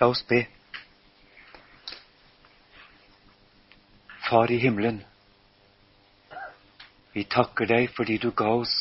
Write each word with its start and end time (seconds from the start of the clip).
La 0.00 0.06
oss 0.08 0.22
be. 0.26 0.46
Far 4.30 4.50
i 4.50 4.56
himmelen, 4.62 5.02
vi 7.12 7.24
takker 7.34 7.68
deg 7.68 7.90
fordi 7.92 8.16
du 8.22 8.30
ga 8.32 8.46
oss 8.62 8.72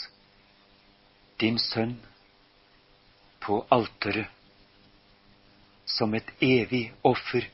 din 1.44 1.58
sønn 1.60 1.98
på 3.44 3.58
alteret 3.76 4.30
som 5.90 6.14
et 6.16 6.30
evig 6.46 6.86
offer 7.12 7.50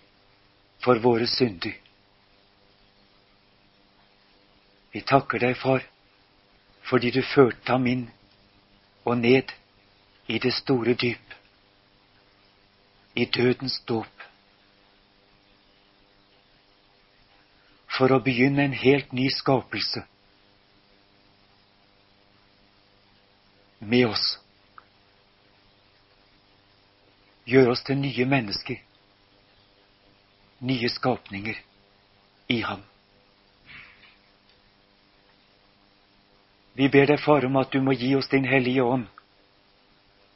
for 0.86 1.02
våre 1.02 1.26
synder. 1.32 1.74
Vi 4.94 5.02
takker 5.02 5.42
deg, 5.42 5.58
far, 5.58 5.82
fordi 6.92 7.16
du 7.18 7.24
førte 7.34 7.72
ham 7.72 7.88
inn 7.90 8.06
og 9.06 9.18
ned 9.24 9.56
i 10.28 10.38
det 10.44 10.54
store 10.60 10.94
dyp 10.94 11.26
i 13.16 13.26
dødens 13.26 13.80
dåp. 13.88 14.24
For 17.98 18.12
å 18.12 18.20
begynne 18.20 18.66
en 18.68 18.76
helt 18.76 19.14
ny 19.16 19.30
skapelse 19.32 20.04
med 23.80 24.10
oss. 24.10 24.26
Gjør 27.46 27.72
oss 27.76 27.86
til 27.86 28.02
nye 28.02 28.26
mennesker, 28.26 28.82
nye 30.66 30.90
skapninger 30.90 31.62
i 32.52 32.60
Ham. 32.66 32.82
Vi 36.76 36.90
ber 36.92 37.08
deg, 37.08 37.22
Far, 37.24 37.46
om 37.48 37.56
at 37.62 37.72
du 37.72 37.80
må 37.86 37.94
gi 37.96 38.12
oss 38.18 38.28
Din 38.34 38.48
Hellige 38.50 38.84
Ånd 38.84 39.06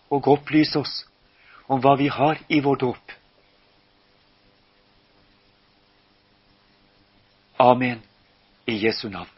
og 0.10 0.30
opplyse 0.32 0.80
oss 0.80 0.94
om 1.70 1.82
hva 1.82 1.96
vi 1.96 2.08
har 2.10 2.40
i 2.48 2.60
vår 2.66 2.78
dåp. 2.82 3.12
Amen 7.62 8.02
i 8.66 8.78
Jesu 8.86 9.10
navn. 9.10 9.30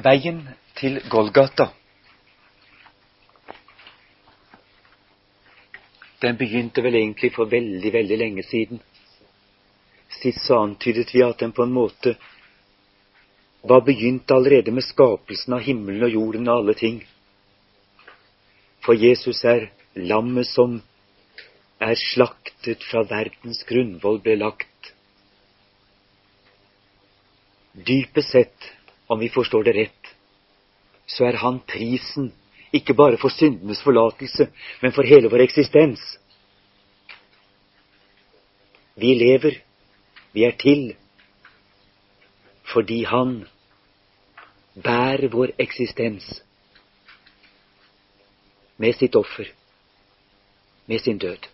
Veien 0.00 0.44
til 0.78 1.02
Golgata 1.12 1.66
Den 6.22 6.36
begynte 6.36 6.82
vel 6.84 6.94
egentlig 7.00 7.30
for 7.32 7.48
veldig, 7.48 7.92
veldig 7.92 8.16
lenge 8.20 8.42
siden. 8.44 8.80
Sist 10.18 10.42
så 10.46 10.58
antydet 10.64 11.14
vi 11.14 11.22
at 11.22 11.38
den 11.38 11.52
på 11.54 11.62
en 11.62 11.72
måte 11.74 12.16
var 13.62 13.84
begynt 13.84 14.30
allerede 14.30 14.72
med 14.72 14.84
skapelsen 14.84 15.54
av 15.54 15.62
himmelen 15.64 16.02
og 16.06 16.14
jorden 16.14 16.48
og 16.48 16.62
alle 16.62 16.74
ting. 16.74 17.02
For 18.84 18.96
Jesus 18.96 19.44
er 19.44 19.68
lammet 19.94 20.48
som 20.48 20.80
er 21.80 21.96
slaktet 21.96 22.82
fra 22.88 23.04
verdens 23.08 23.62
grunnvoll 23.68 24.20
ble 24.24 24.36
lagt. 24.40 24.92
Dypest 27.72 28.32
sett, 28.34 28.70
om 29.08 29.20
vi 29.20 29.30
forstår 29.32 29.64
det 29.68 29.76
rett, 29.76 30.12
så 31.06 31.26
er 31.28 31.38
han 31.42 31.60
prisen 31.66 32.30
ikke 32.76 32.94
bare 32.94 33.18
for 33.18 33.32
syndenes 33.34 33.82
forlatelse, 33.82 34.46
men 34.82 34.92
for 34.94 35.06
hele 35.06 35.30
vår 35.30 35.44
eksistens. 35.46 36.02
Vi 39.00 39.14
lever 39.16 39.58
vi 40.32 40.44
er 40.44 40.56
til 40.58 40.94
fordi 42.70 43.04
Han 43.04 43.48
bærer 44.74 45.28
vår 45.28 45.50
eksistens 45.58 46.42
med 48.76 48.94
sitt 48.96 49.16
offer, 49.16 49.48
med 50.86 50.98
sin 50.98 51.18
død. 51.18 51.48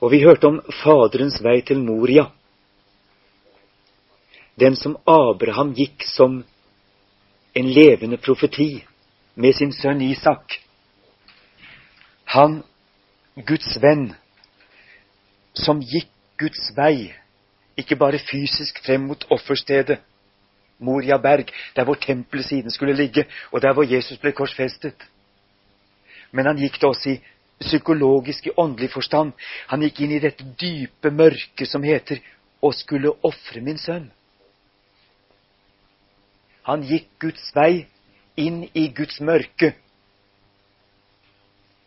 Og 0.00 0.10
vi 0.10 0.22
hørte 0.24 0.48
om 0.48 0.60
Faderens 0.82 1.38
vei 1.44 1.60
til 1.64 1.80
Moria, 1.80 2.26
den 4.60 4.76
som 4.76 4.98
Abraham 5.08 5.72
gikk 5.76 6.04
som 6.04 6.42
en 7.54 7.70
levende 7.70 8.18
profeti 8.20 8.82
med 9.34 9.56
sin 9.56 9.72
sønn 9.72 10.02
Isak. 10.04 10.58
Han 12.34 12.62
Guds 13.36 13.76
venn, 13.82 14.10
som 15.54 15.80
gikk 15.80 16.10
Guds 16.40 16.70
vei, 16.76 17.12
ikke 17.78 17.96
bare 17.96 18.18
fysisk 18.18 18.80
frem 18.84 19.06
mot 19.06 19.26
offerstedet, 19.30 20.00
Moria 20.80 21.18
berg, 21.20 21.50
der 21.76 21.84
hvor 21.84 21.94
tempelet 22.00 22.46
siden 22.48 22.70
skulle 22.70 22.94
ligge, 22.96 23.26
og 23.52 23.60
der 23.62 23.72
hvor 23.76 23.84
Jesus 23.84 24.18
ble 24.18 24.32
korsfestet. 24.32 24.96
Men 26.32 26.46
han 26.48 26.56
gikk 26.56 26.78
det 26.80 26.88
også 26.88 27.10
i 27.10 27.20
psykologisk, 27.60 28.46
i 28.46 28.54
åndelig 28.56 28.88
forstand. 28.94 29.34
Han 29.68 29.84
gikk 29.84 30.00
inn 30.00 30.14
i 30.16 30.22
dette 30.24 30.46
dype 30.60 31.12
mørket 31.12 31.68
som 31.68 31.84
heter 31.84 32.22
å 32.64 32.72
skulle 32.72 33.12
ofre 33.28 33.60
min 33.60 33.76
sønn. 33.78 34.08
Han 36.64 36.82
gikk 36.88 37.12
Guds 37.20 37.52
vei 37.54 37.84
inn 38.40 38.62
i 38.72 38.88
Guds 38.96 39.20
mørke 39.20 39.74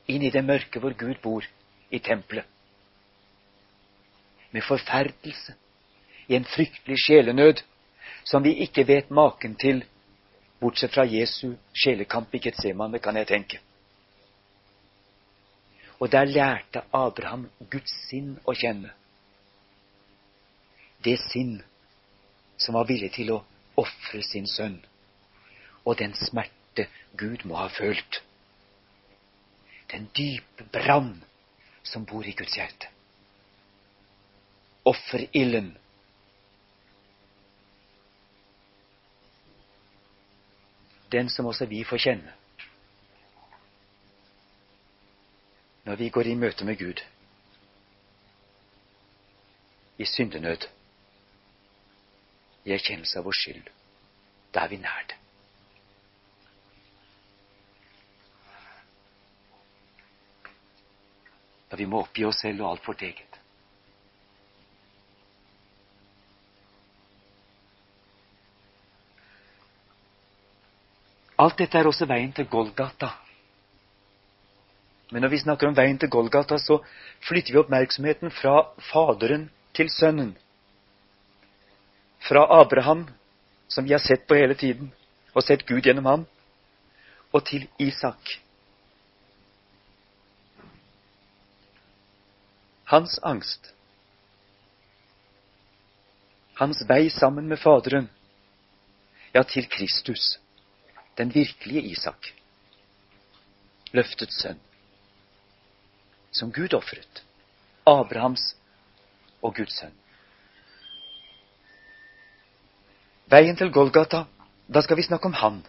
inn 0.08 0.24
i 0.24 0.31
det 0.31 0.44
mørke 0.46 0.80
hvor 0.80 0.94
Gud 0.97 1.19
bor, 1.24 1.46
i 1.91 2.00
tempelet. 2.00 2.46
Med 4.52 4.62
forferdelse, 4.68 5.53
i 6.28 6.36
en 6.36 6.46
fryktelig 6.46 6.97
sjelenød 7.06 7.62
som 8.24 8.44
vi 8.44 8.53
ikke 8.66 8.88
vet 8.88 9.12
maken 9.12 9.56
til, 9.56 9.84
bortsett 10.62 10.94
fra 10.94 11.06
Jesu 11.06 11.53
sjelekamp 11.74 12.34
i 12.36 12.41
Getsemane, 12.44 13.00
kan 13.00 13.18
jeg 13.18 13.28
tenke. 13.28 13.59
Og 16.00 16.12
der 16.12 16.25
lærte 16.25 16.84
Abraham 16.94 17.50
Guds 17.72 17.94
sinn 18.09 18.38
å 18.46 18.56
kjenne. 18.58 18.91
Det 21.03 21.20
sinn 21.20 21.58
som 22.58 22.75
var 22.75 22.88
villig 22.88 23.12
til 23.16 23.34
å 23.35 23.41
ofre 23.80 24.22
sin 24.24 24.47
sønn, 24.47 24.80
og 25.85 25.97
den 26.00 26.14
smerte 26.16 26.88
Gud 27.20 27.46
må 27.46 27.59
ha 27.59 27.68
følt 27.72 28.22
den 29.93 30.09
dype 30.17 30.65
brann 30.73 31.23
som 31.83 32.05
bor 32.05 32.25
i 32.25 32.33
Guds 32.33 32.57
hjerte. 32.57 32.89
Offerilden. 34.89 35.77
Den 41.11 41.29
som 41.29 41.45
også 41.45 41.69
vi 41.69 41.83
får 41.85 42.07
kjenne 42.07 42.39
når 45.83 45.99
vi 45.99 46.07
går 46.09 46.27
i 46.31 46.35
møte 46.39 46.65
med 46.65 46.77
Gud 46.79 47.01
i 49.99 50.05
syndenød, 50.07 50.67
i 52.65 52.71
erkjennelse 52.71 53.19
av 53.19 53.27
vår 53.27 53.35
skyld. 53.37 53.67
Da 54.55 54.63
er 54.63 54.71
vi 54.71 54.79
nær 54.81 55.03
det. 55.09 55.22
Da 61.73 61.78
vi 61.78 61.88
må 61.89 62.03
oppgi 62.03 62.22
oss 62.29 62.44
selv 62.44 62.61
og 62.61 62.67
alt 62.69 62.84
vårt 62.85 63.01
eget. 63.01 63.39
Alt 71.41 71.57
dette 71.57 71.79
er 71.81 71.89
også 71.89 72.06
veien 72.06 72.29
til 72.38 72.45
Golgata. 72.45 73.09
Men 75.09 75.25
når 75.25 75.34
vi 75.34 75.41
snakker 75.41 75.72
om 75.72 75.79
veien 75.79 75.97
til 75.97 76.13
Golgata, 76.13 76.61
så 76.61 76.78
flytter 77.25 77.55
vi 77.55 77.61
oppmerksomheten 77.64 78.29
fra 78.29 78.67
Faderen 78.91 79.49
til 79.73 79.90
Sønnen. 79.90 80.35
Fra 82.22 82.46
Abraham, 82.61 83.08
som 83.67 83.90
vi 83.90 83.97
har 83.97 84.05
sett 84.05 84.29
på 84.29 84.37
hele 84.37 84.53
tiden, 84.53 84.93
og 85.34 85.41
sett 85.41 85.66
Gud 85.66 85.81
gjennom 85.81 86.05
ham, 86.05 86.29
og 87.34 87.47
til 87.49 87.66
Isak. 87.81 88.37
Hans 92.84 93.20
angst, 93.24 93.74
hans 96.53 96.84
vei 96.90 97.09
sammen 97.09 97.47
med 97.47 97.59
Faderen, 97.59 98.09
ja, 99.34 99.44
til 99.44 99.70
Kristus, 99.70 100.38
den 101.18 101.34
virkelige 101.34 101.82
Isak, 101.94 102.34
løftets 103.94 104.41
sønn, 104.41 104.59
som 106.32 106.52
Gud 106.53 106.74
ofret, 106.74 107.24
Abrahams 107.85 108.53
og 109.41 109.56
Guds 109.56 109.80
sønn. 109.80 109.96
Veien 113.34 113.58
til 113.58 113.72
Golgata, 113.74 114.26
da 114.68 114.82
skal 114.85 114.97
vi 115.00 115.08
snakke 115.08 115.32
om 115.32 115.38
Han, 115.41 115.62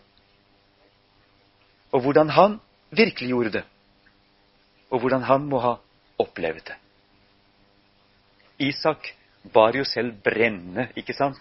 og 1.92 2.00
hvordan 2.04 2.30
Han 2.30 2.60
virkelig 2.90 3.28
gjorde 3.28 3.52
det, 3.58 3.64
og 4.90 5.00
hvordan 5.00 5.22
Han 5.22 5.46
må 5.48 5.60
ha 5.64 5.76
opplevd 6.18 6.66
det. 6.68 6.83
Isak 8.58 9.14
bar 9.52 9.76
jo 9.76 9.84
selv 9.84 10.14
brenne, 10.22 10.88
ikke 10.96 11.14
sant? 11.14 11.38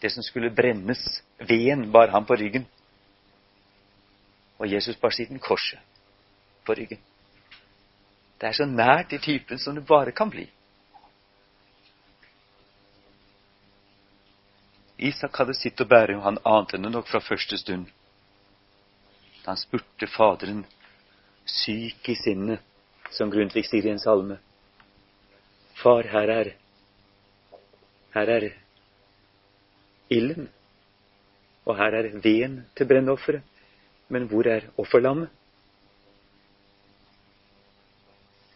Det 0.00 0.12
som 0.12 0.22
skulle 0.22 0.50
brennes. 0.50 1.22
Veden 1.38 1.90
bar 1.92 2.08
han 2.08 2.26
på 2.26 2.36
ryggen. 2.36 2.66
Og 4.58 4.72
Jesus 4.72 4.96
bar 4.96 5.10
siden 5.10 5.38
korset 5.38 5.78
på 6.64 6.74
ryggen. 6.74 7.00
Det 8.40 8.48
er 8.48 8.52
så 8.52 8.66
nært 8.68 9.12
i 9.12 9.18
typen 9.18 9.58
som 9.58 9.74
det 9.74 9.86
bare 9.86 10.12
kan 10.12 10.30
bli. 10.30 10.48
Isak 14.98 15.36
hadde 15.36 15.54
sitt 15.54 15.80
å 15.80 15.88
bære, 15.88 16.16
og 16.16 16.24
han 16.24 16.40
ante 16.44 16.80
det 16.80 16.90
nok 16.90 17.08
fra 17.08 17.20
første 17.20 17.58
stund. 17.60 17.88
Da 19.44 19.52
han 19.52 19.60
spurte 19.60 20.08
Faderen, 20.08 20.64
syk 21.44 22.08
i 22.08 22.16
sinnet, 22.16 22.64
som 23.12 23.30
Grundtvig 23.30 23.66
sier 23.68 23.86
i 23.86 23.92
en 23.92 24.00
salme. 24.00 24.38
Far, 25.82 26.06
her 26.08 26.30
er 26.32 26.52
her 28.14 28.30
er 28.32 28.48
ilden, 30.10 30.48
og 31.64 31.76
her 31.76 31.96
er 31.98 32.08
veden 32.22 32.64
til 32.76 32.88
brennofferet. 32.88 33.42
Men 34.08 34.28
hvor 34.30 34.46
er 34.46 34.60
offerlammet? 34.78 35.28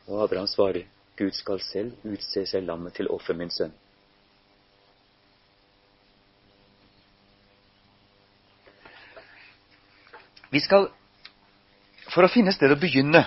Og 0.06 0.22
Abraham 0.22 0.46
svarer, 0.46 0.82
Gud 1.18 1.30
skal 1.30 1.60
selv 1.60 1.92
utse 2.04 2.46
seg 2.46 2.62
lammet 2.64 2.94
til 2.96 3.10
offer, 3.10 3.34
min 3.34 3.50
sønn. 3.50 3.74
Vi 10.50 10.60
skal, 10.60 10.88
For 12.10 12.26
å 12.26 12.32
finne 12.32 12.50
sted 12.54 12.72
å 12.74 12.78
begynne 12.80 13.26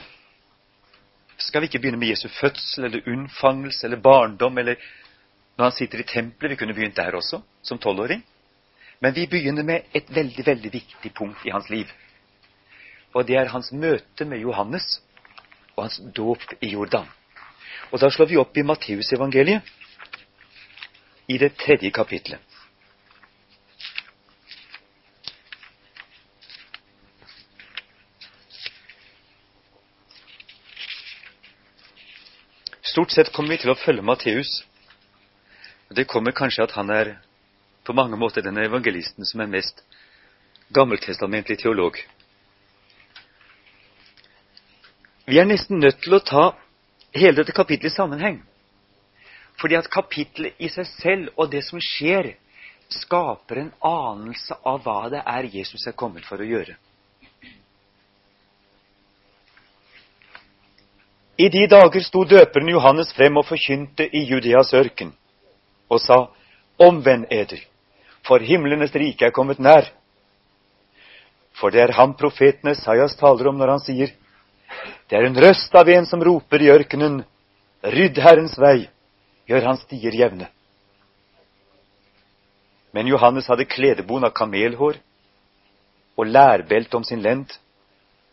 skal 1.47 1.61
vi 1.61 1.69
ikke 1.69 1.79
begynne 1.83 1.99
med 1.99 2.13
Jesu 2.13 2.27
fødsel 2.31 2.87
eller 2.87 3.07
unnfangelse 3.07 3.87
eller 3.87 4.01
barndom 4.01 4.57
eller 4.57 4.75
når 5.57 5.65
han 5.65 5.75
sitter 5.75 5.99
i 5.99 6.07
tempelet. 6.07 6.51
Vi 6.51 6.55
kunne 6.55 6.73
begynt 6.73 6.95
der 6.97 7.15
også, 7.15 7.41
som 7.61 7.79
tolvåring. 7.79 8.23
Men 8.99 9.15
vi 9.15 9.27
begynner 9.27 9.63
med 9.63 9.89
et 9.93 10.15
veldig, 10.15 10.45
veldig 10.45 10.73
viktig 10.73 11.13
punkt 11.13 11.45
i 11.45 11.51
hans 11.51 11.69
liv. 11.69 11.91
Og 13.13 13.27
det 13.27 13.35
er 13.37 13.51
hans 13.51 13.71
møte 13.71 14.25
med 14.25 14.41
Johannes 14.41 15.01
og 15.75 15.83
hans 15.83 15.99
dåp 16.15 16.55
i 16.61 16.71
Jordan. 16.73 17.09
Og 17.91 17.99
da 18.01 18.09
slår 18.09 18.31
vi 18.31 18.39
opp 18.41 18.57
i 18.57 18.65
Matteusevangeliet, 18.65 19.61
i 21.27 21.37
det 21.37 21.53
tredje 21.55 21.91
kapitlet. 21.91 22.39
Stort 32.93 33.11
sett 33.11 33.31
kommer 33.33 33.49
vi 33.49 33.57
til 33.57 33.71
å 33.73 33.79
følge 33.81 34.03
Matteus. 34.05 34.49
Det 35.97 36.03
kommer 36.05 36.35
kanskje 36.37 36.67
at 36.67 36.75
han 36.77 36.91
er 36.93 37.07
på 37.81 37.95
mange 37.97 38.19
måter 38.21 38.45
den 38.45 38.59
evangelisten 38.61 39.25
som 39.25 39.41
er 39.41 39.49
mest 39.49 39.81
gammeltestamentlig 40.77 41.57
teolog. 41.63 41.97
Vi 45.25 45.41
er 45.41 45.49
nesten 45.49 45.81
nødt 45.81 46.03
til 46.05 46.13
å 46.13 46.21
ta 46.21 46.43
hele 47.17 47.39
dette 47.39 47.57
kapittelet 47.57 47.89
i 47.89 47.95
sammenheng. 47.95 48.37
Fordi 49.57 49.79
at 49.81 49.89
kapittelet 49.89 50.61
i 50.61 50.69
seg 50.69 50.85
selv 50.91 51.33
og 51.33 51.49
det 51.49 51.63
som 51.65 51.81
skjer, 51.81 52.35
skaper 52.93 53.63
en 53.63 53.73
anelse 53.89 54.61
av 54.69 54.85
hva 54.85 54.99
det 55.09 55.25
er 55.33 55.49
Jesus 55.49 55.89
er 55.89 55.97
kommet 55.97 56.29
for 56.29 56.37
å 56.37 56.45
gjøre. 56.45 56.77
I 61.37 61.49
de 61.49 61.65
dager 61.67 62.03
sto 62.05 62.21
døperen 62.29 62.69
Johannes 62.69 63.09
frem 63.17 63.37
og 63.41 63.47
forkynte 63.49 64.05
i 64.05 64.21
Judeas 64.29 64.73
ørken 64.77 65.13
og 65.89 66.01
sa, 66.01 66.27
Omvend 66.79 67.25
eder, 67.31 67.59
for 68.25 68.41
himlenes 68.41 68.93
rike 68.97 69.25
er 69.25 69.33
kommet 69.33 69.59
nær. 69.59 69.89
For 71.53 71.69
det 71.69 71.81
er 71.81 71.93
ham 71.93 72.15
profeten 72.17 72.69
Esaias 72.69 73.15
taler 73.17 73.49
om 73.49 73.57
når 73.57 73.69
han 73.75 73.81
sier, 73.81 74.09
Det 75.09 75.17
er 75.17 75.25
en 75.25 75.37
røst 75.37 75.75
av 75.75 75.89
en 75.89 76.05
som 76.05 76.21
roper 76.21 76.61
i 76.61 76.71
ørkenen, 76.73 77.23
Rydd 77.83 78.17
Herrens 78.17 78.57
vei, 78.57 78.89
gjør 79.45 79.65
hans 79.67 79.81
stier 79.85 80.15
jevne. 80.15 80.47
Men 82.93 83.07
Johannes 83.07 83.47
hadde 83.49 83.65
kledebon 83.69 84.23
av 84.23 84.33
kamelhår 84.33 84.97
og 86.17 86.25
lærbelte 86.25 86.97
om 86.97 87.03
sin 87.03 87.21
lend, 87.21 87.49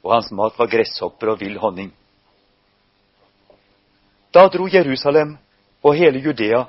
og 0.05 0.15
hans 0.15 0.31
mat 0.33 0.57
var 0.59 0.69
gresshopper 0.69 1.33
og 1.33 1.41
vill 1.41 1.59
honning. 1.59 1.93
Da 4.33 4.47
dro 4.49 4.69
Jerusalem 4.69 5.39
og 5.83 5.95
hele 5.95 6.19
Judea 6.19 6.65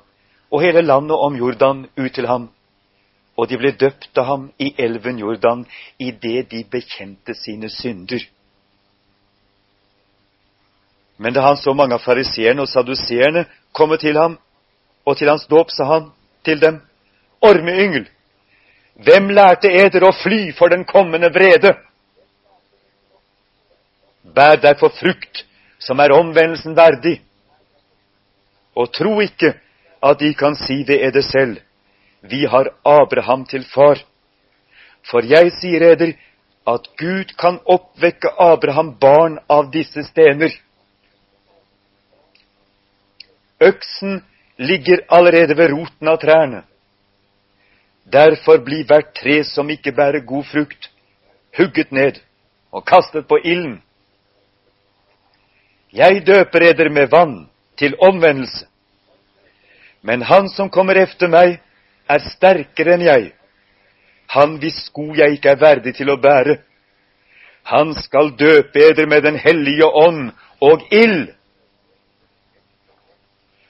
og 0.52 0.62
hele 0.62 0.82
landet 0.82 1.18
om 1.18 1.36
Jordan 1.36 1.86
ut 1.98 2.14
til 2.14 2.28
ham, 2.28 2.50
og 3.38 3.50
de 3.50 3.58
ble 3.58 3.72
døpt 3.72 4.18
av 4.18 4.26
ham 4.26 4.48
i 4.60 4.74
elven 4.78 5.20
Jordan 5.22 5.66
idet 6.00 6.50
de 6.52 6.64
bekjente 6.72 7.36
sine 7.38 7.70
synder. 7.70 8.26
Men 11.18 11.34
da 11.34 11.42
han 11.46 11.58
så 11.58 11.74
mange 11.78 11.96
av 11.96 12.02
fariseerne 12.02 12.66
og 12.66 12.70
saduseerne 12.70 13.46
komme 13.72 13.98
til 14.02 14.18
ham, 14.18 14.40
og 15.06 15.18
til 15.18 15.30
hans 15.30 15.46
dåp, 15.50 15.70
sa 15.70 15.86
han 15.86 16.10
til 16.46 16.60
dem, 16.62 16.82
Ormeyngel, 17.42 18.08
hvem 19.06 19.30
lærte 19.34 19.70
eder 19.70 20.04
å 20.06 20.14
fly 20.14 20.52
for 20.58 20.70
den 20.70 20.84
kommende 20.86 21.30
vrede? 21.34 21.76
Bær 24.22 24.60
derfor 24.62 24.94
frukt 24.94 25.46
som 25.82 26.00
er 26.00 26.14
omvendelsen 26.14 26.76
verdig 26.78 27.20
og 28.76 28.94
tro 28.94 29.20
ikke 29.22 29.54
at 30.04 30.20
de 30.20 30.34
kan 30.34 30.56
si 30.56 30.84
ved 30.88 31.04
eder 31.08 31.22
selv, 31.22 31.58
vi 32.22 32.46
har 32.46 32.70
Abraham 32.86 33.46
til 33.46 33.66
far. 33.74 34.00
For 35.10 35.26
jeg 35.26 35.52
sier 35.62 35.92
eder 35.92 36.14
at 36.68 36.88
Gud 36.98 37.34
kan 37.40 37.60
oppvekke 37.66 38.30
Abraham 38.40 38.94
barn 39.02 39.40
av 39.50 39.72
disse 39.74 40.04
stener. 40.04 40.54
Øksen 43.62 44.22
ligger 44.58 45.06
allerede 45.10 45.58
ved 45.58 45.74
roten 45.74 46.08
av 46.08 46.18
trærne. 46.22 46.64
Derfor 48.06 48.58
blir 48.66 48.86
hvert 48.86 49.14
tre 49.18 49.44
som 49.44 49.70
ikke 49.70 49.92
bærer 49.92 50.26
god 50.26 50.44
frukt, 50.44 50.90
hugget 51.58 51.92
ned 51.92 52.22
og 52.72 52.86
kastet 52.86 53.28
på 53.28 53.38
ilden. 53.44 53.82
Jeg 55.94 56.24
døper 56.28 56.70
eder 56.70 56.90
med 56.90 57.08
vann, 57.12 57.51
til 57.82 57.98
omvendelse. 58.00 58.68
Men 60.02 60.22
han 60.22 60.50
som 60.50 60.70
kommer 60.70 60.98
efter 61.02 61.30
meg, 61.30 61.60
er 62.10 62.24
sterkere 62.34 62.96
enn 62.96 63.06
jeg. 63.06 63.32
Han 64.32 64.58
hvis 64.62 64.78
sko 64.88 65.12
jeg 65.18 65.38
ikke 65.38 65.54
er 65.56 65.62
verdig 65.62 65.96
til 65.98 66.10
å 66.14 66.20
bære. 66.22 66.58
Han 67.64 67.94
skal 67.98 68.34
døpe 68.40 68.80
eder 68.90 69.06
med 69.06 69.22
Den 69.22 69.38
hellige 69.38 69.86
ånd 69.86 70.32
og 70.62 70.82
ild. 70.92 71.30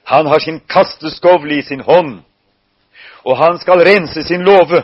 Han 0.04 0.26
har 0.26 0.38
sin 0.38 0.60
kasteskovle 0.68 1.58
i 1.58 1.62
sin 1.62 1.80
hånd, 1.80 2.20
og 3.24 3.36
han 3.38 3.58
skal 3.58 3.84
rense 3.86 4.22
sin 4.22 4.42
låve 4.42 4.82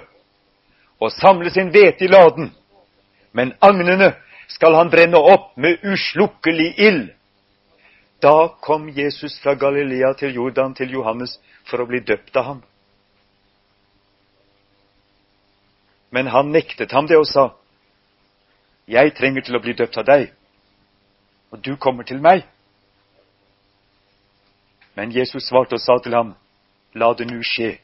og 1.01 1.13
samle 1.13 1.51
sin 1.51 1.69
hvete 1.75 2.05
i 2.05 2.09
laden. 2.09 2.53
Men 3.33 3.53
agnene 3.61 4.13
skal 4.49 4.75
han 4.75 4.91
brenne 4.91 5.19
opp 5.19 5.57
med 5.57 5.83
uslukkelig 5.85 6.75
ild. 6.79 7.09
Da 8.21 8.57
kom 8.61 8.89
Jesus 8.89 9.39
fra 9.41 9.55
Galilea 9.55 10.13
til 10.19 10.35
Jordan 10.35 10.75
til 10.75 10.91
Johannes 10.91 11.37
for 11.71 11.79
å 11.79 11.87
bli 11.87 12.01
døpt 12.03 12.37
av 12.37 12.45
ham. 12.45 12.63
Men 16.11 16.31
han 16.33 16.51
nektet 16.51 16.93
ham 16.93 17.07
det 17.07 17.19
og 17.19 17.29
sa, 17.29 17.51
Jeg 18.89 19.13
trenger 19.15 19.45
til 19.45 19.57
å 19.57 19.61
bli 19.61 19.75
døpt 19.77 19.99
av 20.01 20.07
deg, 20.09 20.31
og 21.53 21.61
du 21.61 21.77
kommer 21.77 22.05
til 22.05 22.21
meg. 22.25 22.47
Men 24.97 25.13
Jesus 25.13 25.47
svarte 25.47 25.77
og 25.77 25.85
sa 25.85 25.99
til 26.03 26.17
ham, 26.17 26.35
La 26.95 27.13
det 27.15 27.29
nu 27.29 27.43
skje, 27.45 27.77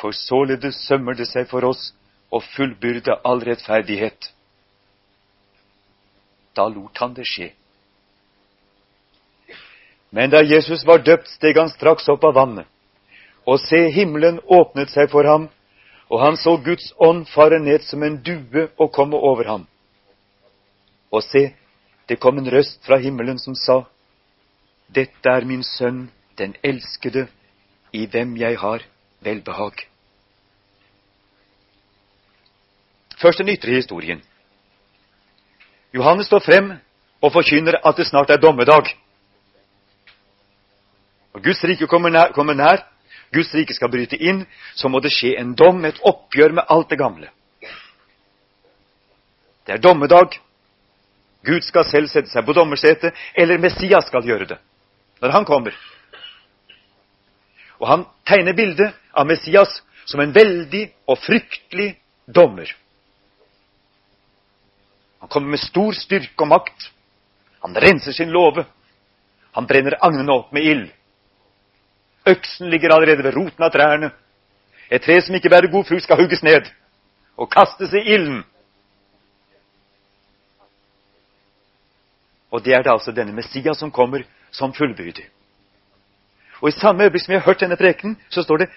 for 0.00 0.16
således 0.16 0.80
sømmer 0.88 1.14
det 1.14 1.28
seg 1.28 1.46
for 1.50 1.62
oss 1.68 1.92
å 2.32 2.40
fullbyrde 2.40 3.20
all 3.24 3.44
rettferdighet. 3.44 4.32
Da 6.56 6.66
lot 6.66 6.98
han 6.98 7.14
det 7.14 7.28
skje. 7.28 7.52
Men 10.10 10.30
da 10.30 10.42
Jesus 10.42 10.86
var 10.86 11.02
døpt, 11.04 11.28
steg 11.28 11.58
han 11.58 11.70
straks 11.70 12.08
opp 12.08 12.24
av 12.24 12.34
vannet. 12.34 12.66
Og 13.48 13.60
se, 13.60 13.88
himmelen 13.92 14.40
åpnet 14.44 14.90
seg 14.92 15.10
for 15.12 15.24
ham, 15.28 15.48
og 16.08 16.22
han 16.22 16.36
så 16.40 16.56
Guds 16.64 16.92
ånd 16.96 17.26
fare 17.28 17.60
ned 17.60 17.84
som 17.84 18.02
en 18.02 18.16
due 18.24 18.68
og 18.78 18.92
komme 18.92 19.16
over 19.16 19.48
ham. 19.48 19.66
Og 21.12 21.22
se, 21.24 21.50
det 22.08 22.20
kom 22.20 22.38
en 22.40 22.48
røst 22.50 22.80
fra 22.86 22.98
himmelen 23.00 23.38
som 23.40 23.56
sa, 23.56 23.82
Dette 24.88 25.28
er 25.28 25.44
min 25.44 25.62
sønn, 25.62 26.06
den 26.38 26.54
elskede, 26.64 27.26
i 27.92 28.06
hvem 28.06 28.36
jeg 28.40 28.56
har 28.60 28.84
velbehag. 29.20 29.84
Først 33.20 33.38
den 33.38 33.48
ytre 33.52 33.74
historien. 33.76 34.22
Johannes 35.92 36.26
står 36.26 36.44
frem 36.44 36.72
og 37.20 37.32
forkynner 37.32 37.80
at 37.84 37.96
det 37.96 38.06
snart 38.06 38.30
er 38.30 38.40
dommedag. 38.40 38.88
Og 41.38 41.44
Guds 41.44 41.60
rike 41.62 41.86
kommer 41.86 42.10
nær, 42.10 42.32
kommer 42.34 42.56
nær. 42.58 42.80
Guds 43.30 43.52
rike 43.54 43.74
skal 43.76 43.92
bryte 43.92 44.18
inn. 44.18 44.42
Så 44.74 44.88
må 44.90 44.98
det 44.98 45.12
skje 45.14 45.36
en 45.38 45.52
dom, 45.54 45.84
et 45.86 46.00
oppgjør 46.02 46.56
med 46.58 46.66
alt 46.66 46.90
det 46.90 46.98
gamle. 46.98 47.30
Det 49.66 49.76
er 49.76 49.84
dommedag. 49.84 50.34
Gud 51.46 51.62
skal 51.62 51.86
selv 51.86 52.10
sette 52.10 52.32
seg 52.32 52.42
på 52.42 52.56
dommersetet, 52.58 53.14
eller 53.38 53.62
Messias 53.62 54.08
skal 54.10 54.26
gjøre 54.26 54.50
det. 54.50 54.58
Når 55.22 55.36
han 55.36 55.46
kommer. 55.46 55.78
Og 57.78 57.86
han 57.86 58.04
tegner 58.26 58.58
bildet 58.58 58.98
av 59.14 59.30
Messias 59.30 59.78
som 60.10 60.20
en 60.24 60.34
veldig 60.34 60.88
og 61.06 61.22
fryktelig 61.22 61.92
dommer. 62.26 62.74
Han 65.22 65.30
kommer 65.30 65.54
med 65.54 65.62
stor 65.62 65.94
styrke 65.94 66.42
og 66.42 66.50
makt. 66.50 66.90
Han 67.62 67.78
renser 67.78 68.12
sin 68.12 68.34
låve. 68.34 68.66
Han 69.54 69.66
brenner 69.70 70.00
agnene 70.02 70.34
opp 70.34 70.50
med 70.52 70.66
ild. 70.66 70.88
Øksen 72.28 72.70
ligger 72.70 72.92
allerede 72.94 73.24
ved 73.24 73.36
roten 73.36 73.64
av 73.64 73.72
trærne. 73.72 74.10
Et 74.90 75.02
tre 75.02 75.20
som 75.22 75.34
ikke 75.34 75.50
bærer 75.52 75.70
god 75.72 75.84
frukt, 75.84 76.02
skal 76.02 76.16
hugges 76.20 76.42
ned 76.42 76.68
og 77.36 77.50
kastes 77.50 77.92
i 77.94 78.04
ilden. 78.14 78.42
Og 82.50 82.64
det 82.64 82.74
er 82.74 82.82
da 82.82 82.96
altså 82.96 83.12
denne 83.12 83.32
Messias 83.36 83.78
som 83.78 83.92
kommer 83.92 84.24
som 84.50 84.72
fullbyrdig. 84.74 85.28
Og 86.60 86.68
i 86.68 86.78
samme 86.80 87.04
øyeblikk 87.04 87.24
som 87.24 87.32
vi 87.32 87.38
har 87.38 87.46
hørt 87.46 87.60
denne 87.60 87.76
prekenen, 87.76 88.16
så 88.30 88.42
står 88.42 88.64
det 88.64 88.70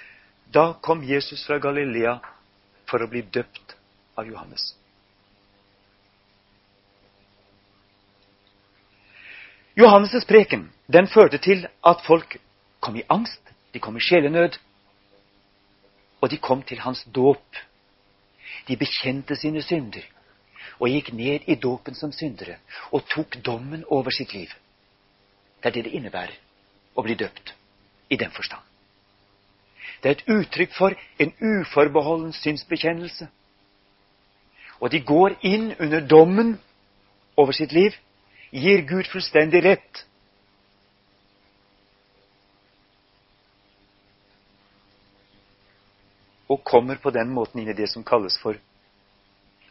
da 0.53 0.73
kom 0.83 1.03
Jesus 1.03 1.45
fra 1.47 1.57
Galilea 1.57 2.17
for 2.89 3.01
å 3.01 3.07
bli 3.07 3.21
døpt 3.21 3.75
av 4.19 4.27
Johannes. 4.27 4.73
Johannes' 9.79 10.27
preken 10.27 10.67
den 10.91 11.07
førte 11.07 11.39
til 11.39 11.63
at 11.87 12.03
folk 12.05 12.35
kom 12.83 12.97
i 12.99 13.05
angst, 13.09 13.40
de 13.73 13.79
kom 13.79 13.97
i 13.97 14.03
sjelenød, 14.03 14.57
og 16.21 16.29
de 16.31 16.37
kom 16.37 16.63
til 16.63 16.79
hans 16.79 17.03
dåp. 17.15 17.55
De 18.67 18.77
bekjente 18.77 19.35
sine 19.35 19.61
synder 19.61 20.03
og 20.79 20.89
gikk 20.89 21.11
ned 21.13 21.47
i 21.49 21.55
dåpen 21.55 21.95
som 21.95 22.11
syndere 22.13 22.57
og 22.91 23.05
tok 23.09 23.37
dommen 23.45 23.83
over 23.87 24.11
sitt 24.13 24.33
liv. 24.33 24.49
Det 25.61 25.69
er 25.69 25.75
det 25.77 25.83
det 25.85 25.93
innebærer 25.97 26.35
å 26.95 27.03
bli 27.05 27.15
døpt 27.15 27.53
i 28.09 28.17
den 28.17 28.31
forstand. 28.31 28.61
Det 30.01 30.09
er 30.09 30.17
et 30.17 30.29
uttrykk 30.29 30.73
for 30.73 30.97
en 31.21 31.33
uforbeholden 31.41 32.33
synsbekjennelse. 32.33 33.27
Og 34.81 34.91
de 34.91 35.01
går 35.05 35.37
inn 35.45 35.71
under 35.79 36.01
dommen 36.01 36.55
over 37.37 37.53
sitt 37.53 37.71
liv, 37.71 37.93
gir 38.51 38.81
Gud 38.89 39.09
fullstendig 39.11 39.63
rett. 39.63 40.05
Og 46.51 46.63
kommer 46.67 46.99
på 46.99 47.13
den 47.15 47.31
måten 47.31 47.61
inn 47.61 47.71
i 47.71 47.77
det 47.77 47.87
som 47.87 48.03
kalles 48.03 48.35
for 48.41 48.57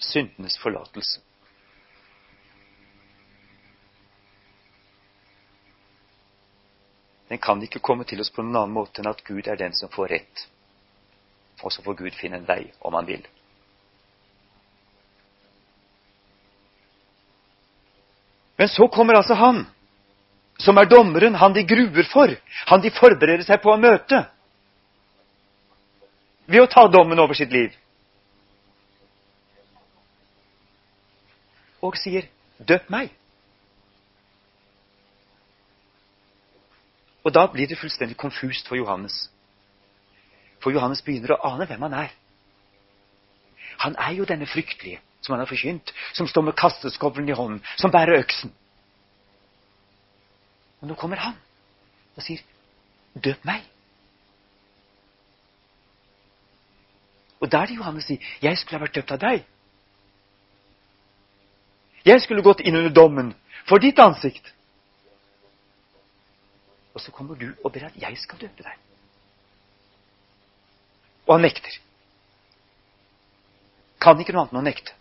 syndenes 0.00 0.56
forlatelse. 0.62 1.20
Den 7.30 7.38
kan 7.38 7.60
ikke 7.62 7.82
komme 7.84 8.04
til 8.08 8.22
oss 8.25 8.32
på 8.34 8.42
noen 8.42 8.56
annen 8.58 8.75
måte 8.75 9.02
enn 9.02 9.10
at 9.10 9.20
Gud 9.26 9.46
er 9.46 9.60
den 9.60 9.76
som 9.76 9.92
får 9.92 10.08
rett. 10.10 10.46
Og 11.62 11.70
så 11.70 11.84
får 11.84 11.99
Gud 12.00 12.16
finne 12.16 12.40
en 12.40 12.49
vei, 12.49 12.72
om 12.80 12.96
han 12.96 13.06
vil. 13.06 13.22
Men 18.58 18.68
så 18.68 18.88
kommer 18.92 19.20
altså 19.20 19.37
han, 19.38 19.62
som 20.60 20.76
er 20.80 20.88
dommeren, 20.90 21.37
han 21.38 21.54
de 21.54 21.62
gruer 21.64 22.08
for, 22.10 22.34
han 22.72 22.82
de 22.82 22.90
forbereder 22.92 23.46
seg 23.46 23.62
på 23.62 23.72
å 23.72 23.78
møte, 23.80 24.25
ved 26.50 26.64
å 26.64 26.71
ta 26.71 26.87
dommen 26.90 27.19
over 27.23 27.38
sitt 27.38 27.52
liv. 27.54 27.75
Og 31.80 31.97
sier, 31.97 32.26
'Døp 32.59 32.90
meg'. 32.90 33.14
Og 37.25 37.33
da 37.35 37.47
blir 37.47 37.69
det 37.69 37.78
fullstendig 37.78 38.16
konfust 38.16 38.69
for 38.69 38.76
Johannes. 38.76 39.30
For 40.61 40.73
Johannes 40.73 41.02
begynner 41.02 41.37
å 41.37 41.54
ane 41.54 41.66
hvem 41.66 41.83
han 41.83 41.95
er. 41.95 42.11
Han 43.78 43.97
er 43.97 44.12
jo 44.12 44.25
denne 44.25 44.47
fryktelige 44.47 45.00
som 45.21 45.33
han 45.33 45.40
har 45.40 45.49
forkynt, 45.49 45.92
som 46.12 46.28
står 46.28 46.42
med 46.42 46.57
kasteskovlen 46.57 47.28
i 47.28 47.37
hånden, 47.37 47.64
som 47.76 47.90
bærer 47.92 48.19
øksen. 48.21 48.52
Og 50.80 50.88
nå 50.88 50.95
kommer 50.95 51.16
han 51.16 51.37
og 52.16 52.23
sier, 52.23 52.40
'Døp 53.14 53.45
meg'. 53.45 53.79
Og 57.40 57.49
da 57.49 57.62
er 57.62 57.66
det 57.66 57.76
Johannes 57.76 58.06
sier, 58.06 58.18
'Jeg 58.42 58.59
skulle 58.59 58.78
ha 58.78 58.85
vært 58.85 58.94
døpt 58.94 59.12
av 59.12 59.18
deg'. 59.18 59.44
Jeg 62.04 62.20
skulle 62.20 62.42
gått 62.42 62.61
inn 62.61 62.76
under 62.76 62.90
dommen 62.90 63.35
for 63.68 63.78
ditt 63.78 63.99
ansikt. 63.99 64.52
Og 66.94 67.00
så 67.00 67.11
kommer 67.11 67.35
du 67.35 67.52
og 67.64 67.73
ber 67.73 67.87
at 67.87 67.97
jeg 67.97 68.18
skal 68.18 68.38
døpe 68.38 68.62
deg. 68.62 68.76
Og 71.26 71.35
han 71.35 71.42
nekter. 71.42 71.78
Kan 74.00 74.20
ikke 74.20 74.32
noe 74.32 74.42
annet 74.42 74.52
enn 74.52 74.62
å 74.62 74.64
nekte. 74.64 74.92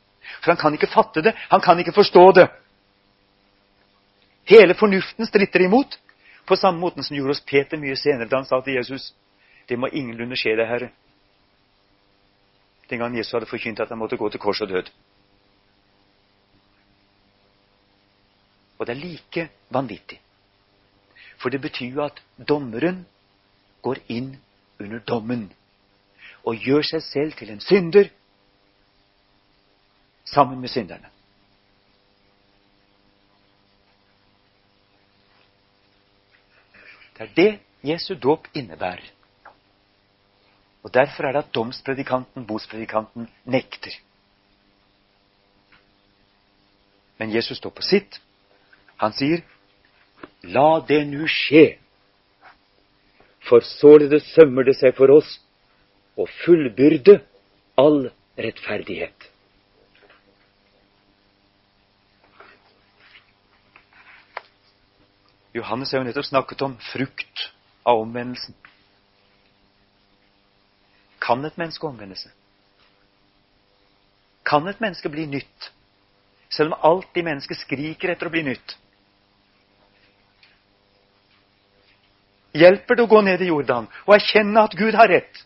For 0.42 0.52
han 0.52 0.60
kan 0.62 0.76
ikke 0.76 0.92
fatte 0.92 1.24
det. 1.26 1.34
Han 1.50 1.62
kan 1.62 1.80
ikke 1.80 1.96
forstå 1.96 2.32
det. 2.38 2.48
Hele 4.50 4.76
fornuften 4.76 5.26
stritter 5.26 5.62
imot, 5.62 6.00
på 6.46 6.56
samme 6.56 6.80
måten 6.80 7.04
som 7.04 7.16
gjorde 7.16 7.38
oss 7.38 7.46
Peter 7.46 7.78
mye 7.78 7.96
senere 7.96 8.30
da 8.30 8.40
han 8.42 8.46
sa 8.46 8.62
til 8.62 8.74
Jesus 8.74 9.14
det 9.70 9.78
må 9.78 9.88
ingenlunde 9.94 10.38
skje 10.40 10.56
deg, 10.58 10.66
Herre. 10.66 10.90
Den 12.90 13.00
gangen 13.00 13.18
Jesus 13.18 13.34
hadde 13.34 13.50
forkynt 13.50 13.80
at 13.80 13.90
han 13.90 13.98
måtte 13.98 14.18
gå 14.18 14.30
til 14.30 14.40
kors 14.40 14.62
og 14.62 14.70
død. 14.70 14.90
Og 18.80 18.88
det 18.88 18.96
er 18.96 19.02
like 19.02 19.50
vanvittig. 19.70 20.22
For 21.38 21.50
det 21.50 21.62
betyr 21.62 21.94
jo 21.94 22.04
at 22.04 22.24
dommeren 22.48 23.06
går 23.82 24.02
inn 24.08 24.34
under 24.80 25.00
dommen 25.00 25.50
og 26.44 26.56
gjør 26.56 26.84
seg 26.88 27.04
selv 27.04 27.38
til 27.38 27.52
en 27.52 27.62
synder 27.64 28.10
sammen 30.26 30.60
med 30.62 30.72
synderne. 30.72 31.12
Det 37.18 37.28
er 37.28 37.34
det 37.36 37.52
Jesu 37.84 38.14
dåp 38.16 38.48
innebærer. 38.56 39.04
Og 40.84 40.94
Derfor 40.94 41.24
er 41.24 41.32
det 41.36 41.44
at 41.44 41.54
domspredikanten, 41.56 42.46
botspredikanten, 42.48 43.28
nekter. 43.46 43.92
Men 47.18 47.36
Jesus 47.36 47.58
står 47.58 47.74
på 47.76 47.84
sitt. 47.84 48.22
Han 48.98 49.14
sier 49.14 49.44
La 50.44 50.80
det 50.88 51.02
nu 51.08 51.26
skje. 51.28 51.80
For 53.44 53.64
således 53.66 54.28
sømmer 54.36 54.64
det 54.68 54.78
seg 54.80 54.96
for 54.96 55.12
oss 55.12 55.34
å 56.20 56.28
fullbyrde 56.44 57.20
all 57.80 58.08
rettferdighet. 58.40 59.28
Johannes 65.56 65.92
har 65.92 66.04
jo 66.04 66.08
nettopp 66.08 66.28
snakket 66.28 66.62
om 66.68 66.76
frukt 66.92 67.48
av 67.88 68.04
omvendelsen. 68.04 68.56
Kan 71.30 71.46
et 71.46 71.58
menneske 71.62 71.86
omvende 71.86 72.18
seg? 72.18 72.34
Kan 74.50 74.66
et 74.68 74.82
menneske 74.82 75.12
bli 75.14 75.28
nytt? 75.30 75.72
Selv 76.50 76.74
om 76.74 76.86
alt 76.90 77.18
i 77.22 77.24
mennesket 77.26 77.62
skriker 77.62 78.16
etter 78.16 78.26
å 78.30 78.34
bli 78.34 78.48
nytt. 78.50 78.80
hjelper 82.60 82.98
det 82.98 83.06
å 83.06 83.12
gå 83.12 83.22
ned 83.26 83.42
i 83.44 83.50
Jordan 83.50 83.88
og 84.06 84.16
erkjenne 84.16 84.66
at 84.66 84.76
Gud 84.78 84.98
har 84.98 85.10
rett. 85.12 85.46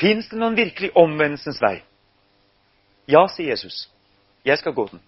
Fins 0.00 0.28
det 0.30 0.38
noen 0.40 0.58
virkelig 0.58 0.90
omvendelsens 0.98 1.60
vei? 1.62 1.76
Ja, 3.06 3.26
sier 3.30 3.52
Jesus. 3.52 3.86
Jeg 4.46 4.58
skal 4.58 4.74
gå 4.74 4.88
den. 4.90 5.02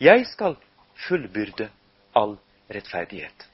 Jeg 0.00 0.24
skal 0.30 0.56
fullbyrde 1.06 1.68
all 2.16 2.36
rettferdighet. 2.72 3.48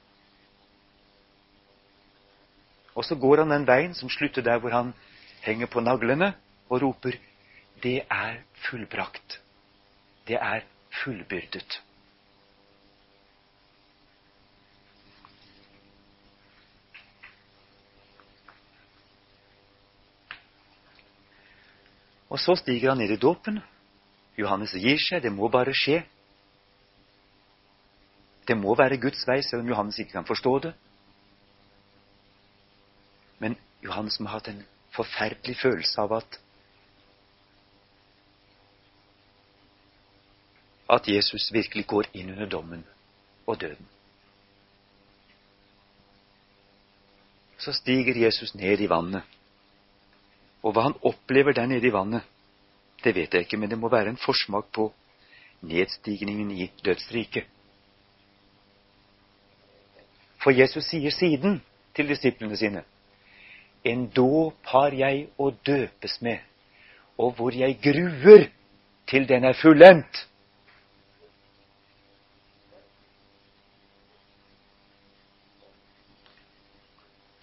Og 2.94 3.04
så 3.04 3.16
går 3.16 3.44
han 3.44 3.54
den 3.54 3.66
veien 3.66 3.94
som 3.94 4.10
slutter 4.10 4.44
der 4.44 4.58
hvor 4.60 4.74
han 4.74 4.92
henger 5.42 5.66
på 5.66 5.80
naglene 5.80 6.34
og 6.68 6.82
roper 6.82 7.16
Det 7.82 8.02
er 8.10 8.36
fullbrakt. 8.54 9.40
Det 10.28 10.36
er 10.38 10.60
fullbyrdet. 11.02 11.80
Og 22.32 22.38
så 22.40 22.54
stiger 22.56 22.88
han 22.88 22.98
ned 22.98 23.10
i 23.10 23.20
dåpen. 23.20 23.58
Johannes 24.38 24.72
gir 24.72 24.96
seg. 24.96 25.20
Det 25.22 25.32
må 25.32 25.50
bare 25.52 25.74
skje. 25.76 25.98
Det 28.48 28.56
må 28.56 28.72
være 28.78 28.96
Guds 29.02 29.26
vei, 29.28 29.42
selv 29.44 29.66
om 29.66 29.68
Johannes 29.68 29.98
ikke 30.00 30.16
kan 30.16 30.24
forstå 30.24 30.58
det. 30.64 30.72
Men 33.42 33.58
Johannes 33.82 34.20
må 34.20 34.30
ha 34.30 34.38
hatt 34.38 34.52
en 34.52 34.62
forferdelig 34.94 35.56
følelse 35.58 36.04
av 36.04 36.14
at 36.20 36.38
at 40.92 41.08
Jesus 41.08 41.48
virkelig 41.54 41.86
går 41.88 42.10
inn 42.12 42.34
under 42.34 42.48
dommen 42.52 42.82
og 43.46 43.60
døden. 43.60 43.86
Så 47.58 47.72
stiger 47.72 48.18
Jesus 48.18 48.54
ned 48.54 48.82
i 48.82 48.90
vannet. 48.90 49.22
Og 50.62 50.74
hva 50.74 50.84
han 50.88 50.98
opplever 51.02 51.56
der 51.56 51.66
nede 51.70 51.88
i 51.88 51.94
vannet, 51.94 52.26
det 53.02 53.14
vet 53.16 53.34
jeg 53.34 53.46
ikke, 53.46 53.56
men 53.56 53.70
det 53.70 53.78
må 53.78 53.88
være 53.88 54.12
en 54.12 54.20
forsmak 54.20 54.68
på 54.74 54.90
nedstigningen 55.62 56.50
i 56.50 56.68
dødsriket. 56.84 57.46
For 60.42 60.50
Jesus 60.50 60.84
sier 60.90 61.14
siden 61.14 61.62
til 61.94 62.10
disiplene 62.10 62.58
sine 62.58 62.82
En 63.84 64.06
dåp 64.14 64.66
har 64.70 64.94
jeg 64.94 65.26
å 65.38 65.50
døpes 65.66 66.20
med, 66.22 66.38
og 67.18 67.34
hvor 67.38 67.54
jeg 67.54 67.80
gruer 67.82 68.46
til 69.10 69.26
den 69.28 69.44
er 69.44 69.58
fullendt. 69.58 70.26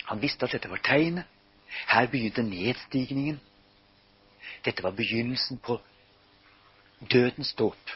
Han 0.09 0.21
visste 0.21 0.47
at 0.47 0.55
dette 0.55 0.71
var 0.71 0.81
tegnet. 0.81 1.27
Her 1.87 2.07
begynte 2.09 2.41
nedstigningen. 2.41 3.37
Dette 4.65 4.83
var 4.83 4.95
begynnelsen 4.97 5.59
på 5.61 5.77
dødens 7.11 7.53
dåp. 7.53 7.91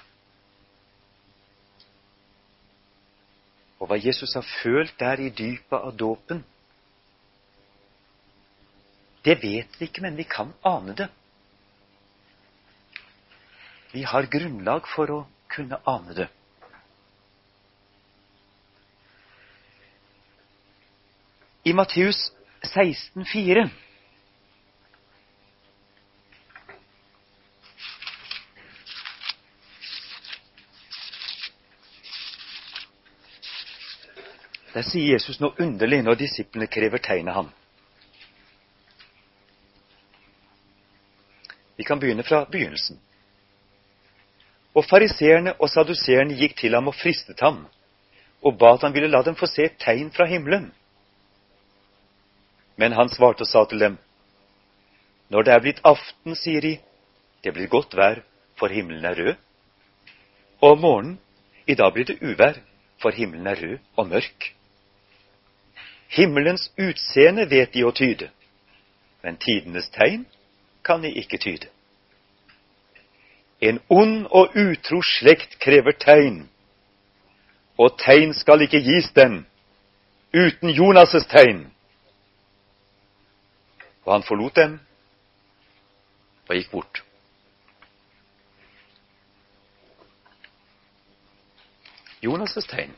Og 3.79 3.89
hva 3.89 3.97
Jesus 3.97 4.35
har 4.37 4.45
følt 4.61 4.93
der 4.99 5.25
i 5.25 5.31
dypet 5.33 5.79
av 5.79 5.95
dåpen, 5.97 6.43
det 9.23 9.35
vet 9.43 9.79
vi 9.79 9.87
ikke, 9.87 10.03
men 10.03 10.17
vi 10.19 10.23
kan 10.27 10.51
ane 10.67 10.95
det. 10.99 11.07
Vi 13.93 14.03
har 14.03 14.27
grunnlag 14.27 14.87
for 14.89 15.11
å 15.13 15.19
kunne 15.53 15.79
ane 15.87 16.17
det. 16.17 16.27
I 21.63 21.71
Matteus 21.73 22.33
16,4 22.67 23.69
Der 34.73 34.81
sier 34.81 35.13
Jesus 35.13 35.37
noe 35.39 35.53
underlig 35.61 36.01
når 36.03 36.17
disiplene 36.17 36.67
krever 36.67 36.97
tegn 36.97 37.29
av 37.29 37.35
ham. 37.37 37.51
Vi 41.83 41.87
kan 41.87 41.99
begynne 41.99 42.23
fra 42.23 42.45
begynnelsen. 42.47 42.95
Og 44.71 44.85
fariseerne 44.87 45.51
og 45.59 45.67
saduseerne 45.67 46.37
gikk 46.39 46.53
til 46.61 46.77
ham 46.77 46.87
og 46.87 46.95
fristet 46.95 47.41
ham, 47.43 47.57
og 48.39 48.55
ba 48.57 48.69
at 48.77 48.85
han 48.87 48.93
ville 48.95 49.09
la 49.11 49.19
dem 49.25 49.35
få 49.35 49.49
se 49.51 49.65
et 49.67 49.75
tegn 49.83 50.11
fra 50.15 50.23
himmelen. 50.31 50.69
Men 52.79 52.95
han 52.95 53.11
svarte 53.11 53.43
og 53.43 53.49
sa 53.51 53.65
til 53.67 53.83
dem, 53.83 53.97
Når 55.29 55.43
det 55.43 55.53
er 55.53 55.59
blitt 55.59 55.81
aften, 55.83 56.35
sier 56.35 56.61
de, 56.61 56.77
det 57.43 57.53
blir 57.53 57.67
godt 57.67 57.97
vær, 57.99 58.21
for 58.55 58.71
himmelen 58.71 59.05
er 59.05 59.19
rød. 59.19 59.35
Og 60.61 60.71
om 60.71 60.79
morgenen, 60.79 61.19
i 61.67 61.75
dag 61.75 61.93
blir 61.93 62.05
det 62.05 62.21
uvær, 62.21 62.61
for 63.01 63.11
himmelen 63.11 63.47
er 63.47 63.59
rød 63.59 63.77
og 63.97 64.07
mørk. 64.07 64.53
Himmelens 66.07 66.71
utseende 66.77 67.49
vet 67.49 67.73
de 67.73 67.83
å 67.83 67.91
tyde, 67.91 68.29
men 69.23 69.35
tidenes 69.35 69.89
tegn 69.89 70.25
kan 70.83 71.01
de 71.01 71.11
ikke 71.11 71.37
tyde. 71.37 71.67
En 73.61 73.79
ond 73.89 74.25
og 74.31 74.55
utro 74.59 74.99
slekt 75.01 75.59
krever 75.59 75.95
tegn, 75.99 76.43
og 77.77 77.95
tegn 77.99 78.33
skal 78.35 78.61
ikke 78.61 78.83
gis 78.83 79.11
den 79.15 79.45
uten 80.33 80.69
Jonas' 80.69 81.27
tegn. 81.29 81.65
Og 84.03 84.13
han 84.13 84.27
forlot 84.27 84.55
dem 84.55 84.79
og 86.49 86.55
gikk 86.55 86.71
bort. 86.71 87.03
Jonas' 92.23 92.67
tegn. 92.67 92.91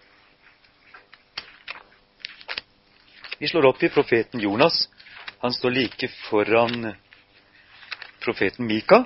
Vi 3.39 3.48
slår 3.48 3.69
opp 3.69 3.84
i 3.84 3.89
profeten 3.89 4.41
Jonas. 4.41 4.86
Han 5.41 5.54
står 5.54 5.69
like 5.69 6.10
foran 6.30 6.93
profeten 8.25 8.65
Mika. 8.65 9.05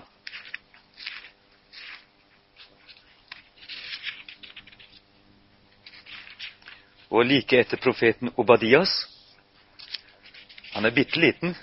Og 7.09 7.25
like 7.25 7.59
etter 7.59 7.77
profeten 7.81 8.31
Obadias. 8.37 8.91
Han 10.73 10.85
er 10.85 10.95
bitte 10.95 11.19
liten, 11.19 11.55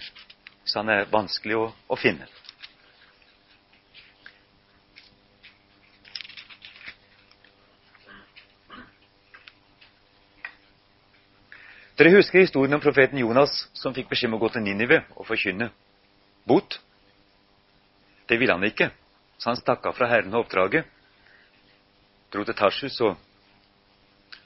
så 0.64 0.82
han 0.82 0.90
er 0.92 1.06
vanskelig 1.12 1.56
å, 1.56 1.68
å 1.88 1.96
finne. 1.96 2.26
Dere 11.96 12.12
husker 12.12 12.42
historien 12.42 12.76
om 12.76 12.82
profeten 12.84 13.16
Jonas 13.22 13.62
som 13.72 13.94
fikk 13.96 14.10
beskjed 14.10 14.28
om 14.28 14.36
å 14.36 14.42
gå 14.42 14.50
til 14.52 14.66
Ninive 14.66 14.98
og 15.16 15.24
forkynne 15.30 15.70
bot? 16.44 16.76
Det 18.28 18.38
ville 18.40 18.54
han 18.54 18.64
ikke, 18.66 18.90
så 19.38 19.52
han 19.52 19.60
stakk 19.60 19.86
av 19.86 19.96
fra 19.98 20.08
Herren 20.10 20.34
og 20.34 20.46
oppdraget. 20.46 20.88
Dro 22.32 22.44
til 22.44 22.58
Tarsus 22.58 22.98
og 23.06 23.14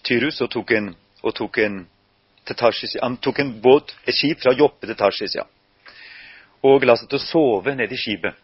Tyrus 0.04 0.40
og 0.44 0.50
tok 0.52 0.74
en, 0.76 0.92
og 1.22 1.34
tok 1.36 1.62
en 1.64 1.80
til 2.46 2.56
Tarsis. 2.56 2.98
Han 3.00 3.16
tok 3.16 3.40
en 3.40 3.54
båt, 3.62 3.94
et 4.06 4.16
skip 4.16 4.42
fra 4.42 4.52
Joppe 4.56 4.88
til 4.88 4.98
Tarsis, 4.98 5.38
ja 5.38 5.46
og 6.66 6.84
la 6.84 6.96
seg 6.98 7.08
til 7.08 7.20
å 7.20 7.24
sove 7.24 7.74
nede 7.76 7.96
i 7.96 8.00
skipet. 8.00 8.36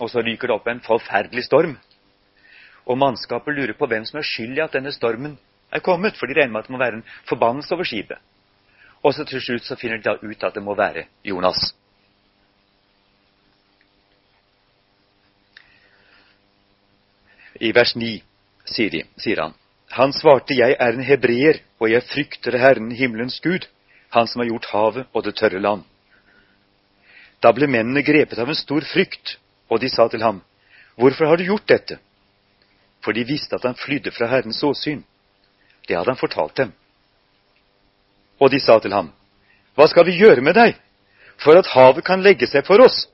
Og 0.00 0.10
så 0.12 0.22
ryker 0.24 0.48
det 0.48 0.54
opp 0.54 0.68
en 0.70 0.80
forferdelig 0.84 1.44
storm. 1.48 1.76
Og 2.88 2.96
mannskapet 2.96 3.56
lurer 3.56 3.76
på 3.76 3.88
hvem 3.90 4.06
som 4.08 4.20
er 4.20 4.26
skyld 4.26 4.56
i 4.56 4.64
at 4.64 4.76
denne 4.76 4.94
stormen 4.94 5.36
er 5.74 5.84
kommet, 5.84 6.16
for 6.16 6.28
de 6.28 6.38
regner 6.38 6.54
med 6.54 6.62
at 6.62 6.70
det 6.70 6.76
må 6.76 6.80
være 6.80 7.00
en 7.00 7.08
forbannelse 7.28 7.74
over 7.74 7.88
skipet. 7.88 8.20
Og 9.04 9.12
så 9.14 9.26
til 9.28 9.42
slutt 9.44 9.66
så 9.66 9.76
finner 9.76 10.00
de 10.00 10.08
da 10.08 10.16
ut 10.16 10.44
at 10.44 10.56
det 10.56 10.64
må 10.64 10.74
være 10.78 11.04
Jonas. 11.24 11.74
I 17.60 17.72
vers 17.74 17.94
9 17.96 18.20
sier, 18.64 19.02
sier 19.18 19.42
han 19.42 19.54
Han 19.90 20.12
svarte, 20.12 20.54
jeg 20.54 20.76
er 20.78 20.94
en 20.94 21.02
hebreer, 21.02 21.62
og 21.80 21.90
jeg 21.90 22.04
frykter 22.06 22.58
Herren 22.58 22.90
himmelens 22.94 23.40
Gud, 23.40 23.66
Han 24.10 24.26
som 24.26 24.40
har 24.40 24.48
gjort 24.48 24.68
havet 24.72 25.06
og 25.12 25.24
det 25.24 25.34
tørre 25.36 25.60
land. 25.60 25.82
Da 27.42 27.52
ble 27.52 27.68
mennene 27.68 28.02
grepet 28.02 28.38
av 28.38 28.48
en 28.48 28.56
stor 28.56 28.84
frykt, 28.88 29.36
og 29.68 29.80
de 29.80 29.90
sa 29.90 30.08
til 30.08 30.22
ham, 30.22 30.40
Hvorfor 30.96 31.26
har 31.26 31.36
du 31.36 31.44
gjort 31.44 31.68
dette? 31.68 31.98
For 33.04 33.12
de 33.12 33.24
visste 33.24 33.54
at 33.54 33.66
han 33.68 33.76
flydde 33.78 34.10
fra 34.10 34.26
Herrens 34.26 34.62
åsyn. 34.64 35.04
Det 35.86 35.96
hadde 35.96 36.10
han 36.10 36.18
fortalt 36.18 36.56
dem. 36.56 36.72
Og 38.40 38.50
de 38.50 38.60
sa 38.60 38.78
til 38.78 38.92
ham, 38.92 39.12
Hva 39.74 39.86
skal 39.86 40.06
vi 40.06 40.16
gjøre 40.18 40.42
med 40.42 40.54
deg, 40.54 40.74
for 41.38 41.58
at 41.58 41.70
havet 41.74 42.04
kan 42.04 42.22
legge 42.22 42.46
seg 42.46 42.66
for 42.66 42.82
oss? 42.82 43.06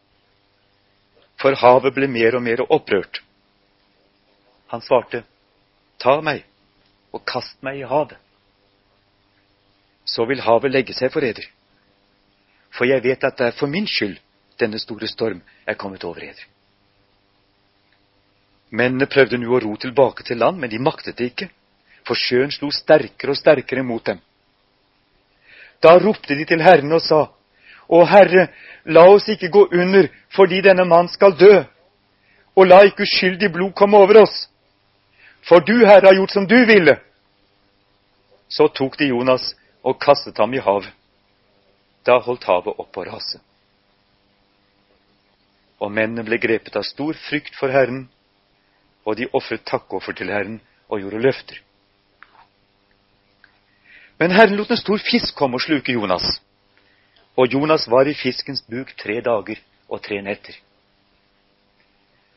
For 1.43 1.57
havet 1.59 1.95
ble 1.97 2.09
mer 2.09 2.39
og 2.39 2.43
mer 2.47 2.65
opprørt. 2.71 3.24
Han 4.75 4.83
svarte, 4.83 5.23
Ta 6.03 6.19
meg 6.21 6.43
og 7.15 7.23
kast 7.25 7.61
meg 7.63 7.79
i 7.79 7.89
havet. 7.89 8.19
Så 10.05 10.27
vil 10.27 10.43
havet 10.43 10.75
legge 10.75 10.97
seg 10.97 11.15
for 11.15 11.25
eder 11.25 11.47
for 12.75 12.89
jeg 12.91 13.03
vet 13.05 13.25
at 13.25 13.39
det 13.39 13.47
er 13.47 13.59
for 13.59 13.71
min 13.71 13.87
skyld 13.87 14.19
denne 14.61 14.79
store 14.79 15.09
storm 15.11 15.43
er 15.67 15.79
kommet 15.79 16.05
over 16.05 16.23
eder. 16.23 16.47
Mennene 18.75 19.07
prøvde 19.07 19.39
nå 19.39 19.53
å 19.55 19.61
ro 19.63 19.77
tilbake 19.79 20.27
til 20.27 20.41
land, 20.43 20.59
men 20.59 20.71
de 20.71 20.81
maktet 20.83 21.19
det 21.19 21.31
ikke, 21.31 21.49
for 22.07 22.19
sjøen 22.19 22.51
slo 22.51 22.73
sterkere 22.75 23.35
og 23.35 23.39
sterkere 23.39 23.85
mot 23.87 24.03
dem. 24.07 24.19
Da 25.83 25.95
ropte 25.99 26.35
de 26.35 26.47
til 26.49 26.63
Herren 26.63 26.93
og 26.93 27.03
sa, 27.03 27.29
Å 27.87 27.99
Herre, 28.09 28.49
la 28.85 29.05
oss 29.13 29.29
ikke 29.29 29.53
gå 29.53 29.67
under 29.71 30.09
fordi 30.35 30.63
denne 30.65 30.87
mann 30.89 31.09
skal 31.13 31.37
dø, 31.39 31.63
og 32.57 32.67
la 32.67 32.81
ikke 32.87 33.05
uskyldig 33.05 33.53
blod 33.53 33.75
komme 33.77 34.01
over 34.01 34.23
oss, 34.23 34.49
for 35.49 35.61
du, 35.61 35.87
Herre, 35.87 36.07
har 36.07 36.15
gjort 36.15 36.31
som 36.31 36.47
du 36.47 36.57
ville. 36.67 36.97
Så 38.49 38.69
tok 38.69 38.99
de 38.99 39.11
Jonas 39.11 39.53
og 39.85 39.99
kastet 40.01 40.39
ham 40.39 40.55
i 40.55 40.63
havet. 40.63 40.93
Da 42.05 42.19
holdt 42.21 42.47
havet 42.49 42.81
opp 42.81 42.97
å 42.97 43.05
rase. 43.09 43.41
Og 45.81 45.93
mennene 45.93 46.25
ble 46.25 46.39
grepet 46.41 46.77
av 46.77 46.85
stor 46.87 47.17
frykt 47.29 47.57
for 47.59 47.73
Herren, 47.73 48.07
og 49.05 49.17
de 49.19 49.29
ofret 49.37 49.65
takkoffer 49.69 50.17
til 50.17 50.33
Herren 50.33 50.61
og 50.89 51.01
gjorde 51.01 51.21
løfter. 51.25 51.61
Men 54.21 54.33
Herren 54.33 54.57
lot 54.57 54.71
en 54.71 54.81
stor 54.81 55.01
fisk 55.03 55.35
komme 55.37 55.59
og 55.59 55.65
sluke 55.65 55.93
Jonas. 55.93 56.25
Og 57.37 57.53
Jonas 57.53 57.89
var 57.91 58.09
i 58.09 58.15
fiskens 58.15 58.63
buk 58.71 58.95
tre 58.97 59.19
dager 59.21 59.61
og 59.89 60.01
tre 60.05 60.21
netter. 60.23 60.55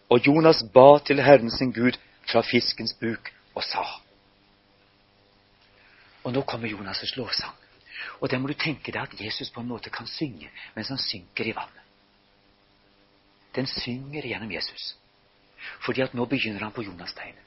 Og 0.09 0.27
Jonas 0.27 0.63
ba 0.73 0.97
til 1.05 1.21
Herren 1.21 1.51
sin 1.51 1.71
Gud 1.71 1.99
fra 2.27 2.43
fiskens 2.43 2.93
buk 2.99 3.31
og 3.55 3.63
sa 3.63 3.85
Og 6.23 6.33
nå 6.33 6.41
kommer 6.43 6.67
Jonas' 6.67 7.15
lovsang. 7.15 7.55
Og 8.19 8.29
der 8.29 8.37
må 8.37 8.47
du 8.47 8.53
tenke 8.53 8.91
deg 8.91 9.01
at 9.01 9.21
Jesus 9.21 9.49
på 9.49 9.61
en 9.61 9.69
måte 9.69 9.89
kan 9.89 10.07
synge 10.07 10.49
mens 10.75 10.89
han 10.91 10.99
synker 10.99 11.47
i 11.47 11.55
vannet. 11.55 11.83
Den 13.55 13.67
synger 13.67 14.27
gjennom 14.27 14.51
Jesus. 14.51 14.97
Fordi 15.85 16.01
at 16.01 16.13
nå 16.13 16.25
begynner 16.25 16.65
han 16.65 16.75
på 16.75 16.83
Jonas-tegnet. 16.83 17.43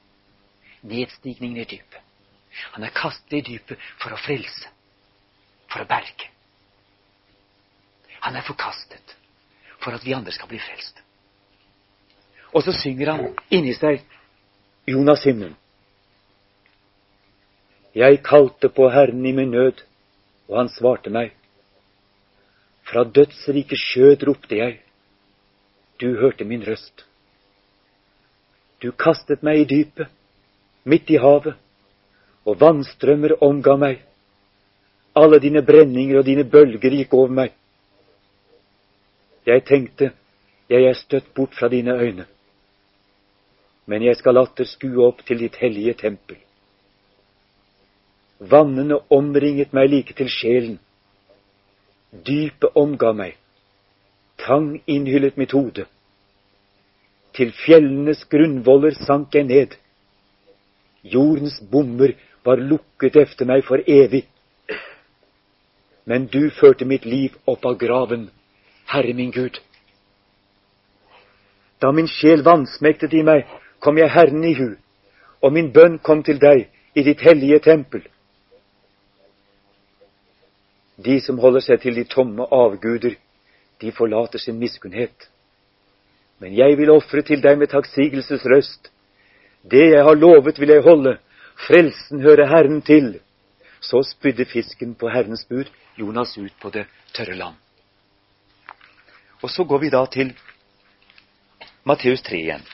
Nedstigningen 0.82 1.60
i 1.60 1.64
dypet. 1.64 2.00
Han 2.72 2.84
er 2.84 2.94
kastet 2.96 3.36
i 3.36 3.44
dypet 3.52 3.78
for 4.00 4.16
å 4.16 4.18
frelse, 4.18 4.72
for 5.70 5.84
å 5.84 5.88
berge. 5.90 6.30
Han 8.24 8.36
er 8.36 8.46
forkastet 8.46 9.16
for 9.80 9.94
at 9.94 10.04
vi 10.04 10.16
andre 10.16 10.32
skal 10.32 10.48
bli 10.48 10.58
frelst. 10.60 10.98
Og 12.56 12.64
så 12.64 12.72
synger 12.74 13.12
han 13.12 13.28
inni 13.54 13.76
seg 13.76 14.02
Jonas 14.86 15.26
hymnen. 15.26 15.56
Jeg 17.94 18.22
kalte 18.22 18.68
på 18.68 18.88
Herren 18.90 19.26
i 19.26 19.32
min 19.32 19.50
nød, 19.50 19.82
og 20.48 20.58
han 20.58 20.68
svarte 20.72 21.10
meg. 21.10 21.32
Fra 22.86 23.04
dødsrikes 23.04 23.82
skjød 23.90 24.26
ropte 24.28 24.56
jeg. 24.56 24.80
Du 26.00 26.16
hørte 26.20 26.44
min 26.44 26.64
røst. 26.66 27.04
Du 28.82 28.90
kastet 28.92 29.42
meg 29.42 29.60
i 29.60 29.68
dypet, 29.68 30.08
midt 30.84 31.10
i 31.10 31.18
havet, 31.20 31.58
og 32.46 32.60
vannstrømmer 32.60 33.36
omga 33.44 33.76
meg. 33.76 34.00
Alle 35.14 35.40
dine 35.42 35.62
brenninger 35.66 36.18
og 36.18 36.24
dine 36.24 36.46
bølger 36.48 36.96
gikk 36.96 37.14
over 37.14 37.34
meg. 37.42 37.52
Jeg 39.46 39.64
tenkte, 39.68 40.12
jeg 40.70 40.86
er 40.86 40.96
støtt 40.96 41.34
bort 41.34 41.54
fra 41.58 41.68
dine 41.68 41.92
øyne, 41.98 42.26
men 43.90 44.04
jeg 44.06 44.20
skal 44.20 44.38
atter 44.38 44.68
skue 44.70 45.02
opp 45.02 45.24
til 45.26 45.40
ditt 45.42 45.56
hellige 45.58 45.96
tempel. 46.04 46.38
Vannene 48.38 49.00
omringet 49.10 49.74
meg 49.74 49.90
like 49.90 50.14
til 50.16 50.30
sjelen. 50.30 50.76
Dypet 52.26 52.76
omga 52.78 53.10
meg. 53.12 53.34
Tang 54.38 54.76
innhyllet 54.86 55.36
mitt 55.36 55.52
hode. 55.52 55.88
Til 57.34 57.50
fjellenes 57.64 58.22
grunnvoller 58.30 58.94
sank 58.94 59.34
jeg 59.34 59.48
ned. 59.50 59.74
Jordens 61.02 61.58
bommer 61.72 62.14
var 62.46 62.62
lukket 62.62 63.16
efter 63.16 63.48
meg 63.50 63.66
for 63.66 63.82
evig. 63.86 64.22
Men 66.06 66.30
du 66.30 66.46
førte 66.50 66.86
mitt 66.86 67.04
liv 67.04 67.34
opp 67.46 67.66
av 67.66 67.76
graven, 67.78 68.30
Herre 68.86 69.14
min 69.14 69.34
Gud. 69.34 69.58
Da 71.82 71.90
min 71.92 72.08
sjel 72.08 72.42
vansmektet 72.44 73.14
i 73.16 73.22
meg, 73.26 73.44
kom 73.80 73.98
jeg 73.98 74.12
Herren 74.12 74.44
i 74.44 74.54
hu, 74.54 74.74
og 75.42 75.52
min 75.52 75.72
bønn 75.72 75.98
kom 75.98 76.22
til 76.22 76.40
deg 76.40 76.68
i 76.94 77.04
ditt 77.06 77.22
hellige 77.24 77.58
tempel. 77.64 78.04
De 81.00 81.16
som 81.24 81.38
holder 81.40 81.64
seg 81.64 81.80
til 81.80 81.96
de 81.96 82.04
tomme 82.04 82.44
avguder, 82.52 83.16
de 83.80 83.92
forlater 83.92 84.38
sin 84.38 84.58
miskunnhet. 84.60 85.30
Men 86.40 86.52
jeg 86.56 86.76
vil 86.76 86.92
ofre 86.92 87.22
til 87.24 87.40
deg 87.42 87.58
med 87.58 87.72
takksigelsesrøst. 87.72 88.90
Det 89.70 89.86
jeg 89.94 90.04
har 90.04 90.16
lovet, 90.16 90.60
vil 90.60 90.72
jeg 90.72 90.84
holde. 90.84 91.16
Frelsen 91.66 92.20
hører 92.20 92.48
Herren 92.48 92.82
til. 92.82 93.18
Så 93.80 94.02
spydde 94.04 94.44
fisken 94.44 94.94
på 94.94 95.08
Herrens 95.08 95.46
bud 95.48 95.68
Jonas 95.98 96.36
ut 96.38 96.52
på 96.60 96.70
det 96.70 96.86
tørre 97.12 97.36
land. 97.36 97.56
Og 99.42 99.50
så 99.50 99.64
går 99.64 99.78
vi 99.78 99.88
da 99.88 100.04
til 100.06 100.34
Matteus 101.84 102.22
3 102.22 102.36
igjen. 102.36 102.64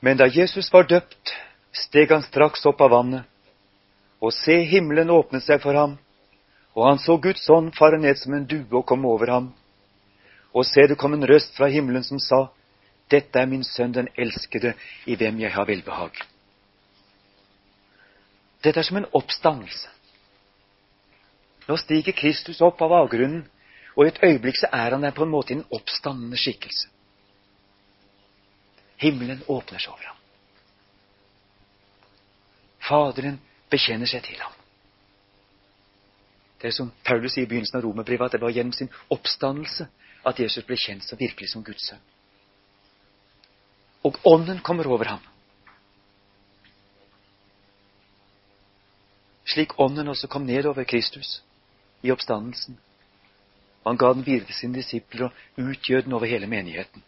Men 0.00 0.16
da 0.16 0.26
Jesus 0.26 0.72
var 0.72 0.88
døpt, 0.88 1.34
steg 1.72 2.10
han 2.10 2.24
straks 2.24 2.64
opp 2.66 2.80
av 2.80 2.94
vannet 2.94 3.26
og 4.20 4.34
se, 4.36 4.52
himmelen 4.68 5.08
åpnet 5.10 5.44
seg 5.46 5.62
for 5.62 5.76
ham, 5.76 5.94
og 6.76 6.86
han 6.86 6.98
så 7.00 7.16
Guds 7.16 7.46
ånd 7.50 7.72
fare 7.76 7.96
ned 7.98 8.18
som 8.20 8.34
en 8.36 8.44
due 8.44 8.68
og 8.76 8.84
komme 8.86 9.08
over 9.08 9.32
ham. 9.32 9.46
Og 10.52 10.66
se, 10.68 10.84
det 10.90 10.98
kom 11.00 11.14
en 11.16 11.24
røst 11.24 11.56
fra 11.56 11.70
himmelen 11.72 12.04
som 12.04 12.20
sa, 12.20 12.48
Dette 13.10 13.40
er 13.40 13.48
min 13.50 13.64
sønn 13.66 13.94
den 13.96 14.10
elskede, 14.14 14.74
i 15.08 15.16
hvem 15.18 15.40
jeg 15.42 15.50
har 15.50 15.66
velbehag. 15.66 16.20
Dette 18.62 18.78
er 18.78 18.86
som 18.86 19.00
en 19.00 19.08
oppstandelse. 19.18 19.88
Nå 21.66 21.78
stiger 21.80 22.14
Kristus 22.14 22.60
opp 22.62 22.82
av 22.84 22.92
avgrunnen, 23.00 23.42
og 23.96 24.04
i 24.04 24.12
et 24.12 24.22
øyeblikk 24.22 24.60
så 24.60 24.70
er 24.70 24.94
han 24.94 25.02
der 25.02 25.16
på 25.16 25.24
en 25.26 25.32
måte 25.32 25.54
i 25.54 25.58
en 25.58 25.66
oppstandende 25.74 26.38
skikkelse. 26.38 26.86
Himmelen 29.00 29.42
åpner 29.46 29.80
seg 29.80 29.94
over 29.94 30.10
ham. 30.10 30.16
Faderen 32.84 33.38
bekjenner 33.72 34.10
seg 34.10 34.24
til 34.26 34.40
ham. 34.42 34.56
Det 36.60 36.74
som 36.76 36.90
Paulus 37.06 37.32
sier 37.32 37.46
i 37.46 37.48
begynnelsen 37.48 37.78
av 37.78 37.86
romerbrevet, 37.86 38.26
at 38.26 38.36
det 38.36 38.42
var 38.42 38.52
gjennom 38.52 38.76
sin 38.76 38.90
oppstandelse 39.08 39.86
at 40.28 40.40
Jesus 40.42 40.66
ble 40.68 40.76
kjent 40.76 41.06
så 41.06 41.16
virkelig 41.16 41.48
som 41.54 41.64
Guds 41.64 41.86
sønn. 41.88 42.02
Og 44.04 44.18
Ånden 44.28 44.60
kommer 44.64 44.88
over 44.88 45.14
ham. 45.14 45.24
Slik 49.48 49.78
Ånden 49.80 50.08
også 50.08 50.28
kom 50.28 50.44
ned 50.46 50.68
over 50.68 50.84
Kristus 50.84 51.40
i 52.02 52.12
oppstandelsen. 52.12 52.76
Han 53.84 53.96
ga 53.96 54.12
den 54.12 54.26
videre 54.26 54.46
til 54.46 54.54
sine 54.54 54.76
disipler 54.76 55.30
og 55.30 55.70
utgjød 55.72 56.02
den 56.02 56.12
over 56.12 56.28
hele 56.28 56.46
menigheten. 56.46 57.02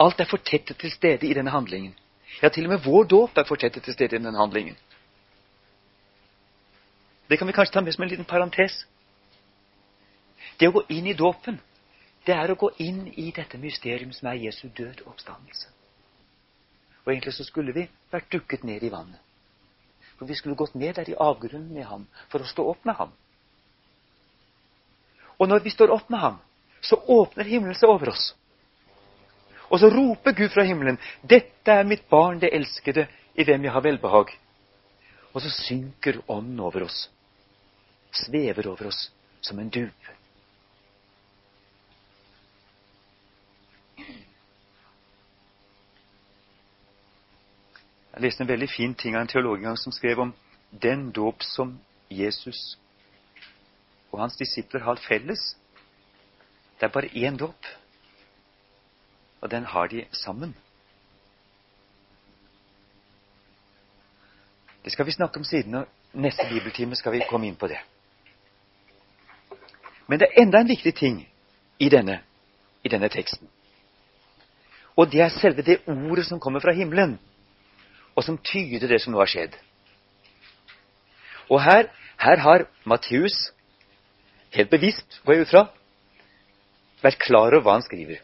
Alt 0.00 0.20
er 0.20 0.28
fortettet 0.30 0.78
til 0.78 0.90
stede 0.90 1.26
i 1.26 1.34
denne 1.34 1.50
handlingen. 1.50 1.94
Ja, 2.42 2.48
til 2.48 2.64
og 2.64 2.70
med 2.72 2.84
vår 2.84 3.04
dåp 3.04 3.36
er 3.36 3.44
fortettet 3.44 3.84
til 3.84 3.94
stede 3.94 4.16
i 4.16 4.18
denne 4.18 4.38
handlingen. 4.38 4.76
Det 7.28 7.38
kan 7.38 7.46
vi 7.46 7.52
kanskje 7.52 7.72
ta 7.72 7.80
med 7.80 7.92
som 7.92 8.02
en 8.02 8.08
liten 8.08 8.28
parentes. 8.28 8.86
Det 10.60 10.68
å 10.68 10.72
gå 10.72 10.82
inn 10.88 11.06
i 11.06 11.16
dåpen, 11.16 11.60
det 12.26 12.34
er 12.34 12.50
å 12.52 12.58
gå 12.58 12.70
inn 12.78 13.06
i 13.18 13.30
dette 13.34 13.58
mysterium 13.58 14.12
som 14.12 14.28
er 14.28 14.40
Jesu 14.44 14.68
død 14.68 15.00
og 15.04 15.14
oppstandelse. 15.14 15.68
Og 17.04 17.12
egentlig 17.12 17.34
så 17.34 17.44
skulle 17.44 17.74
vi 17.74 17.88
vært 18.12 18.30
dukket 18.32 18.64
ned 18.64 18.82
i 18.82 18.90
vannet. 18.92 19.18
For 20.18 20.28
vi 20.28 20.36
skulle 20.38 20.58
gått 20.58 20.74
ned 20.78 20.94
der 20.94 21.08
i 21.10 21.18
avgrunnen 21.18 21.72
med 21.74 21.88
ham 21.88 22.06
for 22.30 22.44
å 22.44 22.46
stå 22.46 22.66
opp 22.70 22.84
med 22.86 22.94
ham. 22.94 23.10
Og 25.38 25.48
når 25.48 25.64
vi 25.64 25.72
står 25.74 25.90
opp 25.90 26.10
med 26.10 26.20
ham, 26.20 26.38
så 26.82 26.98
åpner 27.10 27.48
himmelen 27.48 27.74
seg 27.74 27.90
over 27.90 28.12
oss. 28.12 28.32
Og 29.72 29.80
så 29.80 29.88
roper 29.88 30.34
Gud 30.36 30.50
fra 30.52 30.66
himmelen, 30.68 30.98
'Dette 31.24 31.72
er 31.72 31.88
mitt 31.88 32.04
barn, 32.10 32.40
det 32.40 32.52
elskede, 32.52 33.06
i 33.34 33.44
hvem 33.44 33.64
jeg 33.64 33.72
har 33.72 33.80
velbehag.' 33.80 34.36
Og 35.32 35.40
så 35.40 35.50
synker 35.50 36.20
ånden 36.28 36.60
over 36.60 36.84
oss, 36.84 37.10
svever 38.12 38.68
over 38.68 38.86
oss 38.86 39.10
som 39.40 39.58
en 39.58 39.70
dub. 39.70 40.12
Jeg 48.12 48.20
leste 48.20 48.42
en 48.44 48.48
veldig 48.48 48.68
fin 48.68 48.94
ting 48.94 49.16
av 49.16 49.22
en 49.22 49.28
teolog 49.28 49.56
en 49.56 49.70
gang 49.70 49.78
som 49.80 49.92
skrev 49.92 50.20
om 50.20 50.34
den 50.82 51.10
dåp 51.10 51.42
som 51.42 51.78
Jesus 52.10 52.76
og 54.12 54.20
hans 54.20 54.36
disipler 54.36 54.84
har 54.84 55.00
felles. 55.00 55.56
Det 56.76 56.84
er 56.84 56.92
bare 56.92 57.08
én 57.16 57.38
dåp. 57.40 57.66
Og 59.42 59.50
den 59.50 59.64
har 59.64 59.86
de 59.86 60.04
sammen. 60.12 60.54
Det 64.84 64.92
skal 64.92 65.06
vi 65.06 65.12
snakke 65.12 65.38
om 65.38 65.44
siden, 65.44 65.74
og 65.74 65.86
neste 66.12 66.46
bibeltime 66.50 66.96
skal 66.96 67.12
vi 67.12 67.24
komme 67.30 67.46
inn 67.46 67.58
på 67.58 67.68
det. 67.70 67.78
Men 70.06 70.18
det 70.18 70.28
er 70.28 70.42
enda 70.42 70.60
en 70.60 70.70
viktig 70.70 70.94
ting 70.94 71.20
i 71.78 71.88
denne, 71.88 72.20
i 72.84 72.88
denne 72.88 73.08
teksten. 73.08 73.48
Og 74.96 75.10
det 75.12 75.22
er 75.24 75.34
selve 75.34 75.62
det 75.62 75.80
ordet 75.86 76.26
som 76.26 76.40
kommer 76.40 76.60
fra 76.60 76.74
himmelen, 76.74 77.18
og 78.14 78.24
som 78.24 78.38
tyder 78.38 78.88
det 78.88 79.00
som 79.02 79.14
nå 79.14 79.22
har 79.22 79.30
skjedd. 79.30 79.54
Og 81.48 81.62
her, 81.62 81.88
her 82.18 82.36
har 82.36 82.66
Matteus, 82.84 83.52
helt 84.52 84.70
bevisst, 84.70 85.22
går 85.24 85.34
jeg 85.34 85.46
ut 85.46 85.54
fra, 85.54 85.64
vært 87.02 87.18
klar 87.22 87.54
over 87.54 87.64
hva 87.64 87.78
han 87.78 87.86
skriver. 87.86 88.20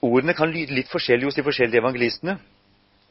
Ordene 0.00 0.32
kan 0.36 0.48
lyde 0.52 0.72
litt 0.72 0.88
forskjellig 0.88 1.28
hos 1.28 1.36
de 1.36 1.44
forskjellige 1.44 1.82
evangelistene. 1.82 2.38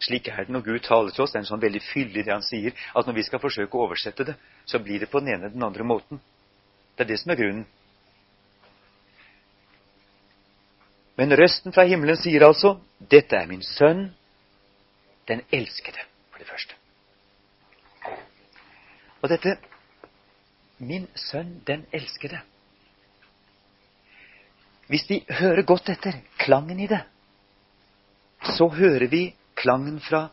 Slik 0.02 0.30
er 0.32 0.48
det 0.48 0.54
når 0.54 0.64
Gud 0.66 0.80
taler 0.86 1.14
til 1.14 1.26
oss. 1.26 1.34
Det 1.34 1.38
er 1.38 1.44
en 1.44 1.50
sånn 1.52 1.62
veldig 1.62 1.82
fyldig 1.86 2.24
det 2.26 2.34
han 2.34 2.46
sier, 2.46 2.74
at 2.96 3.08
når 3.08 3.18
vi 3.20 3.26
skal 3.28 3.42
forsøke 3.44 3.78
å 3.78 3.86
oversette 3.86 4.26
det, 4.32 4.36
så 4.66 4.82
blir 4.82 5.04
det 5.04 5.12
på 5.12 5.22
den 5.22 5.36
ene 5.36 5.46
eller 5.46 5.58
den 5.58 5.68
andre 5.68 5.86
måten. 5.86 6.22
Det 6.96 7.06
er 7.06 7.12
det 7.12 7.20
som 7.22 7.34
er 7.34 7.40
grunnen. 7.40 7.68
Men 11.20 11.36
røsten 11.36 11.76
fra 11.76 11.84
himmelen 11.84 12.18
sier 12.18 12.46
altså 12.48 12.78
'Dette 13.00 13.36
er 13.36 13.48
min 13.48 13.62
sønn, 13.62 14.16
den 15.28 15.42
elskede', 15.52 16.06
for 16.32 16.40
det 16.40 16.48
første. 16.48 16.74
Og 19.22 19.30
dette 19.30 19.58
'min 20.80 21.08
sønn, 21.16 21.60
den 21.68 21.86
elskede' 21.94 22.40
Hvis 24.90 25.06
vi 25.10 25.20
hører 25.30 25.62
godt 25.70 25.90
etter 25.94 26.18
klangen 26.42 26.80
i 26.82 26.88
det, 26.90 27.04
så 28.58 28.68
hører 28.74 29.08
vi 29.08 29.36
klangen 29.56 30.00
fra 30.02 30.28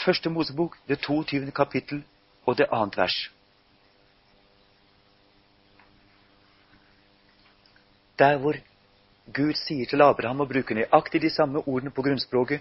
Første 0.00 0.30
Mosebok, 0.32 0.76
det 0.88 1.00
22. 1.00 1.50
kapittel 1.50 2.02
og 2.46 2.56
det 2.58 2.66
annet 2.72 2.96
vers. 2.96 3.16
Der 8.18 8.36
hvor 8.36 8.56
Gud 9.32 9.52
sier 9.56 9.88
til 9.88 10.02
Abraham 10.04 10.40
og 10.40 10.48
bruker 10.52 10.76
nøyaktig 10.76 11.22
de 11.22 11.30
samme 11.32 11.64
ordene 11.68 11.92
på 11.92 12.02
grunnspråket 12.02 12.60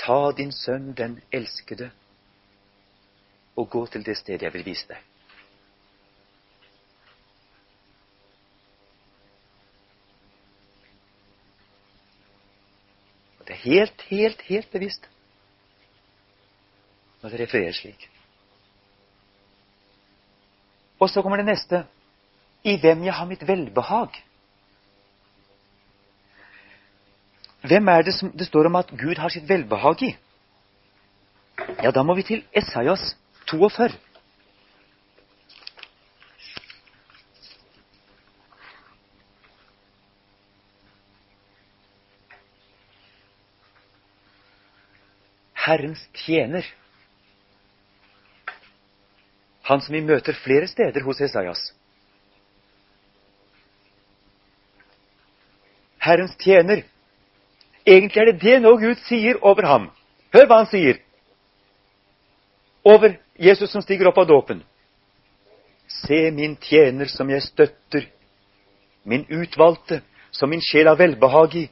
Ta 0.00 0.32
din 0.32 0.52
sønn, 0.52 0.94
den 0.96 1.20
elskede, 1.32 1.90
og 3.56 3.68
gå 3.70 3.86
til 3.86 4.06
det 4.06 4.16
stedet 4.16 4.42
jeg 4.42 4.54
vil 4.54 4.64
vise 4.64 4.88
deg. 4.88 5.09
Det 13.50 13.56
er 13.56 13.66
helt, 13.66 14.02
helt, 14.06 14.42
helt 14.46 14.70
bevisst 14.70 15.06
når 17.20 17.32
det 17.32 17.40
refereres 17.40 17.80
slik. 17.82 18.04
Og 21.00 21.10
så 21.10 21.22
kommer 21.22 21.40
det 21.40 21.48
neste. 21.48 21.82
I 22.62 22.76
hvem 22.78 23.02
jeg 23.08 23.14
har 23.16 23.26
mitt 23.26 23.42
velbehag. 23.48 24.20
Hvem 27.66 27.88
er 27.88 28.06
det 28.06 28.14
som 28.14 28.30
det 28.30 28.46
står 28.46 28.70
om 28.70 28.78
at 28.78 28.94
Gud 28.94 29.18
har 29.18 29.34
sitt 29.34 29.48
velbehag 29.48 30.06
i? 30.06 30.12
Ja, 31.82 31.90
da 31.90 32.06
må 32.06 32.14
vi 32.14 32.22
til 32.30 32.44
Esaias 32.54 33.16
42. 33.50 33.90
Herrens 45.70 46.02
tjener. 46.14 46.66
Han 49.62 49.80
som 49.80 49.94
vi 49.94 50.00
møter 50.02 50.34
flere 50.34 50.66
steder 50.66 51.04
hos 51.06 51.20
Esaias. 51.22 51.60
Herrens 56.00 56.34
tjener 56.40 56.82
Egentlig 57.86 58.20
er 58.20 58.28
det 58.28 58.42
det 58.42 58.58
nå 58.62 58.74
Gud 58.76 58.98
sier 59.06 59.38
over 59.46 59.66
ham. 59.66 59.86
Hør 60.34 60.46
hva 60.46 60.58
han 60.60 60.68
sier 60.70 60.98
over 62.84 63.14
Jesus 63.40 63.72
som 63.72 63.82
stiger 63.82 64.10
opp 64.10 64.18
av 64.20 64.28
dåpen. 64.28 64.60
Se 65.90 66.30
min 66.32 66.54
tjener 66.60 67.10
som 67.12 67.30
jeg 67.32 67.42
støtter, 67.44 68.06
min 69.04 69.24
utvalgte, 69.28 70.00
som 70.30 70.52
min 70.52 70.62
sjel 70.64 70.88
har 70.88 70.98
velbehag 71.00 71.56
i. 71.56 71.64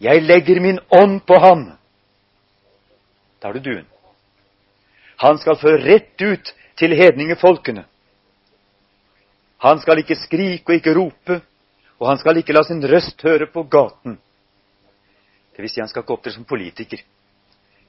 Jeg 0.00 0.22
legger 0.22 0.60
min 0.60 0.78
ånd 0.92 1.20
på 1.26 1.40
ham. 1.40 1.66
Da 3.44 3.48
har 3.48 3.54
du 3.54 3.60
duen. 3.60 3.84
Han 5.20 5.36
skal 5.36 5.58
føre 5.60 5.82
rett 5.84 6.22
ut 6.24 6.50
til 6.80 6.94
hedningefolkene. 6.96 7.82
Han 9.60 9.80
skal 9.82 10.00
ikke 10.00 10.16
skrike 10.16 10.72
og 10.72 10.78
ikke 10.78 10.94
rope, 10.96 11.36
og 12.00 12.06
han 12.08 12.22
skal 12.22 12.40
ikke 12.40 12.54
la 12.56 12.62
sin 12.64 12.80
røst 12.88 13.20
høre 13.20 13.44
på 13.52 13.66
gaten. 13.68 14.14
Det 15.52 15.60
vil 15.60 15.68
si, 15.68 15.82
han 15.82 15.92
skal 15.92 16.06
ikke 16.06 16.16
opptre 16.16 16.32
som 16.32 16.46
politiker. 16.48 17.02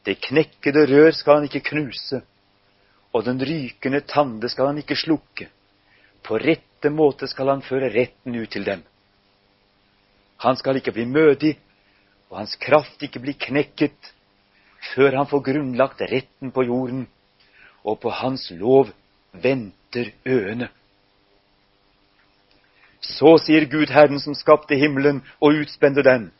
Det 0.04 0.18
knekkede 0.28 0.84
rør 0.92 1.16
skal 1.16 1.40
han 1.40 1.48
ikke 1.48 1.64
knuse, 1.70 2.20
og 3.16 3.24
den 3.24 3.40
rykende 3.40 4.04
tande 4.12 4.52
skal 4.52 4.74
han 4.74 4.82
ikke 4.84 5.00
slukke. 5.00 5.48
På 6.20 6.36
rette 6.36 6.92
måte 6.92 7.32
skal 7.32 7.54
han 7.54 7.64
føre 7.64 7.94
retten 7.96 8.36
ut 8.36 8.52
til 8.52 8.68
dem. 8.68 8.84
Han 10.44 10.60
skal 10.60 10.84
ikke 10.84 10.98
bli 11.00 11.08
mødig, 11.08 11.56
og 12.28 12.42
hans 12.42 12.60
kraft 12.60 13.08
ikke 13.08 13.24
bli 13.24 13.38
knekket, 13.48 14.12
før 14.94 15.18
han 15.18 15.28
får 15.28 15.44
grunnlagt 15.50 16.02
retten 16.12 16.52
på 16.52 16.66
jorden, 16.68 17.06
og 17.84 18.00
på 18.02 18.10
hans 18.10 18.50
lov 18.52 18.90
venter 19.32 20.12
øene. 20.26 20.70
Så 23.02 23.36
sier 23.46 23.68
Gud 23.70 23.92
Herren 23.94 24.20
som 24.20 24.36
skapte 24.38 24.78
himmelen 24.80 25.22
og 25.40 25.62
utspente 25.62 26.04
den 26.06 26.32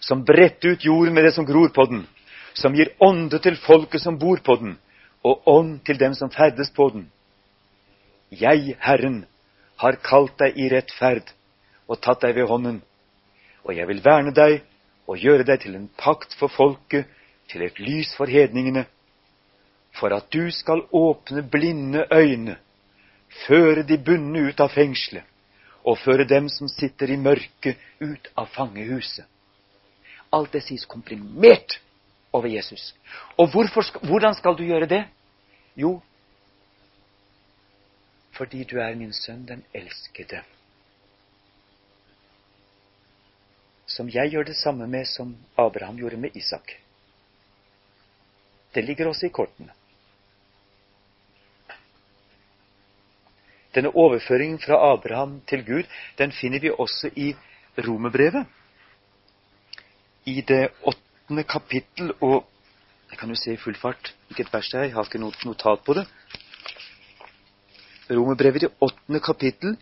som 0.00 0.24
bretter 0.24 0.76
ut 0.76 0.84
jorden 0.84 1.14
med 1.14 1.24
det 1.24 1.34
som 1.34 1.46
gror 1.46 1.68
på 1.74 1.86
den, 1.90 2.04
som 2.54 2.74
gir 2.76 2.92
ånde 3.02 3.38
til 3.42 3.56
folket 3.60 4.02
som 4.02 4.18
bor 4.18 4.40
på 4.44 4.56
den, 4.60 4.76
og 5.24 5.42
ånd 5.48 5.80
til 5.84 5.98
dem 5.98 6.14
som 6.14 6.30
ferdes 6.30 6.70
på 6.70 6.88
den. 6.94 7.08
Jeg, 8.30 8.76
Herren, 8.80 9.24
har 9.76 9.98
kalt 10.02 10.36
deg 10.38 10.56
i 10.56 10.68
rettferd 10.72 11.32
og 11.86 12.00
tatt 12.02 12.22
deg 12.24 12.36
ved 12.36 12.48
hånden, 12.50 12.80
og 13.64 13.74
jeg 13.76 13.88
vil 13.88 14.02
verne 14.04 14.32
deg 14.34 14.62
og 15.06 15.20
gjøre 15.22 15.46
deg 15.46 15.62
til 15.62 15.76
en 15.78 15.90
pakt 15.98 16.34
for 16.38 16.50
folket, 16.52 17.06
til 17.48 17.62
et 17.62 17.78
lys 17.80 18.14
for 18.16 18.30
hedningene, 18.30 18.86
for 19.96 20.12
at 20.16 20.28
du 20.32 20.50
skal 20.50 20.82
åpne 20.92 21.42
blinde 21.50 22.06
øyne, 22.12 22.56
føre 23.46 23.82
de 23.82 23.98
bundne 23.98 24.48
ut 24.48 24.60
av 24.60 24.72
fengselet, 24.74 25.24
og 25.84 25.98
føre 25.98 26.26
dem 26.28 26.48
som 26.48 26.68
sitter 26.68 27.12
i 27.14 27.16
mørket, 27.16 27.78
ut 28.00 28.28
av 28.36 28.50
fangehuset. 28.54 29.24
Alt 30.32 30.52
det 30.52 30.64
sies 30.66 30.84
komprimert 30.84 31.78
over 32.32 32.50
Jesus. 32.50 32.94
Og 33.38 33.50
hvorfor, 33.50 33.86
hvordan 34.06 34.34
skal 34.34 34.58
du 34.58 34.64
gjøre 34.66 34.86
det? 34.90 35.04
Jo, 35.76 36.00
fordi 38.36 38.64
du 38.64 38.76
er 38.78 38.94
min 38.94 39.12
sønn, 39.12 39.46
den 39.48 39.64
elskede. 39.74 40.42
Som 43.86 44.10
jeg 44.12 44.30
gjør 44.30 44.44
det 44.50 44.56
samme 44.56 44.86
med 44.86 45.06
som 45.08 45.36
Abraham 45.56 45.96
gjorde 45.96 46.16
med 46.20 46.36
Isak. 46.36 46.74
Det 48.76 48.84
ligger 48.84 49.08
også 49.08 49.26
i 49.26 49.32
kortene. 49.32 49.72
Denne 53.74 53.92
overføringen 53.96 54.58
fra 54.60 54.76
Abraham 54.92 55.38
til 55.48 55.64
Gud 55.64 55.88
den 56.18 56.32
finner 56.32 56.60
vi 56.60 56.70
også 56.70 57.08
i 57.16 57.30
Romerbrevet 57.86 58.44
i 60.24 60.40
det 60.40 60.68
åttende 60.82 61.44
kapittel, 61.44 62.12
og 62.20 62.44
jeg 63.10 63.18
kan 63.18 63.28
jo 63.28 63.34
se 63.34 63.52
i 63.52 63.60
full 63.60 63.76
fart 63.80 64.12
hvilket 64.28 64.52
vers 64.52 64.68
det 64.68 64.78
er, 64.80 64.84
jeg 64.84 64.94
har 64.94 65.08
ikke 65.08 65.20
noe 65.22 65.44
notat 65.44 65.84
på 65.86 65.96
det. 65.96 66.04
Romerbrevet 68.10 68.66
i 68.66 68.72
åttende 68.80 69.20
kapittel. 69.20 69.76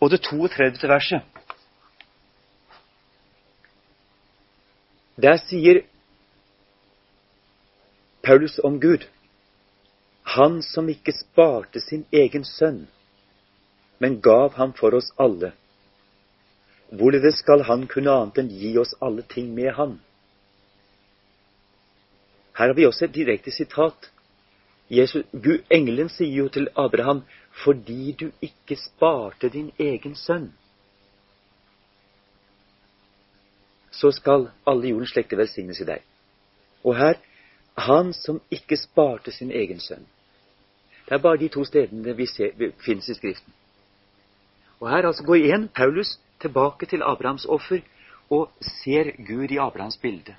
Og 0.00 0.10
det 0.10 0.22
32. 0.24 0.88
verset. 0.88 1.39
Der 5.22 5.38
sier 5.38 5.82
Paulus 8.22 8.58
om 8.58 8.80
Gud, 8.80 9.04
han 10.22 10.62
som 10.62 10.88
ikke 10.88 11.12
sparte 11.12 11.80
sin 11.80 12.06
egen 12.12 12.44
sønn, 12.44 12.86
men 13.98 14.20
gav 14.24 14.54
ham 14.56 14.72
for 14.78 14.96
oss 14.96 15.10
alle. 15.24 15.50
Hvorledes 16.88 17.42
skal 17.42 17.66
han 17.68 17.84
kunne 17.90 18.14
annet 18.14 18.40
enn 18.42 18.48
gi 18.62 18.70
oss 18.80 18.94
alle 19.00 19.26
ting 19.34 19.50
med 19.58 19.74
ham? 19.80 19.98
Her 22.56 22.72
har 22.72 22.78
vi 22.78 22.86
også 22.88 23.08
et 23.08 23.14
direkte 23.18 23.52
sitat. 23.52 24.08
Jesus, 24.88 25.26
Gud, 25.32 25.66
engelen 25.70 26.08
sier 26.08 26.44
jo 26.44 26.48
til 26.48 26.68
Abraham, 26.76 27.24
'fordi 27.50 28.12
du 28.12 28.30
ikke 28.40 28.76
sparte 28.76 29.48
din 29.48 29.72
egen 29.78 30.14
sønn', 30.14 30.52
så 33.90 34.10
skal 34.14 34.48
alle 34.66 34.88
jordens 34.92 35.12
slekter 35.14 35.36
velsignes 35.40 35.80
i 35.80 35.88
deg. 35.88 36.02
Og 36.84 36.96
her 36.96 37.18
han 37.80 38.12
som 38.12 38.40
ikke 38.50 38.76
sparte 38.76 39.32
sin 39.32 39.50
egen 39.50 39.80
sønn. 39.80 40.06
Det 41.06 41.14
er 41.16 41.22
bare 41.22 41.40
de 41.40 41.48
to 41.48 41.64
stedene 41.64 42.14
vi, 42.16 42.26
ser, 42.26 42.52
finnes 42.84 43.08
i 43.08 43.14
Skriften. 43.14 43.52
Og 44.80 44.90
her 44.90 45.06
altså 45.06 45.24
går 45.24 45.34
igjen 45.34 45.68
Paulus 45.68 46.18
tilbake 46.40 46.86
til 46.86 47.02
Abrahams 47.02 47.44
offer 47.44 47.80
og 48.30 48.50
ser 48.60 49.10
Gud 49.26 49.50
i 49.50 49.58
Abrahams 49.58 49.96
bilde. 49.96 50.36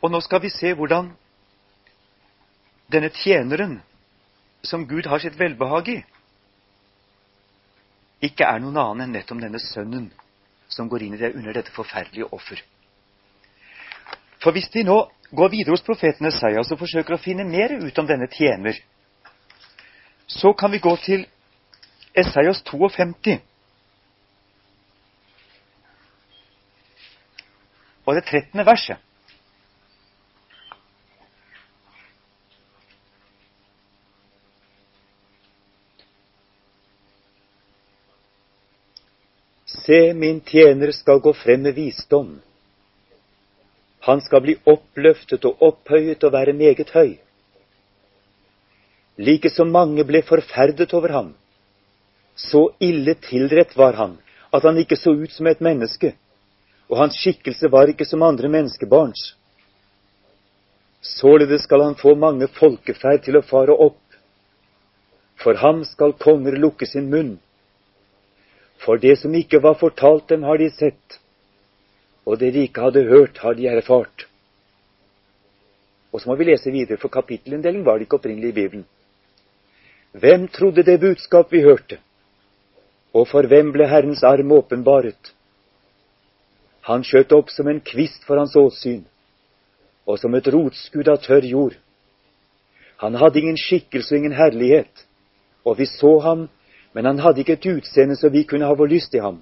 Og 0.00 0.10
nå 0.10 0.20
skal 0.20 0.42
vi 0.42 0.48
se 0.48 0.72
hvordan 0.74 1.10
denne 2.90 3.10
tjeneren, 3.14 3.78
som 4.62 4.86
Gud 4.88 5.06
har 5.06 5.22
sitt 5.22 5.38
velbehag 5.40 5.88
i, 5.88 6.00
ikke 8.20 8.44
er 8.44 8.60
noen 8.60 8.76
annen 8.76 9.06
enn 9.06 9.14
nettopp 9.16 9.40
denne 9.40 9.60
sønnen 9.62 10.10
som 10.70 10.88
går 10.90 11.06
inn 11.06 11.16
i 11.16 11.20
det 11.22 11.32
under 11.32 11.56
dette 11.56 11.72
forferdelige 11.72 12.28
offer. 12.36 12.60
For 14.40 14.52
hvis 14.52 14.68
vi 14.74 14.84
nå 14.84 14.98
går 15.32 15.52
videre 15.52 15.74
hos 15.74 15.84
profeten 15.86 16.28
Esaias 16.28 16.70
og 16.72 16.80
forsøker 16.80 17.16
å 17.16 17.22
finne 17.22 17.46
mer 17.48 17.72
ut 17.80 17.98
om 17.98 18.08
denne 18.08 18.28
tjener, 18.32 18.76
så 20.30 20.52
kan 20.52 20.72
vi 20.72 20.82
gå 20.82 20.92
til 21.04 21.24
Esaias 22.14 22.62
52. 22.66 23.38
Og 28.06 28.16
det 28.16 28.24
13. 28.26 28.64
verset. 28.66 28.98
Se, 39.90 40.14
min 40.14 40.40
tjener 40.40 40.92
skal 40.92 41.18
gå 41.18 41.32
frem 41.34 41.64
med 41.66 41.74
visdom. 41.74 42.28
Han 44.06 44.20
skal 44.22 44.44
bli 44.44 44.54
oppløftet 44.70 45.42
og 45.48 45.64
opphøyet 45.66 46.22
og 46.22 46.30
være 46.36 46.54
meget 46.54 46.92
høy. 46.94 47.16
Like 49.18 49.50
som 49.50 49.72
mange 49.74 50.04
ble 50.06 50.20
forferdet 50.22 50.94
over 50.94 51.16
ham. 51.16 51.32
Så 52.36 52.68
ille 52.78 53.16
tilrett 53.18 53.74
var 53.76 53.98
han 53.98 54.14
at 54.54 54.62
han 54.62 54.78
ikke 54.78 55.00
så 55.00 55.10
ut 55.10 55.34
som 55.34 55.50
et 55.50 55.60
menneske, 55.60 56.14
og 56.86 56.98
hans 57.02 57.18
skikkelse 57.18 57.72
var 57.74 57.90
ikke 57.90 58.06
som 58.06 58.22
andre 58.22 58.48
menneskebarns. 58.48 59.34
Således 61.02 61.66
skal 61.66 61.82
han 61.88 61.98
få 61.98 62.14
mange 62.14 62.46
folkeferd 62.62 63.26
til 63.26 63.42
å 63.42 63.46
fare 63.46 63.74
opp. 63.74 64.02
For 65.42 65.58
ham 65.58 65.82
skal 65.82 66.14
konger 66.14 66.62
lukke 66.62 66.86
sin 66.86 67.10
munn. 67.10 67.38
For 68.80 69.00
det 69.00 69.18
som 69.20 69.34
ikke 69.36 69.60
var 69.62 69.76
fortalt 69.80 70.28
dem, 70.32 70.42
har 70.42 70.58
de 70.58 70.70
sett, 70.72 71.20
og 72.24 72.38
det 72.40 72.52
de 72.54 72.64
ikke 72.64 72.86
hadde 72.88 73.08
hørt, 73.08 73.40
har 73.44 73.54
de 73.54 73.68
erfart. 73.68 74.26
Og 76.12 76.20
så 76.20 76.30
må 76.30 76.36
vi 76.40 76.48
lese 76.48 76.72
videre, 76.72 76.98
for 76.98 77.12
kapittelinndeling 77.12 77.84
var 77.86 77.98
det 77.98 78.08
ikke 78.08 78.18
opprinnelig 78.18 78.50
i 78.50 78.56
Bibelen. 78.56 78.86
Hvem 80.12 80.48
trodde 80.48 80.82
det 80.82 81.00
budskap 81.00 81.52
vi 81.52 81.62
hørte? 81.62 82.00
Og 83.14 83.28
for 83.28 83.46
hvem 83.46 83.72
ble 83.74 83.86
Herrens 83.90 84.22
arm 84.26 84.52
åpenbaret? 84.52 85.34
Han 86.88 87.04
skjøt 87.04 87.32
opp 87.36 87.50
som 87.52 87.68
en 87.68 87.82
kvist 87.84 88.24
for 88.26 88.40
hans 88.40 88.56
åsyn, 88.56 89.04
og 90.06 90.18
som 90.18 90.34
et 90.34 90.48
rotskudd 90.50 91.10
av 91.12 91.20
tørr 91.22 91.46
jord. 91.46 91.76
Han 93.04 93.14
hadde 93.20 93.40
ingen 93.40 93.58
skikkelse 93.60 94.14
og 94.14 94.18
ingen 94.18 94.36
herlighet, 94.36 95.04
og 95.64 95.78
vi 95.78 95.86
så 95.86 96.16
ham, 96.24 96.48
men 96.92 97.06
han 97.06 97.20
hadde 97.22 97.42
ikke 97.42 97.58
et 97.58 97.68
utseende 97.70 98.16
så 98.18 98.30
vi 98.34 98.44
kunne 98.44 98.66
ha 98.66 98.74
vår 98.74 98.90
lyst 98.90 99.14
i 99.14 99.22
ham. 99.22 99.40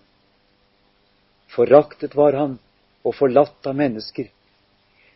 Foraktet 1.49 2.17
var 2.17 2.37
han 2.37 2.59
og 3.07 3.15
forlatt 3.17 3.67
av 3.67 3.77
mennesker, 3.79 4.29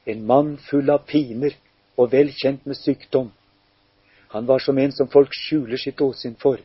en 0.04 0.24
mann 0.26 0.56
full 0.70 0.90
av 0.90 1.04
piner 1.06 1.54
og 2.00 2.12
vel 2.12 2.32
kjent 2.32 2.64
med 2.66 2.78
sykdom. 2.78 3.30
Han 4.32 4.46
var 4.48 4.64
som 4.64 4.78
en 4.78 4.92
som 4.92 5.10
folk 5.12 5.34
skjuler 5.36 5.76
sitt 5.76 6.00
åsyn 6.00 6.38
for, 6.40 6.60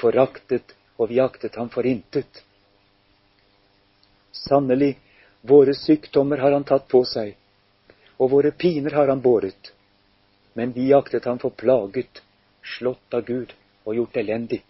foraktet, 0.00 0.72
og 0.96 1.10
vi 1.10 1.20
aktet 1.20 1.58
ham 1.60 1.68
for 1.68 1.84
intet. 1.84 2.40
Sannelig, 4.32 4.94
våre 5.44 5.74
sykdommer 5.76 6.40
har 6.40 6.56
han 6.56 6.64
tatt 6.64 6.88
på 6.88 7.02
seg, 7.04 7.34
og 8.16 8.30
våre 8.32 8.50
piner 8.50 8.96
har 8.96 9.12
han 9.12 9.20
båret. 9.20 9.72
Men 10.56 10.72
vi 10.72 10.88
aktet 10.96 11.28
ham 11.28 11.38
for 11.38 11.52
plaget, 11.52 12.22
slått 12.64 13.14
av 13.14 13.26
Gud 13.28 13.52
og 13.84 13.94
gjort 13.98 14.16
elendig. 14.16 14.62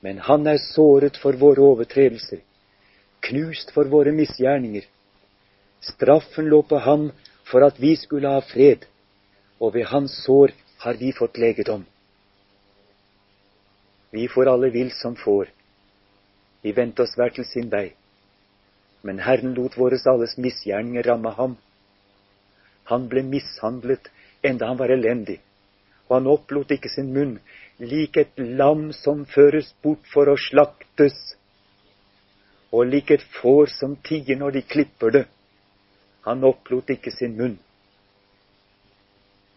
Men 0.00 0.18
han 0.18 0.46
er 0.48 0.60
såret 0.62 1.18
for 1.20 1.36
våre 1.36 1.60
overtredelser, 1.60 2.40
knust 3.20 3.72
for 3.74 3.88
våre 3.92 4.12
misgjerninger. 4.16 4.86
Straffen 5.84 6.48
lå 6.48 6.62
på 6.62 6.80
ham 6.80 7.10
for 7.50 7.64
at 7.66 7.80
vi 7.80 7.94
skulle 7.96 8.32
ha 8.32 8.40
fred, 8.44 8.86
og 9.60 9.74
ved 9.74 9.90
hans 9.92 10.14
sår 10.24 10.54
har 10.84 10.96
vi 11.00 11.12
fått 11.12 11.38
legedom. 11.38 11.84
Vi 14.10 14.26
får 14.28 14.48
alle 14.50 14.70
vill 14.70 14.90
som 14.96 15.16
får. 15.16 15.50
Vi 16.62 16.72
vendte 16.72 17.04
oss 17.04 17.14
hver 17.16 17.32
til 17.36 17.46
sin 17.46 17.68
vei. 17.70 17.92
Men 19.02 19.20
Herren 19.22 19.54
lot 19.56 19.76
våres 19.78 20.06
alles 20.08 20.36
misgjerninger 20.36 21.06
ramme 21.06 21.30
ham. 21.36 21.56
Han 22.90 23.06
ble 23.08 23.22
mishandlet 23.22 24.10
enda 24.42 24.66
han 24.66 24.80
var 24.80 24.92
elendig, 24.92 25.38
og 26.10 26.16
han 26.16 26.26
opplot 26.26 26.72
ikke 26.74 26.90
sin 26.90 27.12
munn, 27.14 27.36
lik 27.78 28.16
et 28.18 28.40
lam 28.58 28.88
som 28.92 29.22
føres 29.30 29.68
bort 29.82 30.02
for 30.10 30.26
å 30.26 30.34
slaktes, 30.36 31.14
og 32.74 32.90
lik 32.90 33.12
et 33.14 33.22
får 33.38 33.70
som 33.78 33.94
tier 34.06 34.38
når 34.38 34.58
de 34.58 34.62
klipper 34.66 35.14
det. 35.14 35.24
Han 36.26 36.42
opplot 36.44 36.90
ikke 36.90 37.12
sin 37.14 37.36
munn. 37.38 37.56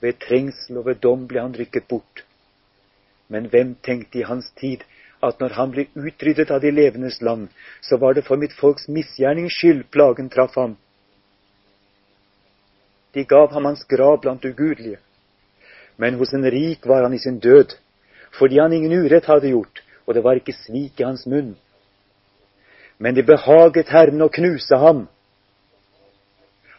Ved 0.01 0.19
trengsel 0.21 0.77
og 0.77 0.87
ved 0.91 1.01
dom 1.01 1.25
ble 1.27 1.41
han 1.41 1.55
rykket 1.57 1.87
bort. 1.89 2.23
Men 3.33 3.49
hvem 3.49 3.73
tenkte 3.81 4.21
i 4.21 4.27
hans 4.29 4.51
tid 4.59 4.83
at 5.25 5.39
når 5.41 5.55
han 5.57 5.73
ble 5.73 5.87
utryddet 5.95 6.51
av 6.51 6.61
de 6.61 6.69
levendes 6.73 7.21
land, 7.21 7.47
så 7.81 7.97
var 7.97 8.13
det 8.13 8.25
for 8.27 8.37
mitt 8.37 8.53
folks 8.59 8.89
misgjernings 8.91 9.57
skyld 9.57 9.87
plagen 9.93 10.29
traff 10.29 10.57
ham? 10.59 10.75
De 13.13 13.25
gav 13.25 13.53
ham 13.53 13.69
hans 13.69 13.85
grav 13.89 14.19
blant 14.21 14.45
ugudelige. 14.45 14.99
Men 15.97 16.17
hos 16.17 16.34
en 16.34 16.45
rik 16.49 16.88
var 16.88 17.03
han 17.03 17.13
i 17.13 17.21
sin 17.21 17.39
død, 17.39 17.75
fordi 18.38 18.60
han 18.60 18.73
ingen 18.73 18.93
urett 19.06 19.25
hadde 19.25 19.53
gjort, 19.53 19.84
og 20.06 20.15
det 20.15 20.23
var 20.23 20.39
ikke 20.39 20.56
svik 20.58 20.99
i 20.99 21.06
hans 21.06 21.25
munn. 21.25 21.53
Men 22.97 23.15
det 23.15 23.25
behaget 23.25 23.91
Herren 23.93 24.21
å 24.21 24.32
knuse 24.34 24.77
ham. 24.77 25.08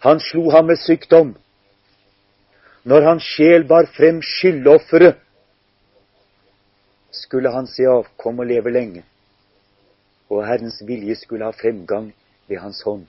Han 0.05 0.21
slo 0.21 0.51
ham 0.51 0.67
med 0.69 0.81
sykdom 0.83 1.35
når 2.85 3.07
hans 3.09 3.25
sjel 3.25 3.63
bar 3.65 3.87
frem 3.97 4.21
skyldofferet, 4.23 5.17
skulle 7.15 7.53
han 7.55 7.67
se 7.71 7.87
avkom 7.89 8.43
og 8.43 8.49
leve 8.51 8.73
lenge, 8.75 9.05
og 10.29 10.45
Herrens 10.45 10.83
vilje 10.85 11.17
skulle 11.17 11.47
ha 11.49 11.55
fremgang 11.57 12.11
ved 12.51 12.61
hans 12.61 12.83
hånd. 12.85 13.07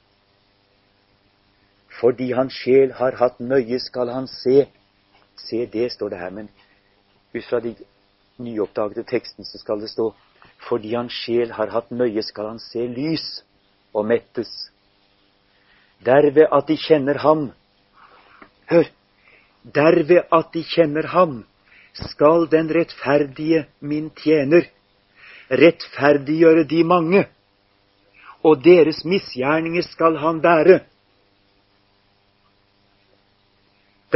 Fordi 2.00 2.32
hans 2.38 2.56
sjel 2.56 2.94
har 2.96 3.18
hatt 3.20 3.39
nøye, 3.39 3.80
skal 3.80 4.12
han 4.13 4.28
se. 4.32 4.65
Se, 5.38 5.65
det 5.65 5.91
står 5.91 6.10
det 6.10 6.19
her, 6.19 6.32
men 6.32 6.50
ut 7.34 7.45
fra 7.45 7.60
de 7.60 7.76
nyoppdagede 8.39 9.04
tekstene 9.04 9.45
så 9.45 9.60
skal 9.62 9.82
det 9.84 9.91
stå 9.91 10.12
fordi 10.69 10.95
hans 10.95 11.13
sjel 11.13 11.52
har 11.54 11.69
hatt 11.69 11.91
nøye, 11.91 12.24
skal 12.24 12.48
han 12.54 12.60
se 12.63 12.88
lys 12.88 13.26
og 13.93 14.06
mettes. 14.08 14.50
Derved 16.06 16.48
at 16.52 16.67
de 16.67 16.78
kjenner 16.80 17.19
ham. 17.21 17.50
Hør! 18.71 18.88
derved 19.74 20.26
at 20.32 20.54
de 20.54 20.63
kjenner 20.63 21.08
ham, 21.10 21.43
skal 21.93 22.48
den 22.52 22.69
rettferdige, 22.69 23.65
min 23.80 24.12
tjener, 24.19 24.67
rettferdiggjøre 25.50 26.65
de 26.69 26.84
mange, 26.84 27.26
og 28.43 28.63
deres 28.63 29.04
misgjerninger 29.06 29.82
skal 29.82 30.17
han 30.21 30.41
bære. 30.41 30.80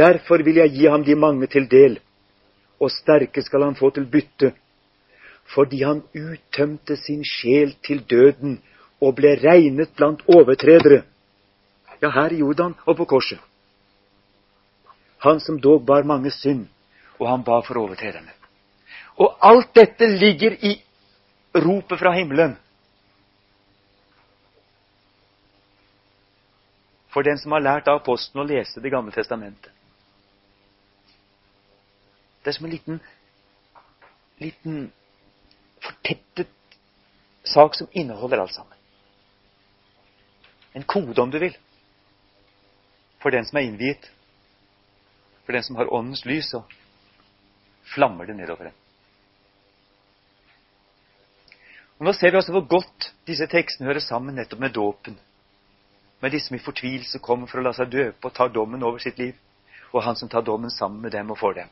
Derfor 0.00 0.44
vil 0.46 0.60
jeg 0.62 0.72
gi 0.76 0.88
ham 0.88 1.04
de 1.04 1.16
mange 1.18 1.46
til 1.52 1.68
del, 1.70 1.98
og 2.80 2.90
sterke 2.94 3.42
skal 3.42 3.66
han 3.66 3.76
få 3.76 3.90
til 3.90 4.06
bytte, 4.08 4.52
fordi 5.54 5.82
han 5.82 6.02
uttømte 6.16 6.96
sin 6.96 7.24
sjel 7.26 7.74
til 7.86 8.02
døden 8.10 8.60
og 9.00 9.14
ble 9.18 9.34
regnet 9.44 9.92
blant 9.96 10.24
overtredere. 10.28 11.02
Ja, 12.00 12.10
her 12.10 12.32
i 12.32 12.40
Jordan 12.40 12.74
og 12.86 12.96
på 12.96 13.04
korset 13.04 13.40
han 15.20 15.40
som 15.40 15.60
dog 15.60 15.84
bar 15.84 16.02
mange 16.02 16.30
synd, 16.30 16.66
og 17.18 17.28
han 17.28 17.44
ba 17.44 17.60
for 17.60 17.76
overtrederne. 17.76 18.32
Og 19.20 19.36
alt 19.44 19.74
dette 19.76 20.06
ligger 20.08 20.56
i 20.64 20.76
ropet 21.54 21.98
fra 21.98 22.12
himmelen. 22.16 22.56
For 27.12 27.26
den 27.26 27.38
som 27.38 27.52
har 27.52 27.60
lært 27.60 27.88
av 27.90 28.00
apostelen 28.00 28.44
å 28.44 28.48
lese 28.48 28.80
Det 28.80 28.92
gamle 28.92 29.12
testamentet. 29.12 29.72
Det 32.40 32.50
er 32.50 32.56
som 32.56 32.66
en 32.66 32.72
liten, 32.72 33.00
liten 34.40 34.92
fortettet 35.80 36.48
sak 37.44 37.74
som 37.76 37.90
inneholder 37.92 38.40
alt 38.40 38.54
sammen. 38.54 38.76
En 40.74 40.86
kode, 40.86 41.18
om 41.20 41.30
du 41.30 41.38
vil, 41.38 41.56
for 43.20 43.34
den 43.34 43.44
som 43.44 43.58
er 43.58 43.66
innviet 43.68 44.10
for 45.50 45.52
den 45.52 45.62
som 45.62 45.76
har 45.76 45.94
åndens 45.94 46.24
lys, 46.24 46.50
så 46.50 46.62
flammer 47.94 48.26
det 48.26 48.36
nedover 48.36 48.68
en. 48.68 48.76
Og 51.98 52.06
Nå 52.06 52.12
ser 52.14 52.30
vi 52.30 52.38
altså 52.38 52.52
hvor 52.54 52.68
godt 52.70 53.08
disse 53.26 53.48
tekstene 53.50 53.88
hører 53.90 54.04
sammen 54.04 54.38
nettopp 54.38 54.62
med 54.62 54.76
dåpen. 54.78 55.18
Med 56.22 56.30
de 56.30 56.40
som 56.40 56.54
i 56.54 56.62
fortvilelse 56.62 57.18
kommer 57.18 57.50
for 57.50 57.58
å 57.58 57.64
la 57.66 57.72
seg 57.74 57.90
døpe 57.90 58.30
og 58.30 58.36
tar 58.36 58.52
dommen 58.54 58.86
over 58.86 59.02
sitt 59.02 59.18
liv. 59.18 59.34
Og 59.90 60.04
han 60.06 60.14
som 60.16 60.30
tar 60.30 60.46
dommen 60.46 60.70
sammen 60.70 61.02
med 61.02 61.10
dem 61.18 61.34
og 61.34 61.38
for 61.40 61.58
dem. 61.58 61.66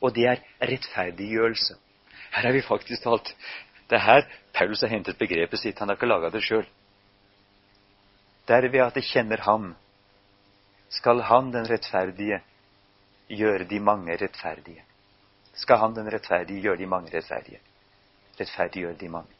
Og 0.00 0.14
det 0.14 0.26
er 0.30 0.42
rettferdiggjørelse. 0.62 1.74
Her 2.32 2.42
har 2.42 2.52
vi 2.52 2.62
faktisk 2.62 3.02
talt. 3.02 3.34
Det 3.90 3.96
er 3.96 4.04
her 4.04 4.26
Paulus 4.54 4.80
har 4.80 4.92
hentet 4.92 5.18
begrepet 5.18 5.60
sitt. 5.60 5.78
Han 5.78 5.88
har 5.88 5.96
ikke 5.98 6.10
laga 6.10 6.30
det 6.34 6.42
sjøl. 6.44 6.66
Derved 8.48 8.80
at 8.80 8.94
det 8.96 9.04
kjenner 9.04 9.42
ham, 9.44 9.74
skal 10.88 11.20
han 11.28 11.50
den 11.52 11.66
rettferdige 11.68 12.40
gjøre 13.28 13.66
de 13.68 13.80
mange 13.80 14.16
rettferdige. 14.16 14.84
Skal 15.52 15.78
han 15.82 15.96
den 15.96 16.08
rettferdige 16.12 16.62
gjøre 16.64 16.80
de 16.80 16.86
mange 16.86 17.12
rettferdige. 17.12 17.60
Rettferdiggjøre 18.40 18.96
de 19.00 19.08
mange. 19.08 19.34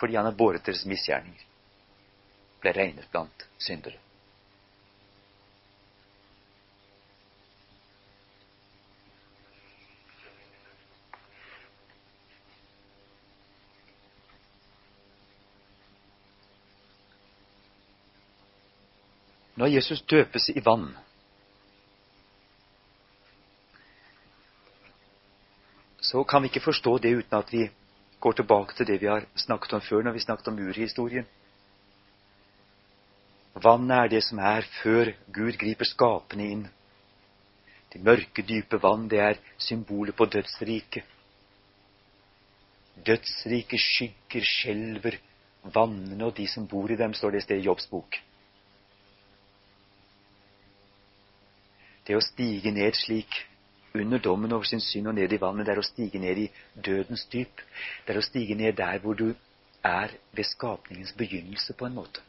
Fordi 0.00 0.16
han 0.16 0.24
har 0.24 0.38
båret 0.38 0.66
deres 0.66 0.86
misgjerninger. 0.86 1.44
Ble 2.60 2.72
regnet 2.72 3.10
blant 3.12 3.46
syndere. 3.58 4.03
Når 19.56 19.66
Jesus 19.66 20.02
døpes 20.10 20.48
i 20.50 20.62
vann 20.64 20.88
så 26.04 26.24
kan 26.24 26.42
vi 26.42 26.50
ikke 26.52 26.60
forstå 26.64 26.98
det 26.98 27.14
uten 27.16 27.38
at 27.38 27.52
vi 27.52 27.64
går 28.20 28.36
tilbake 28.38 28.74
til 28.76 28.86
det 28.86 29.00
vi 29.00 29.08
har 29.08 29.24
snakket 29.36 29.72
om 29.72 29.80
før, 29.80 30.02
når 30.02 30.12
vi 30.12 30.24
snakket 30.24 30.48
om 30.48 30.58
urhistorien. 30.58 31.26
Vannet 33.54 33.96
er 33.96 34.08
det 34.12 34.22
som 34.24 34.38
er 34.38 34.66
før 34.82 35.12
Gud 35.32 35.56
griper 35.60 35.88
skapende 35.88 36.46
inn. 36.50 36.64
De 37.92 38.02
mørke, 38.02 38.42
dype 38.42 38.80
vann, 38.82 39.08
det 39.08 39.20
er 39.20 39.40
symbolet 39.58 40.16
på 40.16 40.26
dødsriket. 40.26 41.04
Dødsriket 43.06 43.80
skygger, 43.80 44.44
skjelver, 44.44 45.18
vannene 45.62 46.26
og 46.26 46.36
de 46.36 46.48
som 46.50 46.66
bor 46.68 46.90
i 46.90 46.98
dem, 46.98 47.14
står 47.14 47.30
det 47.30 47.42
i 47.42 47.46
stedet 47.46 47.62
i 47.62 47.68
Jobbs 47.68 47.86
bok. 47.90 48.18
Det 52.04 52.16
å 52.16 52.22
stige 52.24 52.72
ned 52.74 52.96
slik 52.98 53.44
under 53.94 54.18
dommen 54.18 54.52
over 54.52 54.66
sin 54.68 54.82
synd 54.82 55.08
og 55.08 55.14
ned 55.16 55.32
i 55.32 55.40
vannet, 55.40 55.66
det 55.66 55.72
er 55.72 55.80
å 55.80 55.86
stige 55.86 56.20
ned 56.20 56.40
i 56.42 56.50
dødens 56.74 57.24
dyp. 57.32 57.62
Det 58.04 58.14
er 58.14 58.20
å 58.20 58.26
stige 58.26 58.56
ned 58.58 58.76
der 58.76 59.00
hvor 59.00 59.16
du 59.16 59.30
er 59.84 60.12
ved 60.32 60.48
skapningens 60.48 61.14
begynnelse, 61.16 61.72
på 61.72 61.86
en 61.86 61.94
måte. 61.94 62.20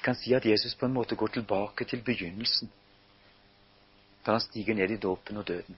Vi 0.00 0.04
kan 0.04 0.16
si 0.16 0.32
at 0.34 0.46
Jesus 0.48 0.74
på 0.74 0.86
en 0.86 0.94
måte 0.96 1.14
går 1.14 1.34
tilbake 1.34 1.84
til 1.84 2.00
begynnelsen 2.02 2.70
da 4.24 4.32
han 4.32 4.40
stiger 4.40 4.74
ned 4.76 4.90
i 4.92 4.96
dåpen 5.00 5.36
og 5.40 5.46
døden. 5.48 5.76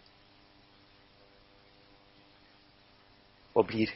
Og 3.54 3.66
blir 3.66 3.90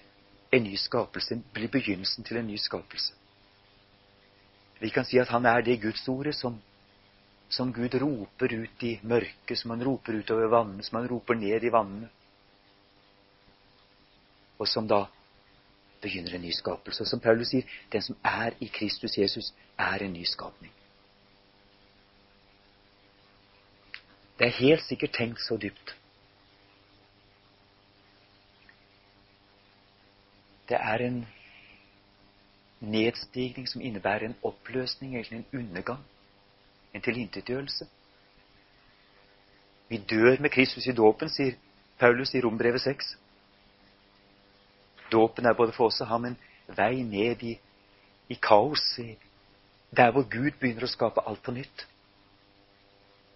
en 0.53 0.62
ny 0.62 0.77
skapelse, 0.79 1.39
blir 1.55 1.71
begynnelsen 1.71 2.25
til 2.25 2.39
en 2.39 2.47
ny 2.47 2.59
skapelse. 2.59 3.14
Vi 4.79 4.91
kan 4.91 5.05
si 5.05 5.18
at 5.18 5.29
han 5.33 5.47
er 5.47 5.64
det 5.64 5.81
Guds 5.81 6.09
ordet 6.09 6.35
som, 6.37 6.59
som 7.49 7.72
Gud 7.72 7.95
roper 8.03 8.53
ut 8.53 8.83
i 8.83 8.99
mørket, 9.03 9.59
som 9.59 9.72
han 9.72 9.85
roper 9.85 10.18
utover 10.20 10.51
vannene, 10.53 10.85
som 10.85 11.01
han 11.01 11.09
roper 11.09 11.35
ned 11.35 11.64
i 11.64 11.72
vannene. 11.72 12.09
Og 14.59 14.68
som 14.68 14.89
da 14.89 15.05
begynner 16.03 16.37
en 16.37 16.45
ny 16.45 16.53
skapelse. 16.53 17.03
Og 17.03 17.09
som 17.09 17.20
Paulus 17.20 17.53
sier, 17.53 17.68
den 17.93 18.05
som 18.05 18.16
er 18.24 18.57
i 18.61 18.68
Kristus 18.72 19.16
Jesus, 19.18 19.53
er 19.79 20.05
en 20.05 20.12
ny 20.12 20.24
skapning. 20.29 20.72
Det 24.37 24.47
er 24.47 24.59
helt 24.61 24.85
sikkert 24.85 25.16
tenkt 25.16 25.41
så 25.41 25.57
dypt. 25.57 25.95
Det 30.68 30.77
er 30.77 31.07
en 31.07 31.22
nedstigning 32.81 33.68
som 33.68 33.81
innebærer 33.81 34.27
en 34.27 34.37
oppløsning, 34.43 35.16
eller 35.16 35.33
en 35.33 35.47
undergang, 35.53 36.03
en 36.95 37.01
tilintetgjørelse. 37.01 37.87
Vi 39.89 39.97
dør 39.97 40.41
med 40.41 40.51
Kristus 40.51 40.87
i 40.87 40.93
dåpen, 40.93 41.31
sier 41.31 41.55
Paulus 41.99 42.35
i 42.35 42.43
Rombrevet 42.43 42.81
6. 42.81 43.16
Dåpen 45.12 45.47
er 45.47 45.55
både 45.55 45.72
for 45.72 45.87
oss 45.87 46.01
og 46.01 46.11
ham 46.11 46.24
en 46.24 46.39
vei 46.77 47.03
ned 47.07 47.43
i, 47.47 47.55
i 48.29 48.39
kaos, 48.43 48.83
i, 48.99 49.14
der 49.97 50.11
hvor 50.11 50.27
Gud 50.29 50.59
begynner 50.61 50.85
å 50.85 50.91
skape 50.91 51.22
alt 51.22 51.43
på 51.43 51.55
nytt. 51.55 51.87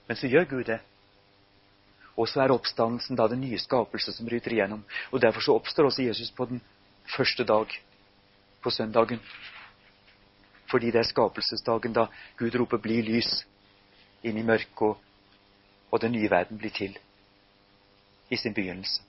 Men 0.09 0.19
så 0.19 0.27
gjør 0.27 0.49
Gud 0.51 0.65
det. 0.67 0.81
Og 2.19 2.29
så 2.29 2.43
er 2.43 2.53
oppstandelsen 2.53 3.17
da 3.17 3.29
den 3.31 3.41
nye 3.45 3.59
skapelse 3.63 4.13
som 4.13 4.27
bryter 4.27 4.53
igjennom. 4.53 4.83
Og 5.15 5.23
Derfor 5.23 5.41
så 5.41 5.55
oppstår 5.55 5.87
også 5.89 6.03
Jesus 6.03 6.33
på 6.35 6.49
den 6.51 6.61
første 7.17 7.47
dag 7.47 7.71
på 8.63 8.71
søndagen. 8.71 9.21
Fordi 10.71 10.91
det 10.91 10.99
er 10.99 11.09
skapelsesdagen 11.09 11.93
da 11.93 12.07
Gud 12.39 12.55
roper 12.61 12.79
'bli 12.79 13.03
lys' 13.03 13.45
inn 14.23 14.37
i 14.37 14.43
mørket, 14.43 14.83
og, 14.83 15.01
og 15.91 16.01
den 16.01 16.13
nye 16.13 16.31
verden 16.31 16.59
blir 16.59 16.71
til 16.71 16.99
i 18.31 18.37
sin 18.37 18.55
begynnelse. 18.55 19.03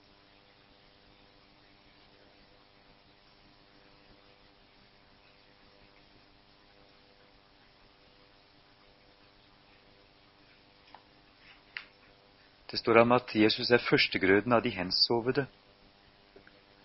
Det 12.72 12.78
står 12.78 13.00
om 13.00 13.12
at 13.12 13.34
Jesus 13.34 13.70
er 13.70 13.84
førstegrøden 13.84 14.52
av 14.52 14.62
de 14.64 14.70
hensovede. 14.72 15.46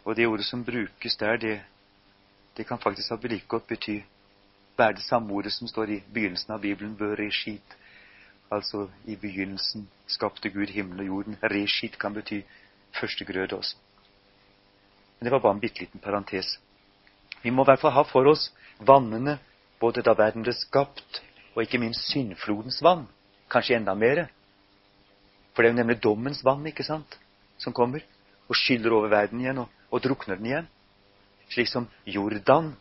Og 0.03 0.15
det 0.15 0.27
ordet 0.27 0.45
som 0.45 0.65
brukes 0.65 1.15
der, 1.15 1.37
det 1.37 1.61
det 2.57 2.63
kan 2.63 2.79
faktisk 2.79 3.09
ha 3.09 3.17
like 3.21 3.47
godt 3.47 3.67
bety 3.67 3.99
være 4.77 4.93
det 4.93 5.03
samme 5.03 5.33
ordet 5.33 5.53
som 5.53 5.67
står 5.67 5.89
i 5.89 6.03
begynnelsen 6.13 6.53
av 6.53 6.61
Bibelen, 6.61 6.97
reshit. 6.99 7.77
Altså 8.51 8.87
i 9.05 9.15
begynnelsen 9.15 9.87
skapte 10.07 10.49
Gud 10.49 10.67
himmelen 10.67 10.99
og 10.99 11.05
jorden. 11.05 11.37
Reshit 11.43 11.99
kan 11.99 12.13
bety 12.13 12.41
førstegrøde 12.99 13.57
også. 13.57 13.77
Men 15.19 15.25
det 15.25 15.31
var 15.31 15.39
bare 15.39 15.53
en 15.53 15.59
bitte 15.59 15.79
liten 15.79 15.99
parentes. 15.99 16.59
Vi 17.43 17.49
må 17.49 17.63
i 17.63 17.69
hvert 17.69 17.79
fall 17.79 17.91
ha 17.91 18.03
for 18.03 18.25
oss 18.25 18.51
vannene 18.79 19.37
både 19.79 20.01
da 20.01 20.13
verden 20.17 20.43
ble 20.43 20.53
skapt, 20.53 21.21
og 21.55 21.61
ikke 21.61 21.81
minst 21.81 22.09
syndflodens 22.09 22.81
vann. 22.83 23.07
Kanskje 23.49 23.75
enda 23.77 23.93
mer. 23.93 24.27
For 25.53 25.61
det 25.61 25.69
er 25.69 25.73
jo 25.73 25.81
nemlig 25.81 26.01
dommens 26.03 26.43
vann 26.45 26.65
ikke 26.65 26.83
sant, 26.85 27.19
som 27.57 27.73
kommer 27.73 28.01
og 28.47 28.55
skyller 28.55 28.93
over 28.93 29.09
verden 29.09 29.41
igjen 29.41 29.61
og, 29.61 29.69
og 29.91 30.01
drukner 30.01 30.37
den 30.37 30.45
igjen 30.45 30.67
slik 31.49 31.69
som 31.69 31.87
Jordan, 32.05 32.75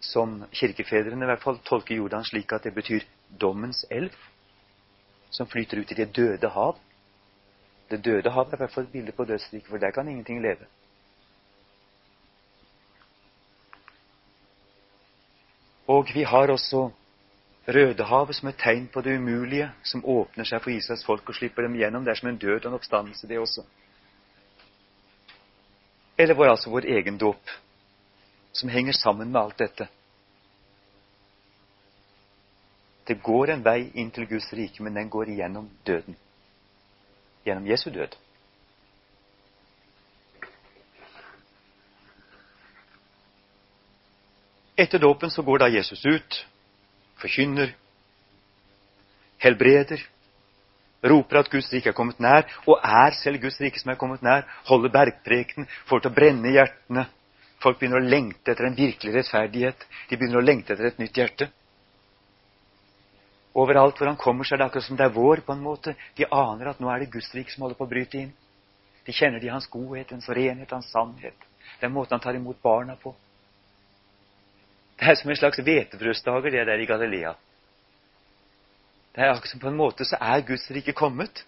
som 0.00 0.44
kirkefedrene 0.52 1.24
i 1.24 1.30
hvert 1.32 1.42
fall 1.42 1.58
tolker 1.64 1.96
Jordan 1.96 2.24
slik 2.24 2.52
at 2.52 2.66
det 2.66 2.74
betyr 2.76 3.06
dommens 3.40 3.84
elv, 3.90 4.12
som 5.30 5.48
flyter 5.50 5.80
ut 5.80 5.92
i 5.92 5.98
det 5.98 6.10
døde 6.16 6.48
hav. 6.48 6.78
Det 7.90 8.04
døde 8.04 8.30
hav 8.30 8.48
er 8.48 8.56
i 8.56 8.62
hvert 8.62 8.74
fall 8.74 8.84
et 8.84 8.92
bilde 8.92 9.12
på 9.12 9.24
dødsriket, 9.24 9.68
for 9.68 9.78
der 9.78 9.90
kan 9.90 10.08
ingenting 10.08 10.42
leve. 10.42 10.68
Og 15.86 16.08
vi 16.14 16.22
har 16.22 16.48
også 16.50 16.90
Rødehavet 17.68 18.36
som 18.36 18.48
et 18.48 18.58
tegn 18.60 18.88
på 18.92 19.00
det 19.00 19.14
umulige, 19.16 19.70
som 19.88 20.04
åpner 20.04 20.44
seg 20.44 20.60
for 20.60 20.72
Israels 20.72 21.04
folk 21.06 21.28
og 21.28 21.36
slipper 21.38 21.64
dem 21.64 21.78
gjennom. 21.78 22.04
Det 22.04 22.12
er 22.12 22.18
som 22.20 22.28
en 22.28 22.36
død 22.36 22.58
og 22.58 22.66
en 22.68 22.76
oppstandelse, 22.76 23.28
det 23.28 23.38
også 23.40 23.64
eller 26.16 26.34
var 26.34 26.48
altså 26.48 26.70
vår 26.70 26.86
egen 26.86 27.18
dåp, 27.18 27.50
som 28.52 28.68
henger 28.68 28.92
sammen 28.92 29.32
med 29.32 29.40
alt 29.40 29.58
dette. 29.58 29.88
Det 33.04 33.22
går 33.22 33.50
en 33.50 33.64
vei 33.64 33.90
inn 33.94 34.10
til 34.10 34.26
Guds 34.28 34.52
rike, 34.56 34.82
men 34.82 34.94
den 34.94 35.10
går 35.12 35.28
igjennom 35.28 35.68
døden. 35.84 36.16
Gjennom 37.44 37.66
Jesu 37.68 37.90
død. 37.90 38.16
Etter 44.76 44.98
dåpen 44.98 45.30
så 45.30 45.42
går 45.42 45.58
da 45.58 45.68
Jesus 45.70 46.00
ut, 46.06 46.40
forkynner, 47.20 47.74
helbreder, 49.38 50.00
roper 51.04 51.40
at 51.40 51.50
Guds 51.52 51.68
rike 51.72 51.90
er 51.90 51.96
kommet 51.96 52.20
nær, 52.22 52.46
og 52.66 52.80
er 52.84 53.16
selv 53.18 53.42
Guds 53.42 53.60
rike 53.60 53.80
som 53.80 53.92
er 53.92 53.98
kommet 54.00 54.22
nær, 54.24 54.46
holder 54.68 54.92
bergpreken, 54.94 55.68
får 55.88 56.04
til 56.04 56.12
å 56.12 56.16
brenne 56.16 56.50
i 56.50 56.56
hjertene. 56.56 57.06
Folk 57.62 57.78
begynner 57.80 58.02
å 58.02 58.08
lengte 58.08 58.52
etter 58.52 58.68
en 58.68 58.76
virkelig 58.76 59.14
rettferdighet. 59.14 59.86
De 60.10 60.16
begynner 60.16 60.40
å 60.40 60.44
lengte 60.44 60.74
etter 60.74 60.90
et 60.90 60.98
nytt 61.00 61.16
hjerte. 61.16 61.48
Overalt 63.54 64.00
hvor 64.00 64.10
han 64.10 64.18
kommer, 64.20 64.44
så 64.44 64.56
er 64.56 64.60
det 64.60 64.66
akkurat 64.66 64.86
som 64.88 64.98
det 64.98 65.06
er 65.06 65.14
vår, 65.14 65.44
på 65.46 65.54
en 65.54 65.62
måte. 65.62 65.94
De 66.18 66.26
aner 66.26 66.72
at 66.72 66.80
nå 66.82 66.90
er 66.90 67.04
det 67.04 67.12
Guds 67.12 67.30
rike 67.36 67.54
som 67.54 67.64
holder 67.64 67.78
på 67.78 67.86
å 67.86 67.92
bryte 67.92 68.18
inn. 68.20 68.32
De 69.06 69.14
kjenner 69.14 69.40
de 69.40 69.52
hans 69.52 69.68
godhet, 69.70 70.10
hans 70.10 70.28
renhet, 70.28 70.72
hans 70.72 70.90
sannhet. 70.90 71.46
Den 71.80 71.92
måten 71.94 72.16
han 72.16 72.24
tar 72.24 72.36
imot 72.36 72.60
barna 72.62 72.96
på. 73.00 73.14
Det 74.98 75.10
er 75.10 75.18
som 75.18 75.30
en 75.30 75.38
slags 75.38 75.60
hvetebrødsdager, 75.60 76.50
det 76.50 76.66
der 76.66 76.82
i 76.82 76.88
Galilea. 76.88 77.34
Det 79.14 79.22
er 79.22 79.30
akkurat 79.30 79.50
som 79.50 79.60
på 79.62 79.70
en 79.70 79.78
måte 79.78 80.04
så 80.04 80.18
er 80.20 80.42
Guds 80.46 80.66
rike 80.74 80.92
kommet. 80.92 81.44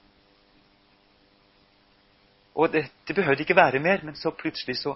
Og 2.55 2.71
det, 2.73 2.87
det 3.09 3.15
behøvde 3.15 3.43
ikke 3.43 3.57
være 3.57 3.83
mer, 3.83 4.05
men 4.05 4.17
så 4.17 4.31
plutselig 4.31 4.79
så 4.79 4.95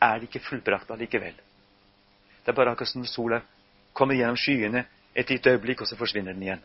er 0.00 0.18
det 0.18 0.28
ikke 0.28 0.44
fullbrakt 0.48 0.90
allikevel. 0.90 1.34
Det 2.44 2.52
er 2.52 2.58
bare 2.58 2.74
akkurat 2.74 2.90
som 2.90 3.06
sola 3.06 3.40
kommer 3.92 4.14
gjennom 4.14 4.36
skyene 4.36 4.84
et 5.14 5.30
lite 5.30 5.50
øyeblikk, 5.50 5.80
og 5.80 5.88
så 5.88 5.96
forsvinner 5.96 6.32
den 6.32 6.42
igjen. 6.42 6.62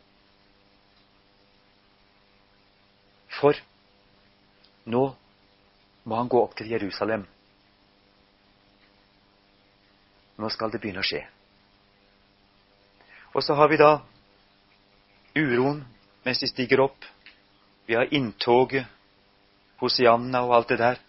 For 3.40 3.56
nå 4.86 5.04
må 6.04 6.16
han 6.16 6.30
gå 6.32 6.42
opp 6.44 6.56
til 6.58 6.72
Jerusalem. 6.72 7.26
Nå 10.38 10.50
skal 10.54 10.72
det 10.72 10.82
begynne 10.82 11.04
å 11.04 11.08
skje. 11.08 11.24
Og 13.34 13.44
så 13.44 13.56
har 13.58 13.70
vi 13.70 13.80
da 13.80 13.92
uroen 15.38 15.84
mens 16.26 16.42
de 16.44 16.50
stiger 16.50 16.82
opp. 16.84 17.06
Vi 17.88 17.96
har 17.96 18.14
inntoget, 18.14 18.86
Hosianna 19.80 20.42
og 20.44 20.56
alt 20.56 20.70
det 20.74 20.80
der. 20.82 21.00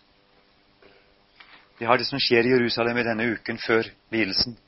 Vi 1.79 1.87
har 1.87 1.99
det 1.99 2.07
som 2.07 2.21
skjer 2.21 2.47
i 2.47 2.53
Jerusalem 2.53 2.99
i 2.99 3.07
denne 3.07 3.27
uken 3.33 3.59
før 3.59 3.89
vielsen. 4.13 4.59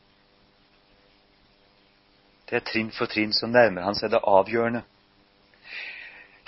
Det 2.48 2.58
er 2.58 2.64
trinn 2.66 2.90
for 2.94 3.10
trinn 3.10 3.34
så 3.34 3.46
nærmer 3.46 3.84
han 3.86 3.94
seg 3.98 4.10
det 4.10 4.22
avgjørende. 4.26 4.82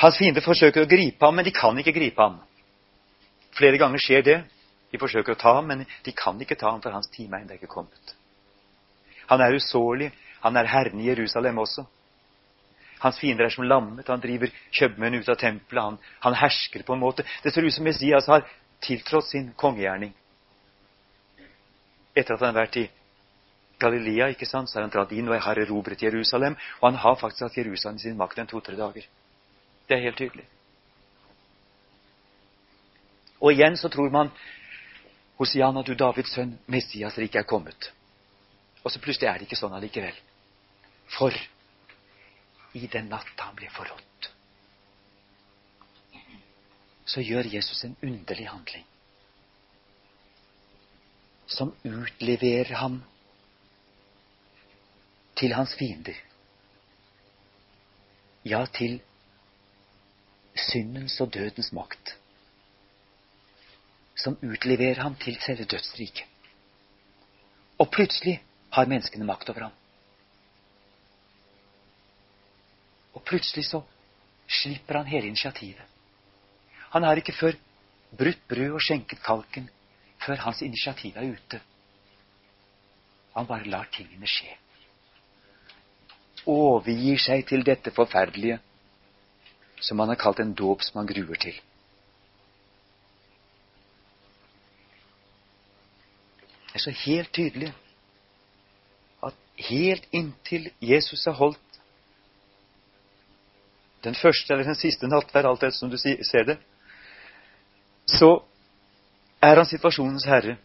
Hans 0.02 0.18
fiender 0.18 0.42
forsøker 0.42 0.82
å 0.82 0.90
gripe 0.90 1.22
ham, 1.22 1.36
men 1.38 1.46
de 1.46 1.52
kan 1.54 1.78
ikke 1.78 1.94
gripe 1.94 2.22
ham. 2.22 2.40
Flere 3.54 3.78
ganger 3.78 4.02
skjer 4.02 4.24
det. 4.26 4.38
De 4.90 4.98
forsøker 4.98 5.36
å 5.36 5.38
ta 5.38 5.54
ham, 5.60 5.68
men 5.70 5.84
de 6.04 6.14
kan 6.16 6.40
ikke 6.42 6.58
ta 6.58 6.72
ham, 6.72 6.82
for 6.82 6.94
hans 6.94 7.10
time 7.12 7.38
er 7.38 7.44
ennå 7.44 7.54
ikke 7.54 7.70
kommet. 7.70 8.16
Han 9.30 9.40
er 9.40 9.54
usårlig. 9.54 10.10
Han 10.42 10.58
er 10.58 10.66
herren 10.66 11.00
i 11.00 11.06
Jerusalem 11.06 11.60
også. 11.62 11.84
Hans 13.02 13.18
fiender 13.18 13.48
er 13.48 13.54
som 13.54 13.66
lammet. 13.66 14.08
Han 14.08 14.22
driver 14.22 14.50
kjøpmenn 14.70 15.18
ut 15.18 15.28
av 15.28 15.38
tempelet. 15.40 15.82
Han, 15.82 15.98
han, 16.22 16.38
hersker 16.38 16.84
på 16.86 16.94
en 16.94 17.02
måte. 17.02 17.26
Det 17.42 17.50
ser 17.50 17.66
ut 17.66 17.74
som 17.74 17.86
Messias 17.86 18.28
har 18.30 18.46
tiltrådt 18.82 19.30
sin 19.30 19.52
kongegjerning. 19.58 20.12
Etter 22.14 22.36
at 22.36 22.44
han 22.44 22.52
har 22.52 22.60
vært 22.60 22.78
i 22.78 22.86
Galilea, 23.82 24.28
ikke 24.30 24.46
sant, 24.46 24.70
så 24.70 24.78
har 24.78 24.86
han 24.86 24.94
dratt 24.94 25.12
inn 25.16 25.30
og 25.30 25.40
har 25.42 25.58
erobret 25.58 26.02
Jerusalem. 26.04 26.54
Og 26.80 26.88
han 26.90 27.00
har 27.02 27.18
faktisk 27.18 27.48
hatt 27.48 27.58
Jerusalem 27.58 27.98
i 27.98 28.04
sin 28.06 28.18
makt 28.18 28.38
en 28.38 28.50
to-tre 28.52 28.78
dager. 28.78 29.08
Det 29.88 29.96
er 29.96 30.04
helt 30.06 30.20
tydelig. 30.20 30.46
Og 33.42 33.50
igjen 33.50 33.76
så 33.76 33.90
tror 33.90 34.12
man 34.14 34.30
Hosianna, 35.40 35.82
du 35.82 35.96
Davids 35.98 36.30
sønn, 36.36 36.54
Messias 36.70 37.16
rike 37.18 37.40
er 37.40 37.48
kommet. 37.48 37.90
Og 38.84 38.92
så 38.92 39.00
plutselig 39.02 39.26
er 39.26 39.40
det 39.40 39.48
ikke 39.48 39.58
sånn 39.58 39.74
allikevel. 39.74 40.14
For 41.10 41.34
i 42.72 42.86
den 42.86 43.10
natta 43.12 43.50
han 43.50 43.58
ble 43.58 43.68
forrådt, 43.70 44.30
så 47.04 47.20
gjør 47.20 47.50
Jesus 47.52 47.84
en 47.84 47.96
underlig 48.02 48.48
handling 48.48 48.86
som 51.52 51.72
utleverer 51.84 52.74
ham 52.74 53.02
til 55.36 55.54
hans 55.54 55.74
fiender. 55.76 56.16
Ja, 58.44 58.64
til 58.66 59.00
syndens 60.56 61.20
og 61.20 61.32
dødens 61.34 61.72
makt. 61.72 62.16
Som 64.16 64.38
utleverer 64.42 65.02
ham 65.02 65.16
til 65.16 65.38
selve 65.44 65.64
dødsriket. 65.64 66.24
Og 67.78 67.90
plutselig 67.90 68.42
har 68.72 68.86
menneskene 68.86 69.26
makt 69.26 69.50
over 69.50 69.68
ham. 69.68 69.78
Og 73.22 73.28
plutselig 73.30 73.68
så 73.70 73.78
slipper 74.50 74.96
han 74.98 75.06
hele 75.06 75.26
initiativet. 75.30 75.84
Han 76.90 77.02
har 77.06 77.16
ikke 77.20 77.32
før 77.38 77.54
brutt 78.18 78.40
brød 78.50 78.72
og 78.74 78.82
skjenket 78.82 79.22
kalken 79.22 79.68
før 80.26 80.40
hans 80.42 80.62
initiativ 80.66 81.16
er 81.16 81.28
ute. 81.36 81.60
Han 83.36 83.46
bare 83.46 83.70
lar 83.70 83.86
tingene 83.94 84.26
skje. 84.26 84.50
Overgir 86.50 87.22
seg 87.22 87.46
til 87.46 87.62
dette 87.64 87.94
forferdelige 87.94 88.58
som 89.82 90.02
han 90.02 90.10
har 90.10 90.18
kalt 90.24 90.42
en 90.42 90.54
dåp 90.58 90.82
som 90.82 90.98
han 91.00 91.10
gruer 91.12 91.38
til. 91.46 91.54
Det 96.66 96.74
er 96.80 96.84
så 96.88 96.96
helt 97.06 97.30
tydelig 97.38 97.70
at 99.22 99.38
helt 99.70 100.10
inntil 100.10 100.72
Jesus 100.82 101.24
har 101.30 101.38
holdt 101.38 101.71
den 104.04 104.14
første 104.14 104.52
eller 104.52 104.66
den 104.66 104.78
siste 104.78 105.08
nattverd, 105.08 105.46
alt 105.46 105.62
etter 105.62 105.78
som 105.78 105.90
du 105.90 105.98
ser 105.98 106.44
det, 106.48 106.58
så 108.06 108.42
er 109.42 109.56
han 109.56 109.66
situasjonens 109.66 110.26
herre. 110.26 110.56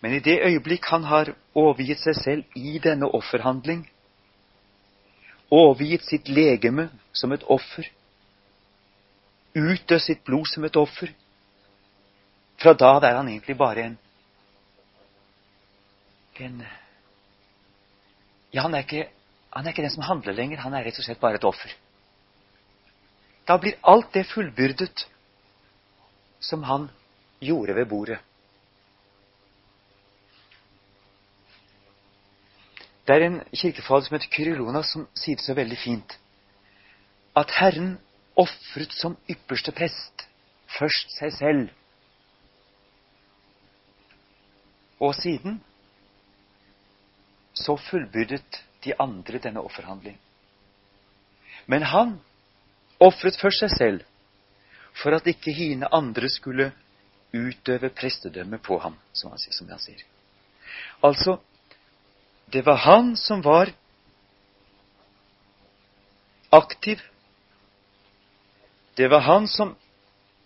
Men 0.00 0.12
i 0.12 0.20
det 0.20 0.40
øyeblikk 0.44 0.84
han 0.92 1.04
har 1.08 1.32
overgitt 1.56 2.02
seg 2.04 2.16
selv 2.20 2.56
i 2.60 2.78
denne 2.78 3.08
offerhandling, 3.08 3.86
overgitt 5.50 6.04
sitt 6.04 6.28
legeme 6.28 6.90
som 7.12 7.32
et 7.32 7.44
offer, 7.48 7.88
utdødd 9.54 10.02
sitt 10.02 10.24
blod 10.26 10.48
som 10.50 10.64
et 10.66 10.76
offer, 10.76 11.12
fra 12.60 12.74
da 12.78 12.94
av 12.96 13.04
er 13.04 13.16
han 13.16 13.28
egentlig 13.28 13.56
bare 13.58 13.84
en 13.88 13.98
en 16.40 16.64
Ja, 18.52 18.62
han 18.62 18.74
er, 18.74 18.82
ikke, 18.84 19.08
han 19.54 19.66
er 19.66 19.70
ikke 19.70 19.82
den 19.86 19.94
som 19.94 20.02
handler 20.02 20.34
lenger. 20.34 20.62
Han 20.64 20.74
er 20.74 20.84
rett 20.84 20.98
og 20.98 21.06
slett 21.06 21.20
bare 21.22 21.38
et 21.38 21.46
offer. 21.46 21.70
Da 23.46 23.56
blir 23.60 23.78
alt 23.86 24.10
det 24.14 24.26
fullbyrdet 24.26 25.04
som 26.40 26.64
han 26.66 26.88
gjorde 27.40 27.76
ved 27.76 27.86
bordet. 27.86 28.18
Det 33.06 33.14
er 33.14 33.26
en 33.26 33.40
kirkefader 33.52 34.06
som 34.06 34.16
heter 34.16 34.32
Kyrillona, 34.32 34.82
som 34.82 35.06
sier 35.14 35.36
det 35.36 35.44
så 35.44 35.54
veldig 35.54 35.78
fint. 35.78 36.16
At 37.36 37.52
Herren 37.60 37.98
ofret 38.36 38.94
som 38.96 39.18
ypperste 39.30 39.74
prest 39.76 40.24
først 40.78 41.12
seg 41.18 41.34
selv. 41.36 41.66
Og 45.04 45.12
siden 45.14 45.60
så 47.54 47.76
fullbyrdet 47.76 48.62
de 48.84 48.94
andre 48.98 49.38
denne 49.38 49.62
offerhandling. 49.64 50.18
Men 51.66 51.82
han 51.88 52.18
ofret 53.00 53.38
først 53.40 53.64
seg 53.64 53.72
selv 53.78 54.02
for 54.94 55.16
at 55.16 55.26
ikke 55.26 55.52
hine 55.54 55.88
andre 55.94 56.28
skulle 56.30 56.70
utøve 57.34 57.90
prestedømme 57.90 58.58
på 58.62 58.78
ham, 58.78 58.98
som 59.12 59.32
han, 59.32 59.38
som 59.38 59.68
han 59.68 59.82
sier. 59.82 60.04
Altså, 61.02 61.38
det 62.52 62.62
var 62.66 62.76
han 62.84 63.16
som 63.16 63.42
var 63.44 63.72
aktiv. 66.54 67.00
Det 68.96 69.08
var 69.10 69.20
han 69.26 69.48
som 69.50 69.74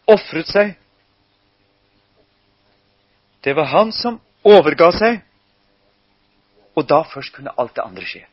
ofret 0.09 0.49
seg. 0.49 0.77
Det 3.45 3.53
var 3.57 3.69
han 3.75 3.93
som 3.93 4.21
overga 4.45 4.91
seg. 4.97 5.21
Og 6.79 6.87
da 6.87 7.03
først 7.03 7.35
kunne 7.35 7.55
alt 7.59 7.75
det 7.75 7.83
andre 7.83 8.07
skje. 8.07 8.25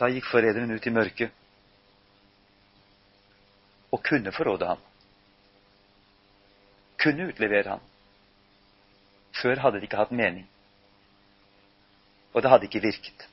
Da 0.00 0.08
gikk 0.12 0.28
forræderen 0.28 0.72
ut 0.76 0.86
i 0.88 0.92
mørket 0.92 1.32
og 3.90 4.02
kunne 4.04 4.32
forråde 4.32 4.68
ham. 4.68 4.84
Kunne 7.00 7.28
utlevere 7.32 7.68
ham. 7.68 7.82
Før 9.42 9.60
hadde 9.64 9.80
det 9.80 9.88
ikke 9.88 10.00
hatt 10.00 10.12
mening. 10.12 10.46
Og 12.32 12.42
det 12.42 12.50
hadde 12.50 12.68
ikke 12.68 12.84
virket. 12.84 13.28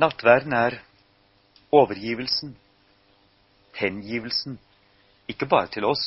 Nattverden 0.00 0.52
er 0.56 0.78
overgivelsen, 1.70 2.54
hengivelsen, 3.76 4.54
ikke 5.28 5.46
bare 5.46 5.68
til 5.74 5.84
oss, 5.84 6.04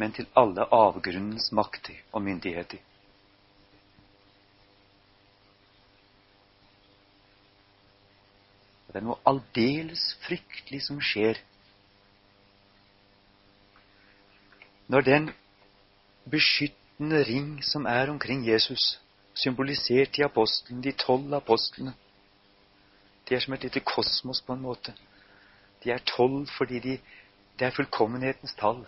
men 0.00 0.14
til 0.16 0.30
alle 0.32 0.64
avgrunnens 0.72 1.50
makter 1.52 1.98
og 2.12 2.24
myndigheter. 2.24 2.80
Det 8.88 9.00
er 9.02 9.04
noe 9.04 9.20
aldeles 9.28 10.06
fryktelig 10.24 10.82
som 10.88 11.04
skjer 11.04 11.40
når 14.92 15.04
den 15.12 15.30
beskyttende 16.32 17.24
ring 17.28 17.54
som 17.64 17.84
er 17.88 18.08
omkring 18.12 18.48
Jesus, 18.48 18.94
symbolisert 19.34 20.18
i 20.18 20.24
apostlene, 20.26 20.82
de 20.82 20.92
tolv 20.92 21.34
apostlene. 21.34 21.94
De 23.28 23.34
er 23.34 23.40
som 23.40 23.54
et 23.54 23.64
lite 23.64 23.80
kosmos 23.80 24.42
på 24.44 24.56
en 24.56 24.64
måte. 24.64 24.94
De 25.84 25.90
er 25.90 26.02
tolv 26.06 26.46
fordi 26.56 26.80
de, 26.84 26.98
det 27.58 27.66
er 27.66 27.76
fullkommenhetens 27.76 28.54
tall. 28.58 28.84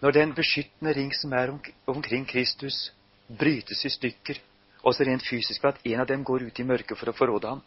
Når 0.00 0.10
den 0.12 0.34
beskyttende 0.36 0.92
ring 0.96 1.12
som 1.16 1.32
er 1.32 1.52
omkring 1.86 2.26
Kristus, 2.28 2.92
brytes 3.28 3.84
i 3.84 3.92
stykker, 3.92 4.40
også 4.82 5.04
rent 5.04 5.24
fysisk 5.24 5.62
ved 5.64 5.72
at 5.72 5.86
en 5.88 6.00
av 6.00 6.08
dem 6.08 6.24
går 6.24 6.44
ut 6.48 6.58
i 6.60 6.66
mørket 6.66 6.98
for 6.98 7.08
å 7.08 7.16
forråde 7.16 7.54
ham, 7.54 7.62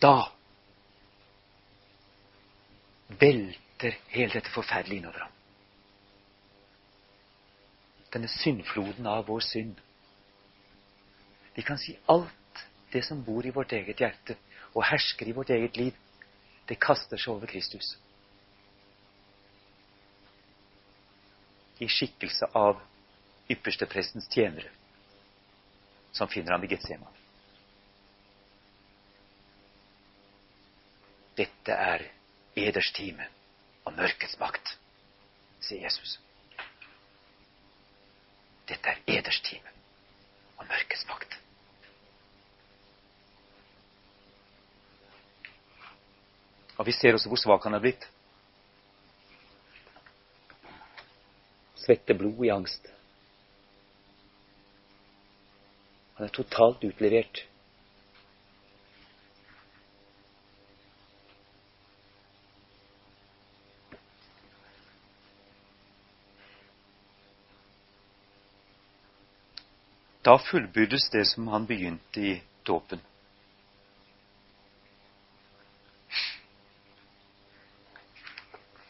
da 0.00 0.30
velter 3.20 3.96
hele 4.12 4.32
dette 4.32 4.52
forferdelige 4.52 5.02
innover 5.02 5.26
ham. 5.26 5.35
Denne 8.16 8.32
syndfloden 8.32 9.06
av 9.06 9.26
vår 9.28 9.44
synd. 9.44 9.76
Vi 11.54 11.62
kan 11.62 11.78
si 11.78 11.98
alt 12.08 12.64
det 12.92 13.04
som 13.04 13.20
bor 13.24 13.44
i 13.46 13.52
vårt 13.52 13.76
eget 13.76 14.00
hjerte 14.00 14.38
og 14.72 14.86
hersker 14.88 15.28
i 15.28 15.36
vårt 15.36 15.52
eget 15.52 15.76
liv, 15.76 15.94
det 16.68 16.80
kaster 16.80 17.20
seg 17.20 17.36
over 17.36 17.50
Kristus. 17.50 17.96
i 21.78 21.88
skikkelse 21.88 22.48
av 22.56 22.80
yppersteprestens 23.52 24.28
tjenere, 24.32 24.70
som 26.12 26.28
finner 26.28 26.56
ham 26.56 26.64
i 26.64 26.70
Getseman. 26.72 27.12
Dette 31.36 31.76
er 31.76 32.06
eders 32.56 32.92
time 32.96 33.28
og 33.84 33.92
mørkets 33.98 34.38
makt, 34.40 34.78
sier 35.60 35.84
Jesus. 35.84 36.16
Dette 38.66 38.92
er 38.92 39.18
ederstime 39.18 39.72
og 40.56 40.66
mørkets 40.66 41.06
makt. 41.08 41.38
Og 46.76 46.86
vi 46.86 46.92
ser 46.92 47.16
også 47.16 47.30
hvor 47.32 47.40
svak 47.40 47.64
han 47.64 47.74
er 47.74 47.84
blitt. 47.84 48.08
svetter 51.86 52.18
blod 52.18 52.44
i 52.44 52.50
angst. 52.50 52.88
Han 56.16 56.26
er 56.26 56.32
totalt 56.34 56.84
utlevert. 56.88 57.44
Da 70.26 70.38
fullbyrdes 70.38 71.10
det 71.10 71.24
som 71.24 71.46
han 71.48 71.66
begynte 71.66 72.20
i 72.20 72.42
dåpen. 72.66 73.00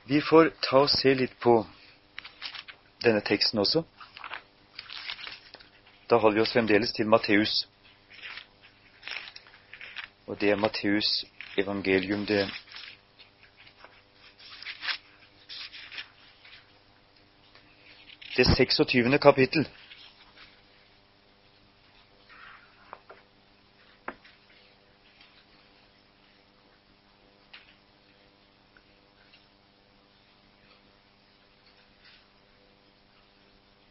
Vi 0.04 0.20
får 0.20 0.50
ta 0.62 0.80
og 0.86 0.90
se 0.90 1.12
litt 1.14 1.36
på 1.42 1.58
denne 3.04 3.20
teksten 3.20 3.60
også. 3.60 3.84
Da 6.08 6.16
holder 6.22 6.40
vi 6.40 6.46
oss 6.46 6.56
fremdeles 6.56 6.96
til 6.96 7.08
Matteus. 7.10 7.66
Og 10.26 10.40
det 10.40 10.54
er 10.54 10.62
Matteus 10.62 11.24
evangelium, 11.58 12.26
det 12.26 12.46
Det 18.36 18.46
26. 18.46 19.18
kapittel. 19.18 19.68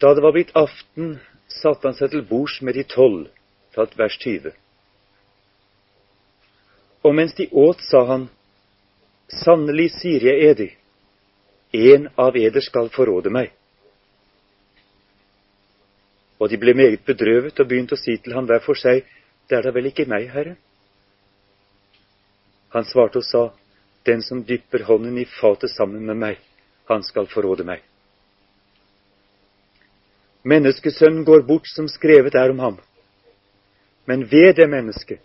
Da 0.06 0.14
det 0.14 0.22
var 0.22 0.32
blitt 0.32 0.51
aften, 0.53 1.16
satte 1.49 1.88
han 1.88 1.95
seg 1.97 2.12
til 2.14 2.22
bords 2.30 2.60
med 2.62 2.76
de 2.78 2.84
tolv, 2.86 3.24
talt 3.74 3.95
vers 3.97 4.14
20. 4.22 4.51
Og 7.10 7.16
mens 7.18 7.34
de 7.34 7.47
åt, 7.49 7.82
sa 7.82 8.03
han, 8.12 8.28
Sannelig 9.34 9.88
sier 9.95 10.22
jeg 10.28 10.51
edi, 10.51 10.68
en 11.95 12.06
av 12.22 12.38
eder 12.38 12.62
skal 12.62 12.91
forråde 12.93 13.32
meg. 13.34 13.49
Og 16.38 16.53
de 16.53 16.62
ble 16.62 16.78
meget 16.78 17.01
bedrøvet 17.10 17.58
og 17.58 17.72
begynte 17.72 17.97
å 17.97 18.03
si 18.03 18.20
til 18.22 18.38
ham 18.38 18.45
hver 18.45 18.62
for 18.62 18.78
seg, 18.78 19.01
Det 19.49 19.58
er 19.58 19.66
da 19.66 19.74
vel 19.74 19.89
ikke 19.89 20.06
meg, 20.10 20.30
Herre? 20.30 20.53
Han 22.78 22.86
svarte 22.86 23.26
og 23.26 23.26
sa, 23.26 23.43
Den 24.06 24.22
som 24.22 24.45
dypper 24.45 24.86
hånden 24.86 25.18
i 25.18 25.26
fatet 25.26 25.74
sammen 25.74 26.06
med 26.06 26.22
meg, 26.28 26.39
han 26.93 27.01
skal 27.01 27.26
forråde 27.26 27.66
meg. 27.66 27.82
Menneskesønnen 30.46 31.26
går 31.26 31.41
bort 31.48 31.68
som 31.68 31.88
skrevet 31.89 32.36
er 32.38 32.54
om 32.54 32.60
ham. 32.60 32.80
Men 34.06 34.28
ved 34.30 34.56
det 34.56 34.70
mennesket, 34.70 35.20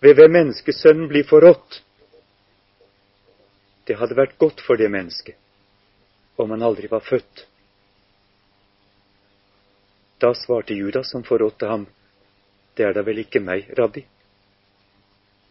ved 0.00 0.14
hvem 0.14 0.34
menneskesønnen 0.36 1.08
blir 1.08 1.24
forrådt 1.24 1.82
Det 3.88 3.96
hadde 3.96 4.16
vært 4.16 4.36
godt 4.38 4.60
for 4.60 4.76
det 4.76 4.90
mennesket 4.92 5.38
om 6.38 6.50
han 6.50 6.62
aldri 6.62 6.86
var 6.86 7.00
født. 7.00 7.46
Da 10.20 10.34
svarte 10.34 10.74
Judas, 10.74 11.10
som 11.10 11.24
forrådte 11.24 11.66
ham, 11.66 11.86
Det 12.76 12.84
er 12.86 12.92
da 12.94 13.02
vel 13.02 13.18
ikke 13.18 13.40
meg, 13.42 13.72
rabbi? 13.78 14.04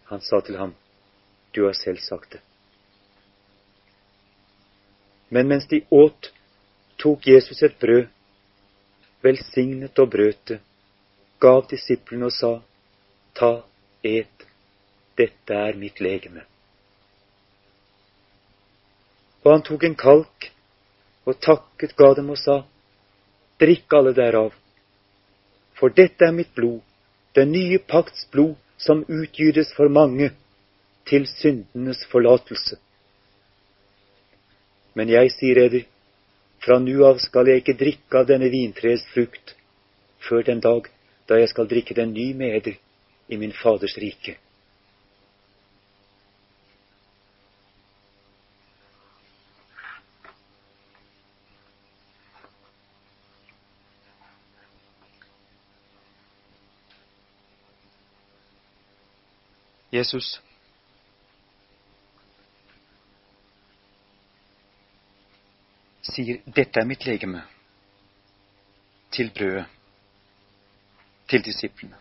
Han 0.08 0.22
sa 0.22 0.40
til 0.40 0.56
ham, 0.56 0.76
Du 1.52 1.66
har 1.66 1.74
selv 1.74 2.00
sagt 2.00 2.32
det. 2.32 2.40
Men 5.30 5.48
mens 5.48 5.68
de 5.68 5.82
åt, 5.92 6.32
tok 6.98 7.28
Jesus 7.28 7.64
et 7.64 7.76
brød 7.80 8.08
velsignet 9.24 10.00
og 10.00 10.12
brøt 10.12 10.42
det, 10.48 10.60
gav 11.42 11.66
disiplene 11.70 12.30
og 12.30 12.34
sa, 12.34 12.54
Ta, 13.38 13.52
et, 14.02 14.46
dette 15.18 15.54
er 15.54 15.76
mitt 15.78 16.00
legeme. 16.02 16.42
Og 19.46 19.52
han 19.52 19.66
tok 19.68 19.84
en 19.86 19.98
kalk 19.98 20.48
og 21.28 21.38
takket, 21.44 21.94
ga 21.98 22.14
dem 22.18 22.32
og 22.34 22.40
sa, 22.42 22.64
Drikk 23.62 23.94
alle 23.94 24.14
derav, 24.18 24.54
for 25.78 25.94
dette 25.94 26.26
er 26.26 26.34
mitt 26.34 26.54
blod, 26.58 26.82
den 27.38 27.54
nye 27.54 27.78
pakts 27.78 28.26
blod, 28.34 28.56
som 28.78 29.04
utgytes 29.10 29.72
for 29.74 29.90
mange, 29.90 30.32
til 31.10 31.26
syndenes 31.30 32.04
forlatelse. 32.12 32.78
Men 34.94 35.10
jeg 35.10 35.32
sier 35.34 35.62
eder, 35.64 35.86
fra 36.64 36.80
nu 36.80 36.96
av 37.06 37.22
skal 37.24 37.48
jeg 37.48 37.64
ikke 37.64 37.78
drikke 37.80 38.22
av 38.22 38.28
denne 38.30 38.50
vintreets 38.54 39.06
frukt 39.14 39.56
før 40.28 40.44
den 40.48 40.64
dag 40.64 40.90
da 41.30 41.40
jeg 41.40 41.52
skal 41.54 41.70
drikke 41.70 41.96
den 41.96 42.14
ny 42.16 42.32
med 42.34 42.60
eder 42.60 42.78
i 43.28 43.38
min 43.38 43.54
Faders 43.54 43.98
rike. 44.00 44.38
Jesus 59.92 60.38
sier 66.14 66.42
'Dette 66.46 66.80
er 66.80 66.86
mitt 66.86 67.06
legeme' 67.06 67.44
til 69.12 69.32
brødet, 69.32 69.66
til 71.28 71.46
disiplene. 71.46 71.96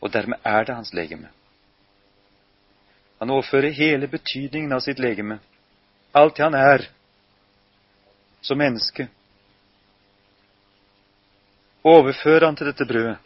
Og 0.00 0.12
dermed 0.12 0.36
er 0.44 0.64
det 0.64 0.74
hans 0.74 0.92
legeme. 0.94 1.28
Han 3.18 3.30
overfører 3.30 3.70
hele 3.70 4.08
betydningen 4.08 4.72
av 4.72 4.80
sitt 4.80 4.98
legeme, 4.98 5.38
alt 6.14 6.36
det 6.36 6.44
han 6.44 6.54
er 6.54 6.88
som 8.42 8.58
menneske. 8.58 9.08
Overfører 11.84 12.46
han 12.46 12.56
til 12.56 12.66
dette 12.66 12.86
brødet. 12.86 13.16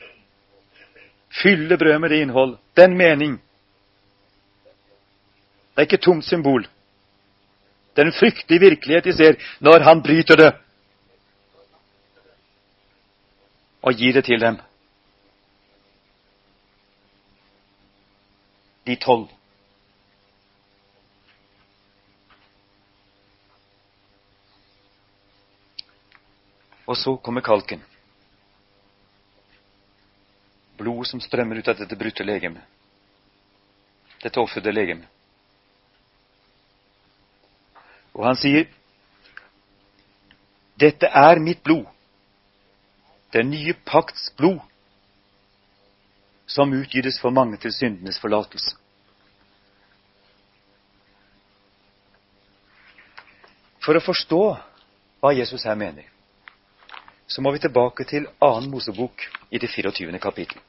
Fyller 1.42 1.76
brødet 1.76 2.00
med 2.00 2.10
det 2.10 2.22
innhold, 2.22 2.58
den 2.76 2.96
mening. 2.96 3.40
Det 5.74 5.76
er 5.76 5.88
ikke 5.88 6.04
tomt 6.04 6.24
symbol. 6.24 6.66
Det 7.94 8.02
er 8.02 8.06
en 8.10 8.18
fryktelig 8.18 8.60
virkelighet 8.60 9.04
de 9.04 9.12
ser 9.16 9.38
når 9.60 9.82
han 9.86 10.02
bryter 10.02 10.36
det 10.36 10.50
og 13.82 13.96
gir 13.96 14.12
det 14.12 14.24
til 14.24 14.40
dem. 14.40 14.58
De 18.86 18.96
tolv. 18.96 19.28
Og 26.86 26.96
så 26.96 27.16
kommer 27.16 27.40
kalken. 27.40 27.82
Blodet 30.76 31.08
som 31.08 31.20
strømmer 31.20 31.60
ut 31.60 31.68
av 31.68 31.78
dette 31.78 31.96
brutte 31.96 32.24
legemet. 32.26 32.64
Dette 34.20 34.40
ofrede 34.42 34.72
legemet. 34.74 35.08
Og 38.14 38.26
han 38.26 38.36
sier, 38.36 38.66
'Dette 40.80 41.06
er 41.06 41.38
mitt 41.38 41.62
blod, 41.62 41.86
den 43.32 43.50
nye 43.50 43.74
pakts 43.86 44.30
blod, 44.36 44.60
som 46.46 46.72
utgytes 46.72 47.20
for 47.20 47.30
mange 47.30 47.56
til 47.56 47.72
syndenes 47.72 48.18
forlatelse.' 48.18 48.76
For 53.80 53.96
å 53.96 54.04
forstå 54.04 54.40
hva 55.20 55.30
Jesus 55.32 55.64
her 55.64 55.74
mener, 55.74 56.04
så 57.26 57.42
må 57.42 57.52
vi 57.52 57.62
tilbake 57.62 58.04
til 58.04 58.26
annen 58.42 58.70
Mosebok 58.70 59.24
i 59.50 59.58
det 59.58 59.70
24. 59.70 60.18
kapittel. 60.18 60.60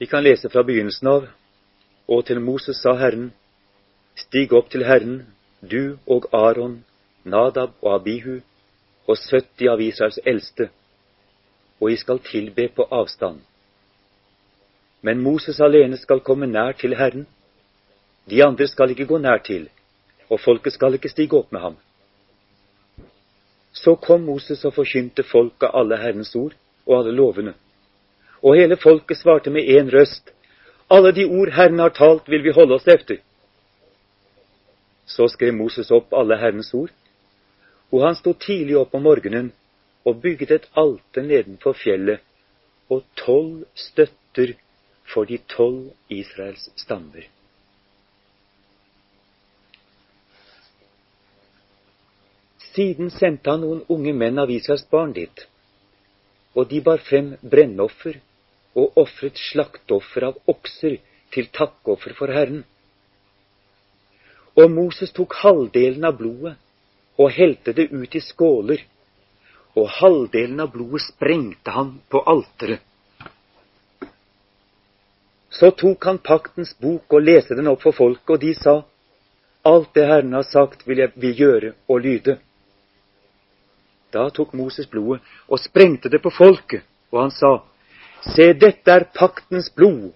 kan 0.11 0.23
lese 0.23 0.49
fra 0.49 0.63
begynnelsen 0.67 1.07
av. 1.07 1.27
Og 2.11 2.25
til 2.27 2.41
Moses 2.43 2.81
sa 2.83 2.97
Herren, 2.99 3.31
Stig 4.19 4.51
opp 4.53 4.69
til 4.69 4.83
Herren, 4.83 5.21
du 5.61 5.97
og 6.05 6.27
Aron, 6.35 6.81
Nadab 7.23 7.77
og 7.81 7.93
Abihu 7.95 8.41
og 9.07 9.17
70 9.17 9.69
av 9.71 9.81
Israels 9.81 10.19
eldste, 10.25 10.67
og 11.79 11.91
I 11.91 11.97
skal 11.97 12.19
tilbe 12.25 12.67
på 12.75 12.87
avstand. 12.91 13.39
Men 15.01 15.23
Moses 15.23 15.61
alene 15.61 15.97
skal 15.97 16.19
komme 16.19 16.47
nær 16.47 16.75
til 16.77 16.95
Herren. 16.97 17.25
De 18.29 18.43
andre 18.45 18.67
skal 18.67 18.91
ikke 18.93 19.07
gå 19.09 19.17
nær 19.17 19.41
til, 19.47 19.69
og 20.29 20.39
folket 20.39 20.73
skal 20.73 20.99
ikke 20.99 21.09
stige 21.09 21.37
opp 21.37 21.51
med 21.51 21.61
ham. 21.61 21.79
Så 23.73 23.95
kom 23.95 24.27
Moses 24.27 24.65
og 24.65 24.75
forkynte 24.75 25.23
folket 25.23 25.71
alle 25.73 25.97
Herrens 25.97 26.35
ord 26.35 26.53
og 26.85 26.97
alle 26.99 27.15
lovene. 27.15 27.53
Og 28.41 28.55
hele 28.57 28.77
folket 28.77 29.17
svarte 29.17 29.49
med 29.53 29.69
én 29.69 29.91
røst. 29.93 30.31
Alle 30.89 31.11
de 31.11 31.25
ord 31.25 31.51
Herren 31.53 31.79
har 31.79 31.89
talt, 31.89 32.29
vil 32.29 32.43
vi 32.43 32.53
holde 32.55 32.75
oss 32.75 32.87
efter. 32.87 33.21
Så 35.05 35.27
skrev 35.27 35.53
Moses 35.53 35.91
opp 35.91 36.13
alle 36.13 36.37
Herrens 36.37 36.73
ord, 36.73 36.91
og 37.91 38.05
han 38.05 38.15
sto 38.15 38.33
tidlig 38.33 38.77
opp 38.79 38.95
om 38.95 39.03
morgenen 39.03 39.51
og 40.05 40.21
bygget 40.21 40.51
et 40.51 40.67
alter 40.77 41.25
nedenfor 41.25 41.75
fjellet 41.77 42.23
og 42.89 43.03
tolv 43.15 43.65
støtter 43.75 44.55
for 45.13 45.27
de 45.27 45.37
tolv 45.51 45.91
Israels 46.09 46.69
stammer. 46.75 47.27
Siden 52.71 53.11
sendte 53.11 53.51
han 53.51 53.63
noen 53.65 53.83
unge 53.91 54.13
menn 54.15 54.39
av 54.39 54.51
Israels 54.51 54.87
barn 54.91 55.11
dit, 55.15 55.45
og 56.55 56.69
de 56.71 56.79
bar 56.83 57.03
frem 57.03 57.33
brennoffer 57.43 58.19
og 58.75 58.97
ofret 58.99 59.39
slakteoffer 59.51 60.29
av 60.29 60.51
okser 60.51 60.99
til 61.33 61.49
takkoffer 61.55 62.15
for 62.17 62.31
Herren. 62.33 62.63
Og 64.59 64.71
Moses 64.71 65.11
tok 65.15 65.35
halvdelen 65.43 66.05
av 66.07 66.17
blodet 66.19 66.55
og 67.19 67.31
helte 67.35 67.73
det 67.75 67.89
ut 67.91 68.15
i 68.15 68.21
skåler, 68.23 68.83
og 69.75 69.87
halvdelen 69.99 70.59
av 70.59 70.71
blodet 70.73 71.05
sprengte 71.05 71.71
han 71.71 71.97
på 72.11 72.23
alteret. 72.27 72.81
Så 75.51 75.71
tok 75.75 76.05
han 76.07 76.21
paktens 76.23 76.71
bok 76.79 77.11
og 77.11 77.23
leste 77.27 77.55
den 77.55 77.67
opp 77.67 77.83
for 77.83 77.95
folket, 77.95 78.29
og 78.29 78.39
de 78.39 78.53
sa, 78.55 78.81
Alt 79.61 79.91
det 79.93 80.07
Herren 80.09 80.33
har 80.33 80.47
sagt, 80.47 80.87
vil 80.87 81.03
jeg 81.03 81.11
vil 81.21 81.35
gjøre 81.37 81.73
og 81.87 81.99
lyde. 82.01 82.39
Da 84.11 84.23
tok 84.33 84.55
Moses 84.57 84.87
blodet 84.89 85.21
og 85.47 85.59
sprengte 85.61 86.09
det 86.09 86.21
på 86.23 86.31
folket, 86.33 86.81
og 87.11 87.19
han 87.21 87.35
sa, 87.35 87.51
Se, 88.21 88.53
dette 88.53 88.91
er 88.91 89.07
paktens 89.17 89.71
blod, 89.75 90.11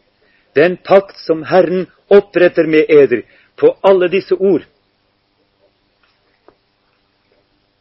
den 0.56 0.78
pakt 0.78 1.18
som 1.20 1.44
Herren 1.50 1.88
oppretter 2.14 2.68
med 2.70 2.90
eder 2.90 3.26
på 3.58 3.72
alle 3.84 4.10
disse 4.14 4.36
ord. 4.36 4.66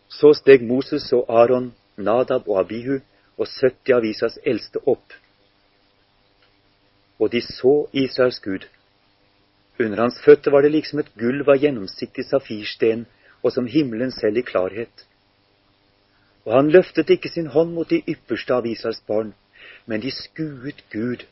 Så 0.09 0.33
steg 0.39 0.63
Moses 0.65 1.11
og 1.13 1.29
Aron, 1.29 1.73
Nadab 1.97 2.49
og 2.49 2.61
Abihu 2.63 3.01
og 3.37 3.47
70 3.51 3.93
av 3.97 4.07
Israels 4.07 4.39
eldste 4.47 4.81
opp. 4.87 5.13
Og 7.19 7.31
de 7.31 7.43
så 7.45 7.75
Israels 7.93 8.41
Gud. 8.41 8.65
Under 9.79 10.01
hans 10.01 10.19
føtter 10.25 10.55
var 10.55 10.63
det 10.63 10.73
liksom 10.73 11.03
et 11.03 11.13
gulv 11.19 11.51
av 11.51 11.61
gjennomsiktig 11.63 12.25
safirsten 12.29 13.07
og 13.43 13.53
som 13.53 13.67
himmelen 13.67 14.15
selv 14.15 14.39
i 14.39 14.47
klarhet. 14.47 15.07
Og 16.47 16.55
han 16.55 16.71
løftet 16.71 17.11
ikke 17.11 17.31
sin 17.33 17.51
hånd 17.51 17.75
mot 17.75 17.91
de 17.91 18.03
ypperste 18.09 18.55
av 18.55 18.67
Israels 18.67 19.03
barn, 19.09 19.33
men 19.87 20.03
de 20.03 20.11
skuet 20.11 20.85
Gud 20.93 21.27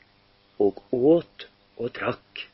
og 0.59 0.83
åt 0.93 1.49
og 1.77 1.93
drakk. 1.97 2.49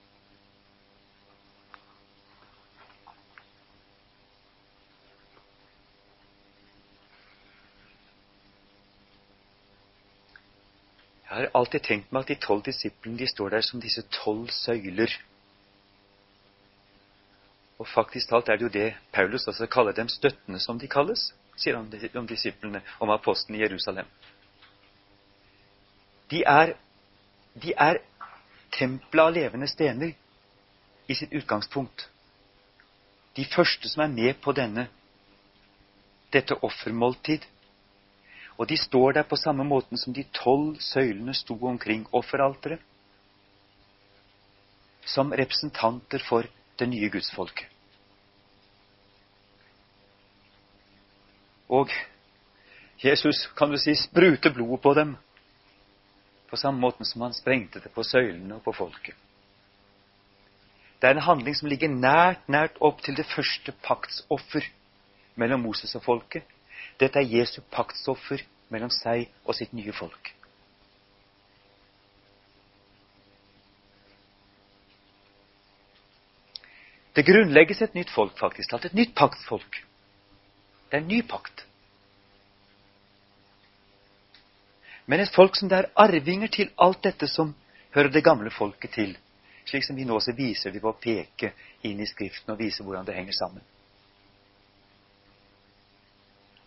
Jeg 11.28 11.36
har 11.36 11.50
alltid 11.54 11.84
tenkt 11.84 12.12
meg 12.12 12.24
at 12.24 12.30
de 12.32 12.34
tolv 12.40 12.62
disiplene 12.66 13.18
de 13.20 13.26
står 13.28 13.52
der 13.52 13.66
som 13.66 13.82
disse 13.82 14.02
tolv 14.14 14.48
søyler. 14.50 15.12
Og 17.78 17.86
faktisk 17.86 18.30
talt 18.30 18.48
er 18.48 18.56
det 18.56 18.64
jo 18.66 18.72
det 18.74 18.88
Paulus 19.12 19.46
også 19.46 19.68
kaller 19.70 19.92
dem 19.92 20.08
støttene 20.08 20.58
som 20.58 20.80
de 20.80 20.88
kalles, 20.88 21.28
sier 21.56 21.76
han 21.76 21.92
om 22.18 22.26
disiplene, 22.26 22.80
om 22.98 23.10
apostelen 23.10 23.58
i 23.58 23.62
Jerusalem. 23.62 24.08
De 26.30 26.42
er, 26.44 26.74
de 27.62 27.72
er 27.76 28.00
tempelet 28.76 29.24
av 29.24 29.32
levende 29.32 29.68
stener 29.70 30.12
i 31.08 31.16
sitt 31.16 31.32
utgangspunkt. 31.32 32.08
De 33.38 33.46
første 33.48 33.88
som 33.88 34.02
er 34.04 34.12
med 34.12 34.40
på 34.44 34.52
denne, 34.52 34.88
dette 36.34 36.58
offermåltid. 36.66 37.46
Og 38.58 38.68
de 38.68 38.76
står 38.76 39.14
der 39.16 39.28
på 39.30 39.38
samme 39.38 39.64
måten 39.64 39.96
som 39.96 40.12
de 40.12 40.26
tolv 40.34 40.76
søylene 40.82 41.34
sto 41.34 41.56
omkring 41.70 42.04
offeralteret. 42.12 42.82
Som 45.08 45.32
representanter 45.32 46.20
for 46.28 46.44
det 46.78 46.88
nye 46.90 47.08
gudsfolket. 47.08 47.70
Og 51.68 51.92
Jesus 53.04 53.46
kan 53.56 53.70
du 53.70 53.78
si 53.80 53.94
spruter 53.96 54.52
blodet 54.52 54.82
på 54.82 54.92
dem 54.96 55.16
på 56.50 56.56
samme 56.56 56.80
måten 56.80 57.04
som 57.04 57.22
han 57.26 57.34
sprengte 57.36 57.80
det 57.84 57.92
på 57.94 58.04
søylene 58.04 58.56
og 58.56 58.64
på 58.64 58.72
folket. 58.72 59.14
Det 60.98 61.06
er 61.06 61.14
en 61.14 61.28
handling 61.28 61.54
som 61.54 61.68
ligger 61.70 61.92
nært, 61.92 62.48
nært 62.48 62.80
opp 62.82 63.02
til 63.04 63.14
det 63.16 63.26
første 63.30 63.72
paktsoffer 63.84 64.66
mellom 65.38 65.62
Moses 65.62 65.94
og 65.94 66.02
folket. 66.02 66.42
Dette 66.98 67.20
er 67.20 67.30
Jesu 67.38 67.60
paktsoffer 67.70 68.42
mellom 68.72 68.90
seg 68.90 69.28
og 69.44 69.54
sitt 69.54 69.76
nye 69.76 69.94
folk. 69.94 70.32
Det 77.14 77.26
grunnlegges 77.26 77.80
et 77.82 77.94
nytt 77.98 78.10
folk, 78.14 78.36
faktisk. 78.38 78.74
Et 78.78 78.94
nytt 78.94 79.14
paktsfolk. 79.18 79.80
Det 80.90 80.98
er 80.98 81.02
en 81.02 81.10
ny 81.10 81.22
pakt. 81.26 81.64
Men 85.08 85.20
et 85.24 85.32
folk 85.32 85.56
som 85.56 85.70
det 85.70 85.78
er 85.78 85.90
arvinger 85.96 86.50
til 86.52 86.68
alt 86.76 87.00
dette 87.06 87.26
som 87.32 87.54
hører 87.96 88.12
det 88.12 88.24
gamle 88.24 88.50
folket 88.52 88.92
til. 88.92 89.14
Slik 89.64 89.84
som 89.84 89.96
vi 89.96 90.04
nå 90.04 90.18
også 90.18 90.34
viser 90.36 90.72
vi 90.72 90.82
på 90.84 90.90
å 90.92 90.98
peke 91.00 91.54
inn 91.88 92.00
i 92.00 92.08
Skriften 92.08 92.52
og 92.52 92.60
vise 92.60 92.84
hvordan 92.84 93.08
det 93.08 93.16
henger 93.16 93.36
sammen. 93.36 93.64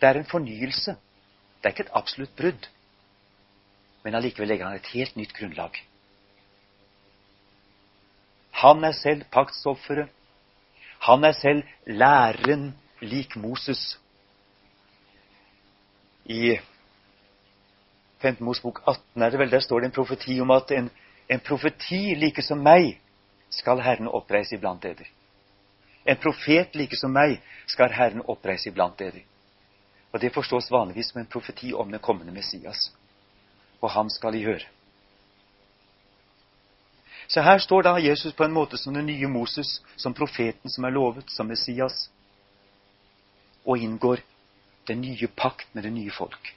Det 0.00 0.08
er 0.08 0.18
en 0.18 0.26
fornyelse. 0.26 0.96
Det 1.62 1.68
er 1.68 1.74
ikke 1.76 1.86
et 1.86 1.94
absolutt 1.94 2.34
brudd. 2.38 2.66
Men 4.02 4.18
allikevel 4.18 4.50
legger 4.50 4.66
han 4.66 4.80
et 4.80 4.90
helt 4.96 5.14
nytt 5.16 5.34
grunnlag. 5.38 5.78
Han 8.64 8.82
er 8.82 8.98
selv 8.98 9.22
paktsofferet. 9.30 10.10
Han 11.06 11.24
er 11.24 11.38
selv 11.38 11.62
læreren 11.86 12.72
lik 13.02 13.36
Moses. 13.38 13.98
I 16.26 16.58
5. 18.22 18.40
Mosbok 18.40 18.82
18 18.86 19.22
er 19.22 19.30
det 19.30 19.38
vel, 19.38 19.50
der 19.50 19.60
står 19.60 19.80
det 19.80 19.86
en 19.90 19.96
profeti 19.96 20.40
om 20.40 20.50
at 20.50 20.70
en, 20.70 20.90
en 21.28 21.40
profeti 21.40 22.14
like 22.14 22.42
som 22.42 22.62
meg 22.62 22.94
skal 23.50 23.82
Herren 23.82 24.08
oppreise 24.08 24.56
iblant 24.56 24.82
dere. 24.82 25.08
En 26.06 26.18
profet 26.18 26.74
like 26.78 26.96
som 26.98 27.12
meg 27.14 27.40
skal 27.66 27.92
Herren 27.92 28.22
oppreise 28.26 28.70
iblant 28.70 28.98
dere. 28.98 29.24
Og 30.12 30.20
det 30.20 30.32
forstås 30.34 30.70
vanligvis 30.70 31.12
som 31.12 31.20
en 31.20 31.30
profeti 31.30 31.72
om 31.72 31.90
den 31.90 32.00
kommende 32.00 32.32
Messias. 32.32 32.92
Og 33.80 33.90
ham 33.90 34.10
skal 34.10 34.32
de 34.32 34.44
høre. 34.44 34.66
Så 37.28 37.42
her 37.42 37.58
står 37.58 37.82
da 37.82 37.96
Jesus 37.96 38.34
på 38.34 38.44
en 38.44 38.52
måte 38.52 38.76
som 38.76 38.94
den 38.94 39.06
nye 39.06 39.28
Moses, 39.28 39.80
som 39.96 40.14
profeten 40.14 40.70
som 40.70 40.84
er 40.84 40.92
lovet, 40.92 41.30
som 41.30 41.46
Messias, 41.46 42.10
og 43.64 43.78
inngår 43.78 44.20
den 44.88 45.00
nye 45.00 45.28
pakt 45.28 45.74
med 45.74 45.82
det 45.82 45.92
nye 45.92 46.10
folk 46.10 46.52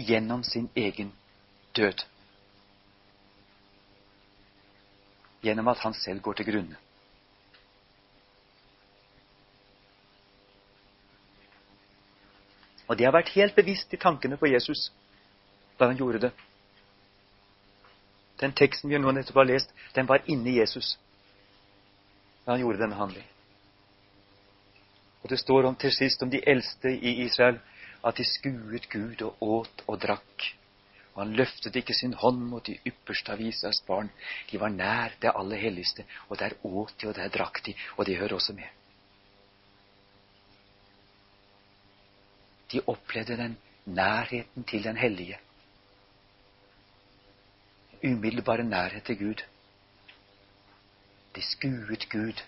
gjennom 0.00 0.44
sin 0.44 0.68
egen 0.74 1.12
død. 1.76 2.04
Gjennom 5.40 5.68
at 5.68 5.78
han 5.78 5.94
selv 5.94 6.20
går 6.20 6.32
til 6.32 6.46
grunne. 6.52 6.76
Og 12.88 12.98
det 12.98 13.06
har 13.06 13.14
vært 13.14 13.34
helt 13.36 13.54
bevisst 13.54 13.92
i 13.94 14.00
tankene 14.00 14.36
på 14.36 14.50
Jesus 14.50 14.90
da 15.78 15.86
han 15.86 15.96
gjorde 15.96 16.18
det. 16.26 16.30
Den 18.40 18.52
teksten 18.56 18.90
vi 18.90 18.98
nå 18.98 19.12
nettopp 19.12 19.36
har 19.40 19.48
lest, 19.48 19.70
den 19.94 20.08
var 20.08 20.24
inni 20.26 20.58
Jesus 20.58 20.96
da 22.44 22.56
han 22.56 22.60
gjorde 22.64 22.80
denne 22.80 22.98
handling. 22.98 23.26
Og 25.22 25.30
det 25.30 25.38
står 25.38 25.68
om, 25.68 25.76
til 25.76 25.92
sist 25.92 26.22
om 26.22 26.30
de 26.32 26.40
eldste 26.48 26.90
i 26.90 27.20
Israel 27.24 27.60
at 28.04 28.16
de 28.16 28.24
skuet 28.24 28.88
Gud 28.92 29.22
og 29.26 29.42
åt 29.42 29.84
og 29.86 30.00
drakk. 30.00 30.46
Og 31.14 31.22
han 31.24 31.34
løftet 31.36 31.76
ikke 31.76 31.94
sin 31.96 32.14
hånd 32.16 32.40
mot 32.52 32.66
de 32.66 32.78
ypperste 32.86 33.34
av 33.34 33.40
Israels 33.42 33.82
barn. 33.86 34.10
De 34.50 34.60
var 34.62 34.72
nær 34.72 35.16
det 35.20 35.32
aller 35.34 35.60
helligste, 35.60 36.06
og 36.28 36.38
der 36.38 36.54
åt 36.64 36.94
de, 37.00 37.08
og 37.10 37.16
der 37.18 37.32
drakk 37.34 37.64
de, 37.66 37.74
og 37.96 38.06
de 38.06 38.16
hører 38.16 38.38
også 38.38 38.54
med. 38.56 38.68
De 42.72 42.80
opplevde 42.86 43.36
den 43.36 43.56
nærheten 43.84 44.64
til 44.64 44.84
den 44.84 44.96
hellige. 44.96 45.38
Umiddelbare 48.04 48.64
nærhet 48.64 49.04
til 49.04 49.18
Gud. 49.18 49.42
De 51.34 51.42
skuet 51.42 52.08
Gud 52.10 52.40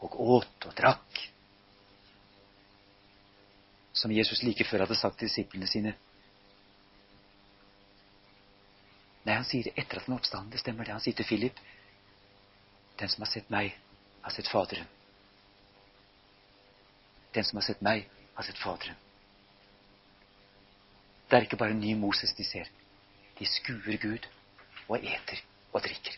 og 0.00 0.20
åt 0.20 0.66
og 0.66 0.74
drakk. 0.76 1.22
Som 3.96 4.12
Jesus 4.12 4.42
like 4.44 4.64
før 4.68 4.84
hadde 4.84 4.98
sagt 4.98 5.18
til 5.18 5.30
disiplene 5.30 5.68
sine. 5.70 5.94
Nei, 9.24 9.34
han 9.34 9.46
sier 9.48 9.66
det 9.66 9.72
etter 9.80 9.98
at 9.98 10.06
han 10.06 10.14
er 10.14 10.20
oppstanden. 10.20 10.52
Det 10.52 10.60
stemmer 10.60 10.84
det. 10.84 10.94
Han 10.94 11.02
sier 11.02 11.16
til 11.16 11.26
Philip 11.26 11.64
Den 13.00 13.10
som 13.12 13.24
har 13.24 13.30
sett 13.32 13.50
meg, 13.52 13.74
har 14.24 14.32
sett 14.32 14.48
Faderen. 14.48 14.86
Den 17.34 17.44
som 17.44 17.58
har 17.60 17.66
sett 17.66 17.82
meg, 17.84 18.06
har 18.36 18.46
sett 18.46 18.60
Faderen. 18.60 18.96
Det 21.28 21.36
er 21.36 21.48
ikke 21.48 21.58
bare 21.60 21.74
en 21.74 21.82
ny 21.82 21.92
Moses 21.98 22.32
de 22.38 22.44
ser. 22.46 22.70
De 23.36 23.48
skuer 23.50 23.98
Gud 24.00 24.28
og 24.88 24.96
eter 25.02 25.42
og 25.72 25.82
drikker. 25.82 26.16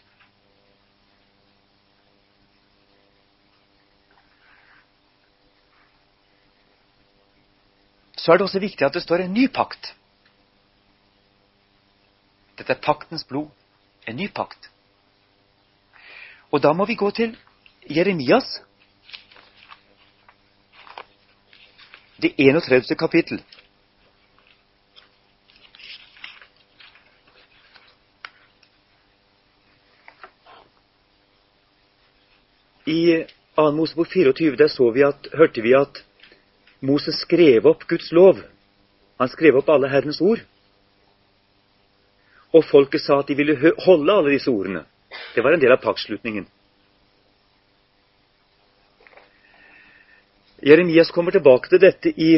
Så 8.18 8.32
er 8.32 8.38
det 8.38 8.48
også 8.48 8.58
viktig 8.58 8.86
at 8.86 8.94
det 8.94 9.02
står 9.02 9.22
en 9.22 9.34
ny 9.34 9.46
pakt. 9.54 9.92
Dette 12.58 12.74
er 12.74 12.82
paktens 12.82 13.24
blod. 13.24 13.52
En 14.08 14.16
ny 14.18 14.26
pakt. 14.34 14.70
Og 16.50 16.62
da 16.64 16.72
må 16.72 16.86
vi 16.88 16.96
gå 16.98 17.10
til 17.14 17.36
Jeremias, 17.90 18.62
det 22.18 22.34
31. 22.38 22.96
kapittel. 22.98 23.42
I 32.86 33.24
2. 33.56 33.70
Mosebok 33.70 34.08
24 34.12 34.56
der 34.56 34.68
så 34.68 34.90
vi 34.90 35.02
at, 35.04 35.28
hørte 35.34 35.62
vi 35.62 35.72
at 35.76 36.07
Moses 36.80 37.20
skrev 37.20 37.66
opp 37.66 37.86
Guds 37.90 38.12
lov. 38.12 38.42
Han 39.18 39.28
skrev 39.28 39.58
opp 39.58 39.70
alle 39.72 39.90
Herrens 39.90 40.20
ord. 40.22 40.44
Og 42.54 42.64
folket 42.64 43.02
sa 43.02 43.18
at 43.20 43.28
de 43.28 43.36
ville 43.38 43.74
holde 43.84 44.14
alle 44.14 44.32
disse 44.36 44.50
ordene. 44.50 44.84
Det 45.34 45.42
var 45.44 45.56
en 45.56 45.62
del 45.62 45.74
av 45.74 45.82
paktslutningen. 45.82 46.46
Jeremias 50.64 51.10
kommer 51.14 51.34
tilbake 51.34 51.70
til 51.70 51.82
dette 51.82 52.10
i 52.10 52.32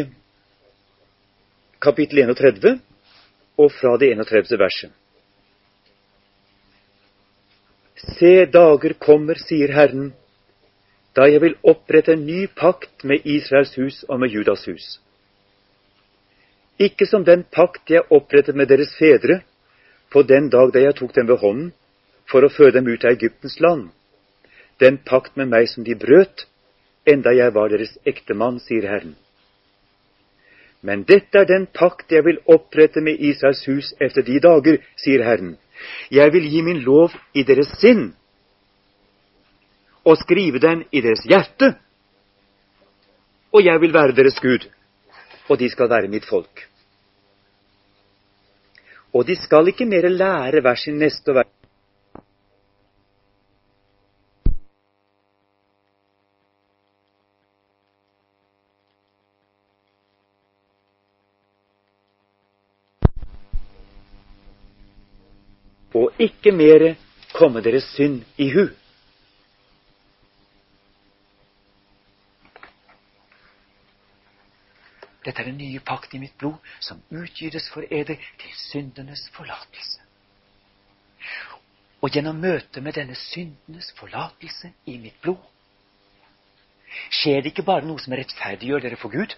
kapittel 1.80 2.20
31 2.26 2.80
og 3.61 3.70
fra 3.72 3.95
det 4.01 4.11
31. 4.12 4.59
verset. 4.61 4.93
Se, 8.01 8.32
dager 8.49 8.95
kommer, 9.01 9.41
sier 9.41 9.72
Herren, 9.72 10.11
da 11.16 11.26
jeg 11.26 11.42
vil 11.42 11.56
opprette 11.66 12.14
en 12.14 12.26
ny 12.26 12.46
pakt 12.56 13.04
med 13.04 13.26
Israels 13.26 13.74
hus 13.78 14.04
og 14.08 14.20
med 14.20 14.30
Judas 14.30 14.64
hus. 14.70 14.98
Ikke 16.78 17.06
som 17.06 17.24
den 17.24 17.42
pakt 17.52 17.90
jeg 17.90 18.06
opprettet 18.11 18.56
med 18.56 18.70
deres 18.70 18.94
fedre 18.98 19.40
på 20.12 20.22
den 20.22 20.48
dag 20.50 20.72
da 20.72 20.84
jeg 20.86 20.96
tok 20.96 21.14
dem 21.14 21.28
ved 21.28 21.42
hånden 21.42 21.72
for 22.30 22.46
å 22.46 22.52
føre 22.52 22.78
dem 22.78 22.88
ut 22.88 23.04
av 23.04 23.16
Egyptens 23.16 23.58
land, 23.61 23.90
den 24.80 25.00
pakt 25.04 25.36
med 25.36 25.50
meg 25.50 25.68
som 25.68 25.84
de 25.84 25.96
brøt, 25.98 26.46
enda 27.04 27.34
jeg 27.34 27.52
var 27.54 27.68
deres 27.68 27.96
ektemann, 28.06 28.61
sier 28.62 28.86
Herren. 28.88 29.16
Men 30.80 31.02
dette 31.04 31.42
er 31.42 31.48
den 31.48 31.66
pakt 31.66 32.12
jeg 32.14 32.24
vil 32.24 32.38
opprette 32.48 33.02
med 33.04 33.20
Israels 33.20 33.66
hus 33.68 33.90
efter 34.00 34.24
de 34.24 34.38
dager, 34.40 34.78
sier 34.96 35.24
Herren. 35.26 35.58
Jeg 36.08 36.32
vil 36.32 36.46
gi 36.48 36.62
min 36.64 36.80
lov 36.86 37.12
i 37.34 37.44
deres 37.44 37.68
sinn 37.80 38.12
og 40.05 40.16
skrive 40.16 40.59
den 40.59 40.84
i 40.92 41.01
deres 41.01 41.24
hjerte. 41.28 41.74
Og 43.53 43.64
jeg 43.64 43.80
vil 43.80 43.94
være 43.94 44.16
deres 44.16 44.40
Gud, 44.40 44.68
og 45.48 45.59
de 45.59 45.70
skal 45.70 45.90
være 45.90 46.09
mitt 46.09 46.28
folk. 46.28 46.66
Og 49.12 49.26
de 49.26 49.36
skal 49.36 49.68
ikke 49.68 49.86
mer 49.86 50.09
lære 50.09 50.61
hver 50.61 50.74
sin 50.74 50.98
neste 50.98 51.28
og 51.28 51.32
hver 51.32 51.48
Og 65.94 66.12
ikke 66.18 66.53
mere 66.53 66.94
komme 67.34 67.61
deres 67.61 67.84
synd 67.94 68.22
i 68.38 68.53
hu. 68.53 68.68
Dette 75.25 75.43
er 75.43 75.51
den 75.51 75.59
nye 75.61 75.81
pakt 75.85 76.14
i 76.16 76.21
mitt 76.23 76.37
blod, 76.41 76.57
som 76.81 77.03
utgytes 77.12 77.66
for 77.73 77.85
eder 77.93 78.16
til 78.41 78.55
syndenes 78.57 79.27
forlatelse. 79.37 80.01
Og 82.01 82.09
gjennom 82.14 82.39
møtet 82.41 82.81
med 82.83 82.97
denne 82.97 83.16
syndenes 83.21 83.91
forlatelse 83.99 84.73
i 84.89 84.97
mitt 85.03 85.18
blod 85.21 85.41
skjer 87.14 87.39
det 87.45 87.53
ikke 87.53 87.62
bare 87.68 87.87
noe 87.87 88.01
som 88.03 88.16
rettferdiggjør 88.18 88.81
dere 88.83 88.97
for 88.99 89.12
Gud, 89.12 89.37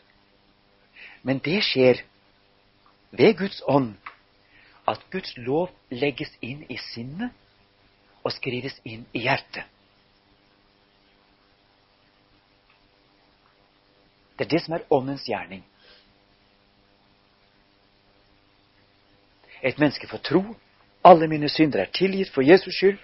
men 1.27 1.43
det 1.45 1.59
skjer 1.67 1.99
ved 3.13 3.35
Guds 3.43 3.59
ånd 3.69 3.91
at 4.89 5.03
Guds 5.13 5.35
lov 5.37 5.69
legges 5.91 6.33
inn 6.41 6.63
i 6.73 6.79
sinnet 6.81 7.35
og 8.23 8.33
skrives 8.33 8.79
inn 8.89 9.05
i 9.13 9.27
hjertet. 9.27 9.67
Det 14.39 14.47
er 14.47 14.55
det 14.55 14.63
som 14.65 14.75
er 14.79 14.87
åndens 14.91 15.27
gjerning. 15.29 15.61
Et 19.63 19.79
menneske 19.79 20.07
får 20.07 20.19
tro. 20.19 20.43
Alle 21.05 21.29
mine 21.29 21.49
synder 21.49 21.81
er 21.83 21.91
tilgitt 21.95 22.33
for 22.35 22.43
Jesus 22.43 22.75
skyld. 22.75 22.99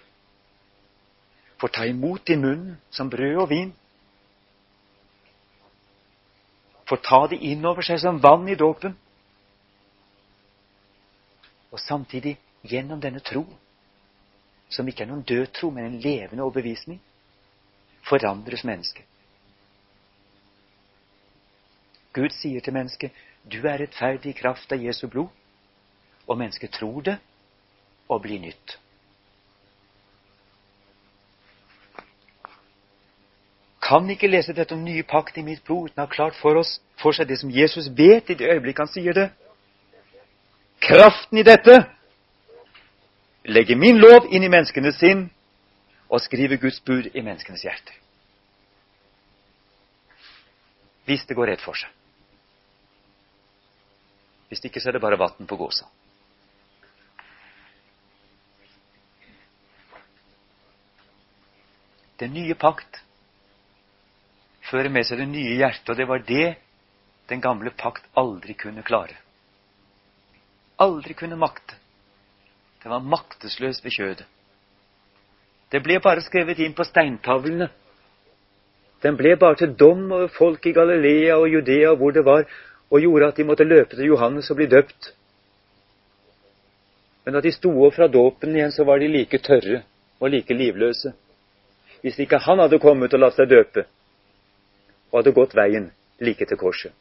Får 1.59 1.69
ta 1.75 1.87
imot 1.87 2.31
i 2.31 2.37
munnen 2.37 2.77
som 2.91 3.11
brød 3.11 3.37
og 3.43 3.49
vin. 3.51 3.73
Får 6.89 7.03
ta 7.05 7.27
det 7.31 7.41
inn 7.45 7.67
over 7.67 7.83
seg 7.87 8.01
som 8.03 8.21
vann 8.23 8.49
i 8.49 8.57
dåpen. 8.59 8.95
Og 11.71 11.81
samtidig, 11.81 12.39
gjennom 12.65 13.01
denne 13.01 13.21
tro, 13.21 13.45
som 14.71 14.89
ikke 14.89 15.05
er 15.05 15.11
noen 15.11 15.27
død 15.27 15.51
tro, 15.55 15.71
men 15.71 15.85
en 15.85 16.01
levende 16.01 16.43
overbevisning, 16.43 17.01
forandres 18.09 18.65
mennesket. 18.65 19.05
Gud 22.15 22.33
sier 22.33 22.61
til 22.61 22.73
mennesket, 22.73 23.13
'Du 23.45 23.67
er 23.67 23.79
rettferdig 23.79 24.31
i 24.31 24.41
kraft 24.41 24.73
av 24.73 24.83
Jesu 24.83 25.07
blod' 25.09 25.31
og 26.29 26.39
mennesket 26.39 26.77
tror 26.77 27.01
det 27.03 27.17
og 28.09 28.23
blir 28.23 28.41
nytt. 28.41 28.79
kan 33.89 34.11
ikke 34.11 34.29
lese 34.29 34.53
dette 34.53 34.75
om 34.77 34.83
nye 34.85 35.05
pakt 35.09 35.39
i 35.41 35.45
mitt 35.45 35.63
blod 35.65 35.89
uten 35.89 36.03
å 36.03 36.05
ha 36.05 36.13
klart 36.13 36.37
for, 36.37 36.59
oss, 36.61 36.77
for 37.01 37.17
seg 37.17 37.29
det 37.31 37.39
som 37.41 37.53
Jesus 37.53 37.89
vet 37.97 38.29
i 38.29 38.37
det 38.37 38.51
øyeblikket 38.53 38.85
han 38.85 38.91
sier 38.93 39.17
det. 39.17 39.29
Kraften 40.85 41.41
i 41.41 41.47
dette 41.47 41.77
legger 43.49 43.81
min 43.81 44.01
lov 44.03 44.29
inn 44.29 44.45
i 44.45 44.53
menneskenes 44.53 44.99
sinn 45.01 45.25
og 46.09 46.21
skriver 46.21 46.61
Guds 46.61 46.83
bud 46.85 47.09
i 47.15 47.23
menneskenes 47.25 47.65
hjerter. 47.65 47.97
Hvis 51.09 51.25
det 51.25 51.37
går 51.39 51.55
rett 51.55 51.65
for 51.65 51.79
seg. 51.79 51.89
Hvis 54.53 54.65
ikke, 54.65 54.81
så 54.81 54.91
er 54.91 54.97
det 54.97 55.05
bare 55.05 55.21
vann 55.21 55.49
på 55.49 55.57
gåsa. 55.61 55.89
Den 62.19 62.35
nye 62.35 62.55
pakt 62.59 63.03
fører 64.69 64.91
med 64.93 65.07
seg 65.07 65.21
det 65.23 65.29
nye 65.31 65.57
hjertet, 65.61 65.93
og 65.93 65.97
det 65.97 66.09
var 66.09 66.25
det 66.27 66.49
den 67.31 67.43
gamle 67.45 67.71
pakt 67.77 68.07
aldri 68.19 68.57
kunne 68.59 68.83
klare. 68.83 69.17
Aldri 70.83 71.15
kunne 71.19 71.39
makte. 71.39 71.77
Den 72.83 72.95
var 72.95 73.05
maktesløs 73.05 73.83
ved 73.85 73.95
kjødet. 73.95 74.27
Det 75.69 75.83
ble 75.85 75.99
bare 76.01 76.25
skrevet 76.25 76.61
inn 76.65 76.75
på 76.77 76.87
steintavlene. 76.87 77.69
Den 79.05 79.19
ble 79.19 79.35
bare 79.39 79.59
til 79.61 79.75
dom 79.79 80.07
over 80.11 80.31
folk 80.33 80.67
i 80.67 80.73
Galilea 80.75 81.37
og 81.37 81.51
Judea 81.53 81.93
hvor 81.95 82.15
det 82.15 82.25
var, 82.27 82.47
og 82.89 83.05
gjorde 83.05 83.29
at 83.29 83.37
de 83.37 83.45
måtte 83.45 83.69
løpe 83.69 83.97
til 83.97 84.09
Johannes 84.09 84.49
og 84.51 84.59
bli 84.59 84.67
døpt. 84.67 85.13
Men 87.25 87.37
da 87.37 87.43
de 87.45 87.53
sto 87.53 87.71
opp 87.85 87.99
fra 87.99 88.09
dåpen 88.09 88.57
igjen, 88.57 88.73
så 88.73 88.87
var 88.89 88.99
de 88.99 89.11
like 89.13 89.39
tørre 89.45 89.83
og 90.19 90.33
like 90.33 90.55
livløse. 90.57 91.13
Hvis 92.03 92.19
ikke 92.23 92.39
han 92.39 92.63
hadde 92.63 92.79
kommet 92.79 93.15
og 93.15 93.23
latt 93.23 93.37
seg 93.39 93.51
døpe, 93.51 93.85
og 95.11 95.21
hadde 95.21 95.35
gått 95.35 95.57
veien 95.57 95.91
like 96.23 96.47
til 96.47 96.61
korset. 96.61 96.93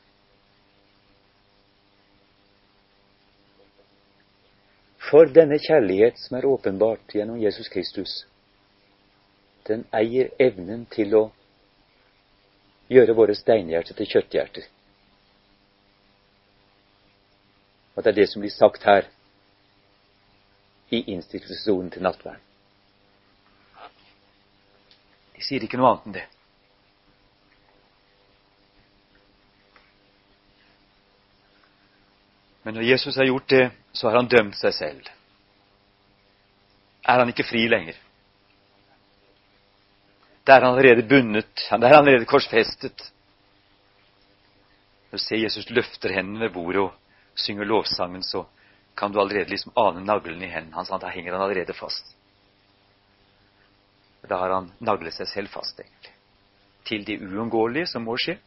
For 5.08 5.30
denne 5.32 5.60
kjærlighet 5.64 6.18
som 6.20 6.38
er 6.38 6.48
åpenbart 6.50 7.14
gjennom 7.16 7.40
Jesus 7.40 7.70
Kristus, 7.72 8.26
den 9.68 9.86
eier 9.96 10.34
evnen 10.40 10.86
til 10.92 11.14
å 11.16 11.24
gjøre 12.92 13.16
våre 13.16 13.36
steinhjerter 13.36 13.96
til 13.96 14.10
kjøtthjerter. 14.16 14.68
Og 17.96 18.04
det 18.04 18.12
er 18.12 18.20
det 18.20 18.28
som 18.32 18.44
blir 18.44 18.54
sagt 18.54 18.84
her 18.88 19.08
i 20.92 21.04
innstiftelsesordet 21.14 21.98
til 21.98 22.06
nattverden. 22.06 22.47
De 25.38 25.46
sier 25.46 25.64
ikke 25.64 25.78
noe 25.78 25.92
annet 25.94 26.10
enn 26.10 26.18
det. 26.18 26.26
Men 32.66 32.76
når 32.76 32.84
Jesus 32.90 33.16
har 33.16 33.30
gjort 33.30 33.48
det, 33.48 33.70
så 33.96 34.10
har 34.10 34.18
han 34.20 34.28
dømt 34.28 34.58
seg 34.60 34.74
selv. 34.76 35.06
Er 37.08 37.22
han 37.22 37.30
ikke 37.32 37.46
fri 37.48 37.62
lenger? 37.72 37.96
Da 40.44 40.58
er 40.58 40.66
han 40.66 40.74
allerede 40.74 41.06
bundet. 41.08 41.54
da 41.70 41.78
er 41.78 41.96
han 41.96 42.02
allerede 42.02 42.28
korsfestet. 42.28 43.06
Når 45.08 45.22
du 45.22 45.24
ser 45.24 45.44
Jesus 45.46 45.70
løfter 45.70 46.18
hendene 46.18 46.44
ved 46.44 46.54
bordet 46.58 46.82
og 46.82 46.94
synger 47.40 47.70
lovsangen, 47.72 48.24
så 48.24 48.44
kan 48.98 49.14
du 49.14 49.22
allerede 49.22 49.50
liksom 49.50 49.72
ane 49.78 50.04
naglen 50.04 50.44
i 50.44 50.52
hendene 50.52 50.76
hans. 50.76 50.90
Da 50.90 51.14
henger 51.14 51.38
han 51.38 51.48
allerede 51.48 51.74
fast. 51.74 52.17
Da 54.28 54.38
har 54.38 54.50
han 54.50 54.72
naglet 54.80 55.16
seg 55.16 55.30
selv 55.32 55.52
fast, 55.54 55.80
egentlig. 55.80 56.14
Til 56.88 57.04
det 57.08 57.20
uunngåelige 57.24 57.88
som 57.92 58.06
må 58.08 58.18
skje. 58.20 58.38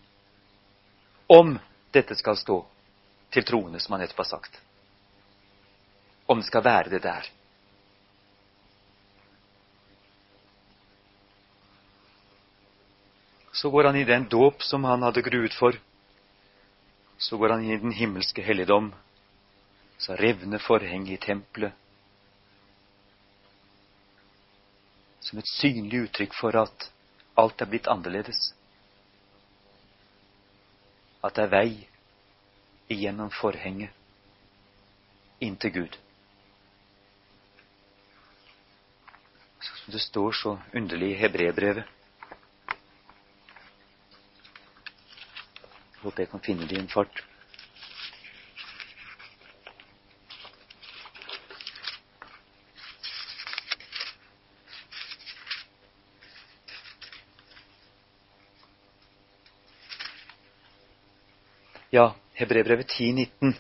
Om 1.31 1.57
dette 1.93 2.16
skal 2.18 2.37
stå 2.37 2.59
til 3.31 3.47
troende, 3.47 3.81
som 3.81 3.95
han 3.95 4.05
nettopp 4.05 4.24
har 4.24 4.31
sagt. 4.33 4.61
Om 6.31 6.41
det 6.41 6.49
skal 6.49 6.64
være 6.64 6.93
det 6.93 7.03
der. 7.05 7.28
Så 13.53 13.70
går 13.70 13.91
han 13.91 13.97
i 13.97 14.05
den 14.09 14.24
dåp 14.31 14.62
som 14.62 14.85
han 14.85 15.03
hadde 15.03 15.22
gruet 15.22 15.55
for. 15.55 15.76
Så 17.18 17.37
går 17.37 17.57
han 17.57 17.64
i 17.64 17.76
den 17.76 17.93
himmelske 17.93 18.43
helligdom. 18.43 18.93
Så 19.99 20.16
revner 20.16 20.62
forhenget 20.62 21.18
i 21.18 21.26
tempelet. 21.26 21.74
Som 25.31 25.39
et 25.39 25.47
synlig 25.47 26.01
uttrykk 26.09 26.33
for 26.35 26.57
at 26.59 26.89
alt 27.39 27.62
er 27.62 27.68
blitt 27.70 27.87
annerledes. 27.87 28.39
At 31.22 31.37
det 31.37 31.45
er 31.45 31.53
vei 31.53 31.68
igjennom 32.91 33.31
forhenget 33.31 33.95
inn 35.47 35.55
til 35.62 35.70
Gud. 35.76 35.95
Som 39.62 39.95
det 39.95 40.03
står 40.03 40.35
så 40.41 40.57
underlig 40.74 41.12
i 41.14 41.20
hebreerbrevet. 41.22 41.87
Håper 46.03 46.24
jeg 46.24 46.33
kan 46.35 46.43
finne 46.51 46.66
det 46.66 46.74
i 46.74 46.83
en 46.83 46.91
fart. 46.91 47.30
Ja, 61.93 62.14
Hebrebrevet 62.34 62.88
10.19. 62.88 63.55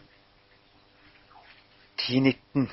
10.19. 1.96 2.68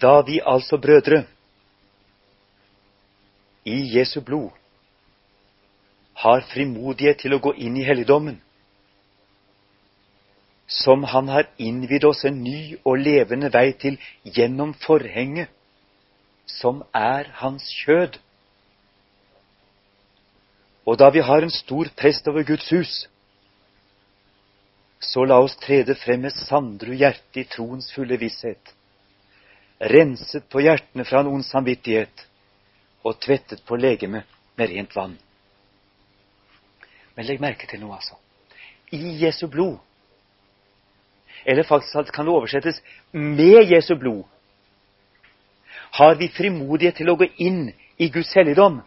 Da 0.00 0.20
vi 0.26 0.40
altså, 0.44 0.76
brødre, 0.76 1.24
i 3.64 3.98
Jesu 3.98 4.20
blod 4.20 4.50
har 6.14 6.42
frimodighet 6.52 7.18
til 7.22 7.34
å 7.34 7.40
gå 7.42 7.52
inn 7.54 7.78
i 7.78 7.86
helligdommen, 7.86 8.40
som 10.66 11.02
Han 11.04 11.28
har 11.28 11.48
innvidd 11.58 12.04
oss 12.04 12.24
en 12.26 12.42
ny 12.42 12.76
og 12.84 12.98
levende 12.98 13.50
vei 13.54 13.70
til 13.78 13.98
gjennom 14.24 14.74
forhenget, 14.86 15.50
som 16.46 16.84
er 16.94 17.30
Hans 17.40 17.66
kjød. 17.84 18.18
Og 20.86 20.98
da 20.98 21.10
vi 21.10 21.20
har 21.20 21.42
en 21.42 21.50
stor 21.50 21.90
prest 21.98 22.28
over 22.28 22.46
Guds 22.46 22.70
hus, 22.70 22.94
så 25.00 25.24
la 25.26 25.38
oss 25.42 25.58
trede 25.60 25.94
frem 25.98 26.22
med 26.24 26.34
sandru 26.34 26.94
hjerte 26.94 27.42
i 27.42 27.48
troens 27.50 27.90
fulle 27.94 28.16
visshet 28.20 28.76
renset 29.80 30.48
på 30.48 30.60
hjertene 30.64 31.04
fra 31.04 31.20
en 31.20 31.32
ond 31.34 31.44
samvittighet 31.44 32.26
og 33.04 33.18
tvettet 33.20 33.62
på 33.66 33.76
legemet 33.76 34.24
med 34.56 34.70
rent 34.72 34.94
vann. 34.96 35.16
Men 37.16 37.28
legg 37.28 37.40
merke 37.40 37.68
til 37.68 37.80
noe, 37.80 37.96
altså. 37.96 38.16
I 38.92 39.16
Jesu 39.24 39.46
blod. 39.48 39.78
Eller 41.46 41.64
faktisk 41.64 42.12
kan 42.12 42.26
det 42.26 42.34
oversettes 42.34 42.80
med 43.12 43.70
Jesu 43.70 43.94
blod. 43.96 44.24
Har 45.90 46.14
vi 46.14 46.28
frimodighet 46.28 46.96
til 46.96 47.10
å 47.10 47.16
gå 47.16 47.28
inn 47.38 47.72
i 47.96 48.08
Guds 48.12 48.34
helligdom? 48.36 48.80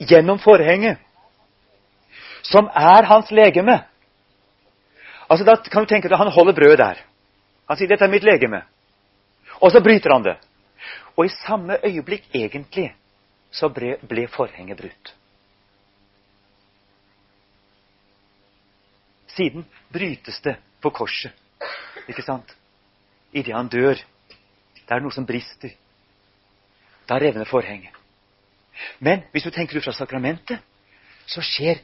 Gjennom 0.00 0.38
forhenget, 0.40 0.98
som 2.42 2.70
er 2.72 3.04
hans 3.04 3.30
legeme. 3.30 3.82
Altså, 5.28 5.44
Da 5.44 5.56
kan 5.56 5.84
du 5.84 5.88
tenke 5.88 6.08
deg 6.08 6.18
han 6.18 6.32
holder 6.32 6.52
brødet 6.52 6.78
der. 6.78 6.96
Han 7.68 7.76
sier 7.76 7.88
'dette 7.88 8.04
er 8.04 8.10
mitt 8.10 8.24
legeme'. 8.24 8.62
Og 9.60 9.72
så 9.72 9.80
bryter 9.80 10.12
han 10.12 10.22
det. 10.22 10.36
Og 11.16 11.24
i 11.26 11.28
samme 11.46 11.76
øyeblikk, 11.84 12.24
egentlig, 12.34 12.94
så 13.50 13.68
ble, 13.68 13.96
ble 14.08 14.28
forhenget 14.28 14.78
brutt. 14.78 15.14
Siden 19.26 19.66
brytes 19.92 20.40
det 20.40 20.56
på 20.82 20.90
korset, 20.90 21.32
ikke 22.08 22.22
sant? 22.22 22.56
Idet 23.32 23.54
han 23.54 23.68
dør. 23.68 24.00
Det 24.90 24.96
er 24.96 25.04
noe 25.04 25.14
som 25.14 25.22
brister. 25.22 25.70
Da 27.06 27.20
revner 27.22 27.46
forhenget. 27.46 27.94
Men 28.98 29.22
hvis 29.30 29.44
du 29.46 29.52
tenker 29.54 29.78
ut 29.78 29.84
fra 29.84 29.94
sakramentet, 29.94 30.58
så 31.30 31.42
skjer 31.46 31.78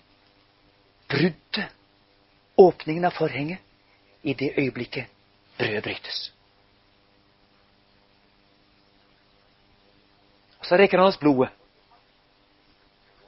bruddet, 1.07 1.69
åpningen 2.59 3.05
av 3.07 3.15
forhenget, 3.15 3.63
i 4.27 4.35
det 4.35 4.57
øyeblikket 4.59 5.07
brødet 5.59 5.85
brytes. 5.85 6.33
Og 10.59 10.67
så 10.67 10.81
rekker 10.81 10.99
han 10.99 11.07
oss 11.07 11.21
blodet. 11.23 11.53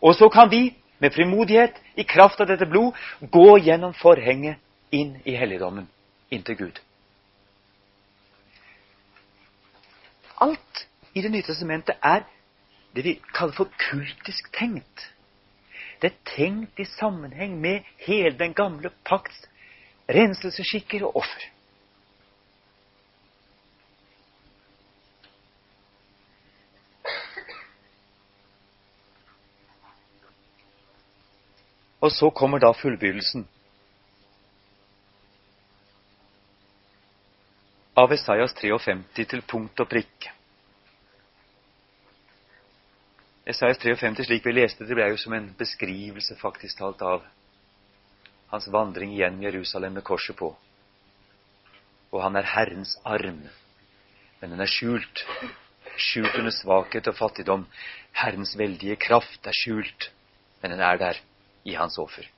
Og 0.03 0.17
så 0.19 0.27
kan 0.29 0.51
vi 0.51 0.75
med 0.99 1.15
frimodighet, 1.15 1.79
i 1.95 2.03
kraft 2.03 2.41
av 2.41 2.51
dette 2.51 2.67
blod, 2.67 2.99
gå 3.31 3.59
gjennom 3.63 3.95
forhenget 3.95 4.59
inn 4.91 5.21
i 5.25 5.39
helligdommen. 5.39 5.87
inn 6.31 6.43
til 6.43 6.57
Gud. 6.57 6.81
Alt 10.41 10.89
i 11.15 11.23
Det 11.23 11.31
nye 11.31 11.43
testamentet 11.43 11.97
er 12.03 12.23
det 12.95 13.05
vi 13.05 13.15
kaller 13.35 13.57
for 13.57 13.71
kultisk 13.91 14.53
tenkt. 14.55 15.09
Det 16.03 16.13
er 16.13 16.19
tenkt 16.31 16.79
i 16.79 16.87
sammenheng 16.87 17.59
med 17.61 17.87
hele 18.07 18.39
den 18.39 18.55
gamle 18.55 18.91
pakts 19.05 19.49
renselsesskikker 20.09 21.05
og 21.07 21.17
offer. 21.17 21.49
Og 32.01 32.13
så 32.15 32.31
kommer 32.31 32.63
da 32.63 32.71
fullbyrdelsen. 32.73 33.49
Av 37.99 38.13
Esaias 38.15 38.53
53 38.55 39.25
til 39.27 39.41
punkt 39.43 39.81
og 39.83 39.89
prikk. 39.91 40.29
Esaias 43.49 43.81
53, 43.83 44.29
slik 44.29 44.45
vi 44.47 44.53
leste 44.55 44.87
det, 44.87 44.95
ble 44.95 45.09
jo 45.11 45.19
som 45.19 45.35
en 45.35 45.49
beskrivelse 45.59 46.37
faktisk 46.39 46.79
talt 46.79 47.03
av 47.03 47.25
hans 48.53 48.69
vandring 48.71 49.17
gjennom 49.17 49.43
Jerusalem 49.49 49.99
med 49.99 50.07
korset 50.07 50.39
på. 50.39 50.53
Og 52.13 52.23
han 52.23 52.39
er 52.39 52.47
Herrens 52.53 52.95
arm, 53.03 53.43
men 54.39 54.55
den 54.55 54.63
er 54.63 54.71
skjult. 54.71 55.25
Skjult 55.99 56.39
under 56.39 56.55
svakhet 56.55 57.11
og 57.11 57.19
fattigdom. 57.19 57.67
Herrens 58.21 58.55
veldige 58.61 59.01
kraft 59.09 59.51
er 59.51 59.59
skjult, 59.65 60.13
men 60.63 60.77
den 60.77 60.87
er 60.87 61.03
der 61.03 61.19
i 61.67 61.75
hans 61.75 61.99
offer. 61.99 62.31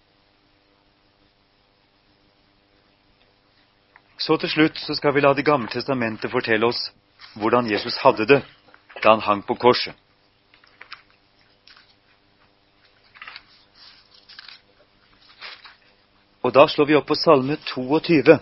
Så 4.20 4.36
til 4.36 4.50
slutt 4.52 4.76
så 4.76 4.94
skal 4.94 5.14
vi 5.16 5.22
la 5.24 5.32
Det 5.32 5.46
gamle 5.48 5.70
testamentet 5.72 6.30
fortelle 6.30 6.68
oss 6.68 6.90
hvordan 7.40 7.70
Jesus 7.70 7.96
hadde 8.04 8.26
det 8.28 8.40
da 9.00 9.14
han 9.14 9.22
hang 9.24 9.42
på 9.48 9.54
korset. 9.56 9.94
Og 16.44 16.52
da 16.52 16.66
slår 16.68 16.88
vi 16.88 16.96
opp 16.98 17.06
på 17.08 17.16
Salme 17.16 17.56
22, 17.70 18.36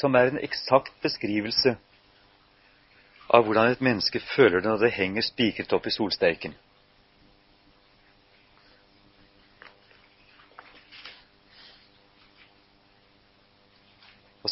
som 0.00 0.14
er 0.14 0.30
en 0.30 0.42
eksakt 0.42 0.94
beskrivelse 1.02 1.76
av 3.30 3.46
hvordan 3.46 3.70
et 3.70 3.82
menneske 3.84 4.22
føler 4.34 4.62
det 4.62 4.70
når 4.70 4.84
det 4.86 4.92
henger 4.98 5.26
spikret 5.26 5.74
opp 5.76 5.86
i 5.86 5.94
solsteiken. 5.94 6.54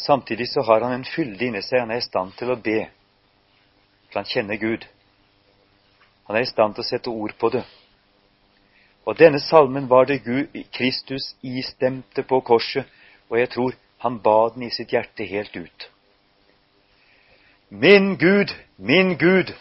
Samtidig 0.09 0.47
så 0.49 0.61
har 0.61 0.81
han 0.81 0.93
en 0.93 1.05
fylde 1.05 1.45
inni 1.45 1.59
seg. 1.61 1.83
Han 1.83 1.91
er 1.93 1.99
i 2.01 2.05
stand 2.07 2.31
til 2.39 2.49
å 2.49 2.55
be, 2.57 2.79
for 4.09 4.23
han 4.23 4.29
kjenner 4.31 4.57
Gud. 4.57 4.87
Han 6.25 6.37
er 6.39 6.45
i 6.45 6.49
stand 6.49 6.73
til 6.73 6.81
å 6.81 6.87
sette 6.87 7.11
ord 7.13 7.35
på 7.37 7.51
det. 7.53 7.61
Og 9.05 9.19
denne 9.19 9.37
salmen 9.43 9.85
var 9.91 10.07
det 10.09 10.23
Gud, 10.25 10.55
Kristus 10.73 11.35
istemte 11.45 12.23
på 12.25 12.39
korset, 12.47 12.89
og 13.29 13.37
jeg 13.37 13.51
tror 13.53 13.77
han 14.01 14.17
ba 14.25 14.37
den 14.55 14.65
i 14.65 14.71
sitt 14.73 14.95
hjerte 14.95 15.27
helt 15.29 15.53
ut. 15.53 15.85
Min 17.69 18.15
Gud, 18.17 18.55
min 18.77 19.13
Gud, 19.17 19.53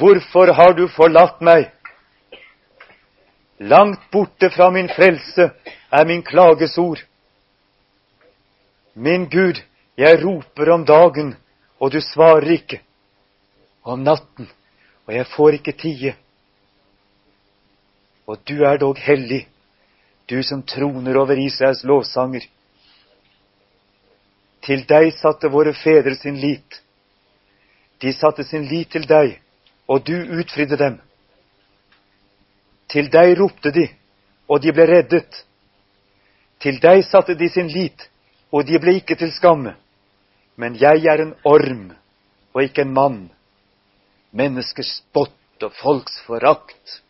hvorfor 0.00 0.54
har 0.56 0.72
du 0.72 0.86
forlatt 0.88 1.44
meg? 1.44 1.68
Langt 3.60 4.08
borte 4.12 4.48
fra 4.56 4.70
min 4.72 4.88
frelse 4.88 5.50
er 5.92 6.08
min 6.08 6.24
klagesord. 6.24 7.04
Min 8.96 9.28
Gud, 9.28 9.60
jeg 9.96 10.24
roper 10.24 10.70
om 10.72 10.84
dagen, 10.88 11.34
og 11.78 11.92
du 11.92 12.00
svarer 12.00 12.48
ikke. 12.54 12.80
Om 13.84 14.00
natten, 14.00 14.48
og 15.06 15.14
jeg 15.14 15.26
får 15.36 15.58
ikke 15.58 15.72
tie. 15.72 16.14
Og 18.26 18.40
du 18.48 18.64
er 18.64 18.80
dog 18.80 18.96
hellig, 18.96 19.44
du 20.30 20.40
som 20.42 20.62
troner 20.62 21.20
over 21.20 21.36
Israels 21.36 21.84
lovsanger. 21.84 22.48
Til 24.64 24.82
deg 24.88 25.12
satte 25.14 25.52
våre 25.52 25.76
fedre 25.76 26.16
sin 26.16 26.40
lit. 26.40 26.80
De 28.00 28.16
satte 28.16 28.48
sin 28.48 28.64
lit 28.64 28.90
til 28.96 29.04
deg, 29.06 29.36
og 29.86 30.08
du 30.08 30.16
utfridde 30.40 30.80
dem. 30.80 30.98
Til 32.88 33.12
deg 33.12 33.36
ropte 33.38 33.70
de, 33.76 33.90
og 34.48 34.64
de 34.64 34.72
ble 34.72 34.88
reddet. 34.88 35.44
Til 36.64 36.80
deg 36.80 37.04
satte 37.04 37.36
de 37.36 37.52
sin 37.52 37.68
lit, 37.68 38.08
og 38.56 38.64
de 38.64 38.78
ble 38.80 38.96
ikke 39.00 39.18
til 39.20 39.32
skamme. 39.34 39.74
Men 40.56 40.76
jeg 40.80 41.04
er 41.04 41.20
en 41.20 41.34
orm 41.44 41.90
og 42.54 42.62
ikke 42.64 42.86
en 42.86 42.94
mann. 42.96 43.18
Menneskers 44.32 44.94
spott 45.02 45.66
og 45.66 45.74
folks 45.76 46.16
forakt. 46.24 47.00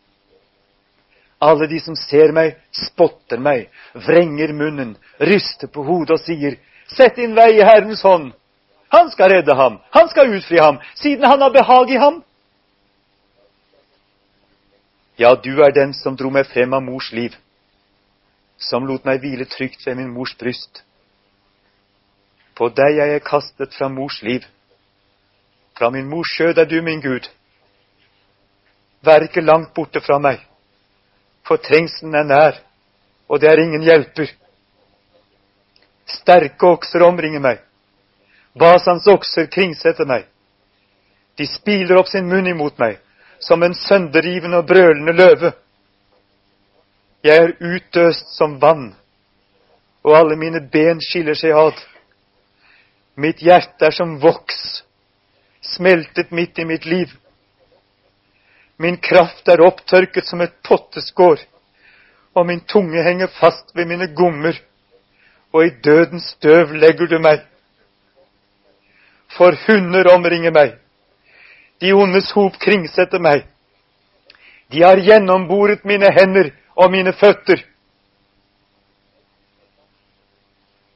Alle 1.39 1.69
de 1.69 1.79
som 1.79 1.95
ser 1.95 2.33
meg, 2.35 2.57
spotter 2.73 3.39
meg, 3.39 3.67
vrenger 4.07 4.51
munnen, 4.57 4.95
ryster 5.21 5.71
på 5.71 5.85
hodet 5.87 6.17
og 6.17 6.23
sier, 6.25 6.57
Sett 6.87 7.17
din 7.19 7.33
vei 7.35 7.49
i 7.57 7.65
Herrens 7.67 8.01
hånd. 8.07 8.31
Han 8.95 9.09
skal 9.11 9.33
redde 9.33 9.55
ham, 9.59 9.81
han 9.91 10.07
skal 10.07 10.31
utfri 10.31 10.59
ham, 10.63 10.79
siden 10.95 11.27
han 11.27 11.41
har 11.43 11.51
behag 11.51 11.91
i 11.91 11.99
ham. 11.99 12.21
Ja, 15.19 15.33
du 15.35 15.59
er 15.65 15.73
den 15.75 15.91
som 15.97 16.15
dro 16.15 16.31
meg 16.31 16.47
frem 16.47 16.71
av 16.73 16.85
mors 16.85 17.11
liv, 17.11 17.35
som 18.57 18.87
lot 18.87 19.03
meg 19.03 19.19
hvile 19.19 19.49
trygt 19.51 19.83
ved 19.83 19.99
min 19.99 20.13
mors 20.15 20.31
bryst. 20.39 20.86
På 22.57 22.69
deg 22.73 22.97
er 22.97 23.13
jeg 23.13 23.23
kastet 23.23 23.73
fra 23.77 23.89
mors 23.89 24.21
liv. 24.25 24.45
Fra 25.77 25.91
min 25.93 26.09
mors 26.09 26.33
skjød 26.33 26.57
er 26.57 26.65
du 26.65 26.81
min 26.81 27.01
Gud. 27.01 27.29
Vær 29.05 29.23
ikke 29.29 29.45
langt 29.45 29.75
borte 29.77 30.01
fra 30.01 30.17
meg 30.19 30.41
for 31.47 31.61
trengselen 31.63 32.15
er 32.15 32.23
nær, 32.27 32.59
og 33.29 33.41
det 33.41 33.49
er 33.49 33.61
ingen 33.63 33.83
hjelper. 33.83 34.31
Sterke 36.07 36.67
okser 36.67 37.03
omringer 37.07 37.43
meg. 37.43 37.61
Basans 38.59 39.07
okser 39.07 39.47
kringsetter 39.53 40.07
meg. 40.07 40.25
De 41.37 41.47
spiler 41.47 41.99
opp 41.99 42.09
sin 42.11 42.27
munn 42.27 42.47
imot 42.49 42.79
meg, 42.81 42.97
som 43.39 43.63
en 43.63 43.75
sønderrivende 43.77 44.59
og 44.59 44.67
brølende 44.67 45.13
løve. 45.13 45.51
Jeg 47.23 47.43
er 47.43 47.55
utøst 47.61 48.33
som 48.37 48.57
vann, 48.61 48.89
og 50.03 50.17
alle 50.17 50.37
mine 50.39 50.61
ben 50.73 51.01
skiller 51.03 51.37
seg 51.37 51.55
ad. 51.55 51.79
Mitt 53.17 53.41
hjerte 53.41 53.87
er 53.87 53.95
som 53.97 54.19
voks, 54.21 54.83
smeltet 55.65 56.29
midt 56.31 56.59
i 56.61 56.65
mitt 56.69 56.85
liv. 56.85 57.09
Min 58.77 58.99
kraft 59.01 59.47
er 59.49 59.63
opptørket 59.65 60.27
som 60.29 60.41
et 60.45 60.53
potteskår, 60.67 61.39
og 62.37 62.45
min 62.45 62.59
tunge 62.69 63.01
henger 63.01 63.31
fast 63.39 63.73
ved 63.73 63.89
mine 63.89 64.11
gommer, 64.13 64.53
og 65.49 65.65
i 65.65 65.73
dødens 65.83 66.27
støv 66.35 66.75
legger 66.77 67.09
du 67.09 67.17
meg. 67.17 67.41
For 69.33 69.57
hunder 69.65 70.11
omringer 70.13 70.53
meg, 70.53 70.75
de 71.81 71.93
ondes 71.97 72.29
hop 72.37 72.59
kringsetter 72.61 73.21
meg. 73.21 73.47
De 74.69 74.83
har 74.83 75.01
gjennomboret 75.01 75.85
mine 75.89 76.11
hender 76.13 76.51
og 76.75 76.91
mine 76.93 77.15
føtter. 77.17 77.65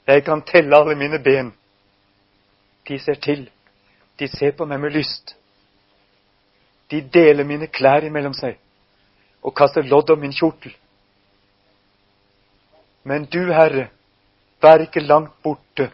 Jeg 0.05 0.23
kan 0.27 0.45
telle 0.45 0.77
alle 0.77 0.95
mine 0.95 1.17
ben. 1.23 1.51
De 2.87 2.99
ser 2.99 3.19
til, 3.21 3.45
de 4.19 4.27
ser 4.27 4.55
på 4.57 4.65
meg 4.65 4.79
med 4.81 4.95
lyst. 4.95 5.35
De 6.91 7.01
deler 7.01 7.47
mine 7.47 7.67
klær 7.67 8.03
imellom 8.03 8.33
seg 8.35 8.57
og 9.41 9.55
kaster 9.57 9.85
lodd 9.87 10.11
om 10.13 10.19
min 10.21 10.33
kjortel. 10.35 10.73
Men 13.03 13.25
du, 13.25 13.41
Herre, 13.53 13.87
vær 14.61 14.83
ikke 14.85 15.01
langt 15.01 15.33
borte. 15.43 15.89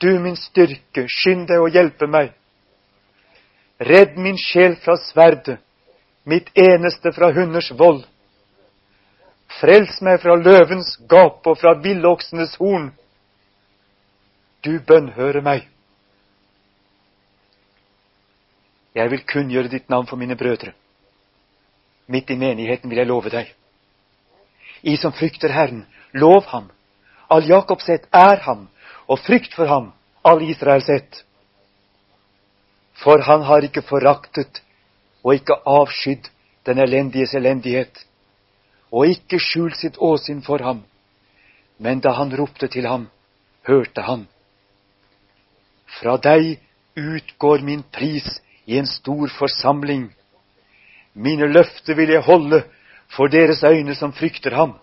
Du, 0.00 0.10
min 0.20 0.36
styrke, 0.36 1.06
skynd 1.08 1.46
deg 1.48 1.62
å 1.62 1.70
hjelpe 1.72 2.08
meg. 2.10 2.34
Redd 3.80 4.18
min 4.20 4.36
sjel 4.40 4.76
fra 4.82 4.98
sverdet, 5.00 5.56
mitt 6.24 6.50
eneste 6.58 7.12
fra 7.16 7.30
hunders 7.32 7.70
vold. 7.78 8.02
Frels 9.60 10.00
meg 10.04 10.20
fra 10.20 10.36
løvens 10.36 10.96
gap 11.08 11.46
og 11.46 11.56
fra 11.60 11.72
villoksenes 11.80 12.56
horn. 12.60 12.90
Du 14.66 14.74
bønnhøre 14.82 15.44
meg. 15.46 15.68
Jeg 18.96 19.10
vil 19.12 19.22
kunngjøre 19.28 19.70
ditt 19.70 19.90
navn 19.92 20.08
for 20.10 20.18
mine 20.18 20.34
brødre. 20.40 20.72
Midt 22.10 22.30
i 22.30 22.38
menigheten 22.40 22.90
vil 22.90 22.98
jeg 22.98 23.06
love 23.06 23.30
deg. 23.30 23.52
I 24.82 24.96
som 24.96 25.14
frykter 25.14 25.54
Herren, 25.54 25.84
lov 26.12 26.48
ham. 26.50 26.70
All 27.30 27.46
Jakobs 27.46 27.88
ett 27.88 28.10
er 28.14 28.42
ham, 28.42 28.66
og 29.06 29.22
frykt 29.22 29.54
for 29.54 29.70
ham, 29.70 29.92
all 30.24 30.42
Israels 30.42 30.88
ett. 30.90 31.22
For 33.02 33.22
han 33.22 33.42
har 33.46 33.66
ikke 33.66 33.86
foraktet 33.86 34.62
og 35.22 35.34
ikke 35.34 35.60
avskydd 35.66 36.30
den 36.66 36.78
elendiges 36.82 37.34
elendighet, 37.34 38.06
og 38.90 39.10
ikke 39.10 39.38
skjult 39.42 39.76
sitt 39.78 39.98
åsyn 39.98 40.42
for 40.42 40.62
ham. 40.62 40.82
Men 41.78 42.00
da 42.00 42.14
han 42.18 42.34
ropte 42.34 42.66
til 42.72 42.86
ham, 42.86 43.10
hørte 43.66 44.02
han. 44.02 44.26
Fra 45.86 46.16
deg 46.16 46.58
utgår 46.96 47.62
min 47.64 47.82
pris 47.82 48.26
i 48.66 48.78
en 48.78 48.86
stor 48.86 49.30
forsamling. 49.38 50.08
Mine 51.14 51.46
løfter 51.52 51.94
vil 51.94 52.10
jeg 52.12 52.26
holde 52.26 52.62
for 53.16 53.26
deres 53.32 53.62
øyne 53.64 53.94
som 53.94 54.12
frykter 54.12 54.54
ham. 54.54 54.74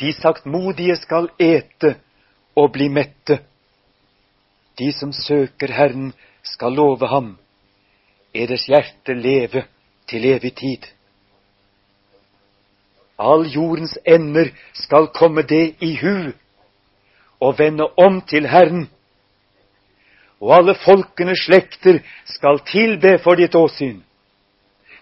De 0.00 0.12
saktmodige 0.12 0.96
skal 0.96 1.28
ete 1.38 1.96
og 2.56 2.72
bli 2.72 2.88
mette. 2.88 3.38
De 4.78 4.92
som 4.92 5.12
søker 5.12 5.72
Herren, 5.72 6.12
skal 6.42 6.72
love 6.72 7.08
ham. 7.08 7.38
Eders 8.34 8.66
hjerte 8.66 9.14
leve 9.14 9.64
til 10.08 10.24
evig 10.24 10.54
tid. 10.54 10.82
All 13.18 13.46
jordens 13.46 13.98
ender 14.06 14.50
skal 14.74 15.06
komme 15.14 15.42
det 15.42 15.76
i 15.80 15.94
hu 16.02 16.32
og 17.40 17.58
vende 17.58 17.86
om 17.96 18.20
til 18.20 18.48
Herren. 18.48 18.88
Og 20.40 20.54
alle 20.56 20.74
folkenes 20.74 21.44
slekter 21.46 22.00
skal 22.24 22.60
tilbe 22.68 23.18
for 23.22 23.38
ditt 23.38 23.54
åsyn. 23.54 24.02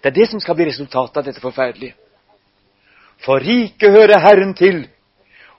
Det 0.03 0.11
er 0.11 0.19
det 0.19 0.29
som 0.31 0.41
skal 0.41 0.57
bli 0.59 0.67
resultatet 0.69 1.17
av 1.17 1.25
dette 1.27 1.41
forferdelige. 1.41 1.95
For 3.23 3.39
riket 3.39 3.95
hører 3.95 4.19
Herren 4.19 4.55
til, 4.59 4.89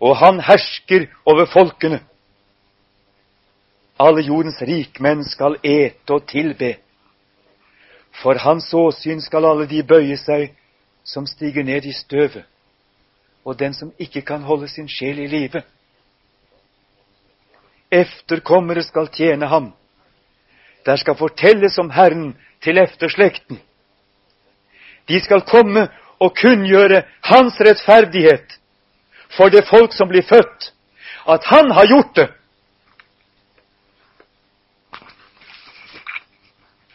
og 0.04 0.18
han 0.20 0.41
hersker 0.44 1.08
over 1.26 1.45
folkene. 1.45 2.02
Alle 4.00 4.24
jordens 4.26 4.60
rikmenn 4.62 5.24
skal 5.24 5.56
ete 5.64 6.14
og 6.14 6.28
tilbe. 6.28 6.76
For 8.22 8.38
hans 8.38 8.68
åsyn 8.74 9.22
skal 9.22 9.45
alle 9.45 9.68
de 9.70 9.84
bøye 9.84 10.18
seg 10.20 10.52
som 11.04 11.28
stiger 11.28 11.64
ned 11.64 11.86
i 11.86 11.94
støvet, 11.95 12.44
og 13.45 13.60
den 13.60 13.74
som 13.74 13.91
ikke 14.00 14.22
kan 14.22 14.44
holde 14.44 14.68
sin 14.68 14.88
sjel 14.88 15.20
i 15.20 15.28
live. 15.28 15.64
Efterkommere 17.94 18.84
skal 18.84 19.07
tjene 19.14 19.48
ham. 19.48 19.72
Der 20.86 20.98
skal 20.98 21.15
fortelles 21.15 21.78
om 21.80 21.91
Herren 21.94 22.34
til 22.64 22.78
efterslekten. 22.82 23.60
De 25.07 25.20
skal 25.24 25.41
komme 25.41 25.88
og 26.20 26.36
kunngjøre 26.41 27.03
Hans 27.24 27.60
rettferdighet 27.60 28.57
for 29.38 29.49
det 29.49 29.65
folk 29.70 29.94
som 29.94 30.10
blir 30.10 30.26
født, 30.26 30.72
at 31.28 31.45
Han 31.45 31.72
har 31.72 31.88
gjort 31.88 32.15
det, 32.15 32.28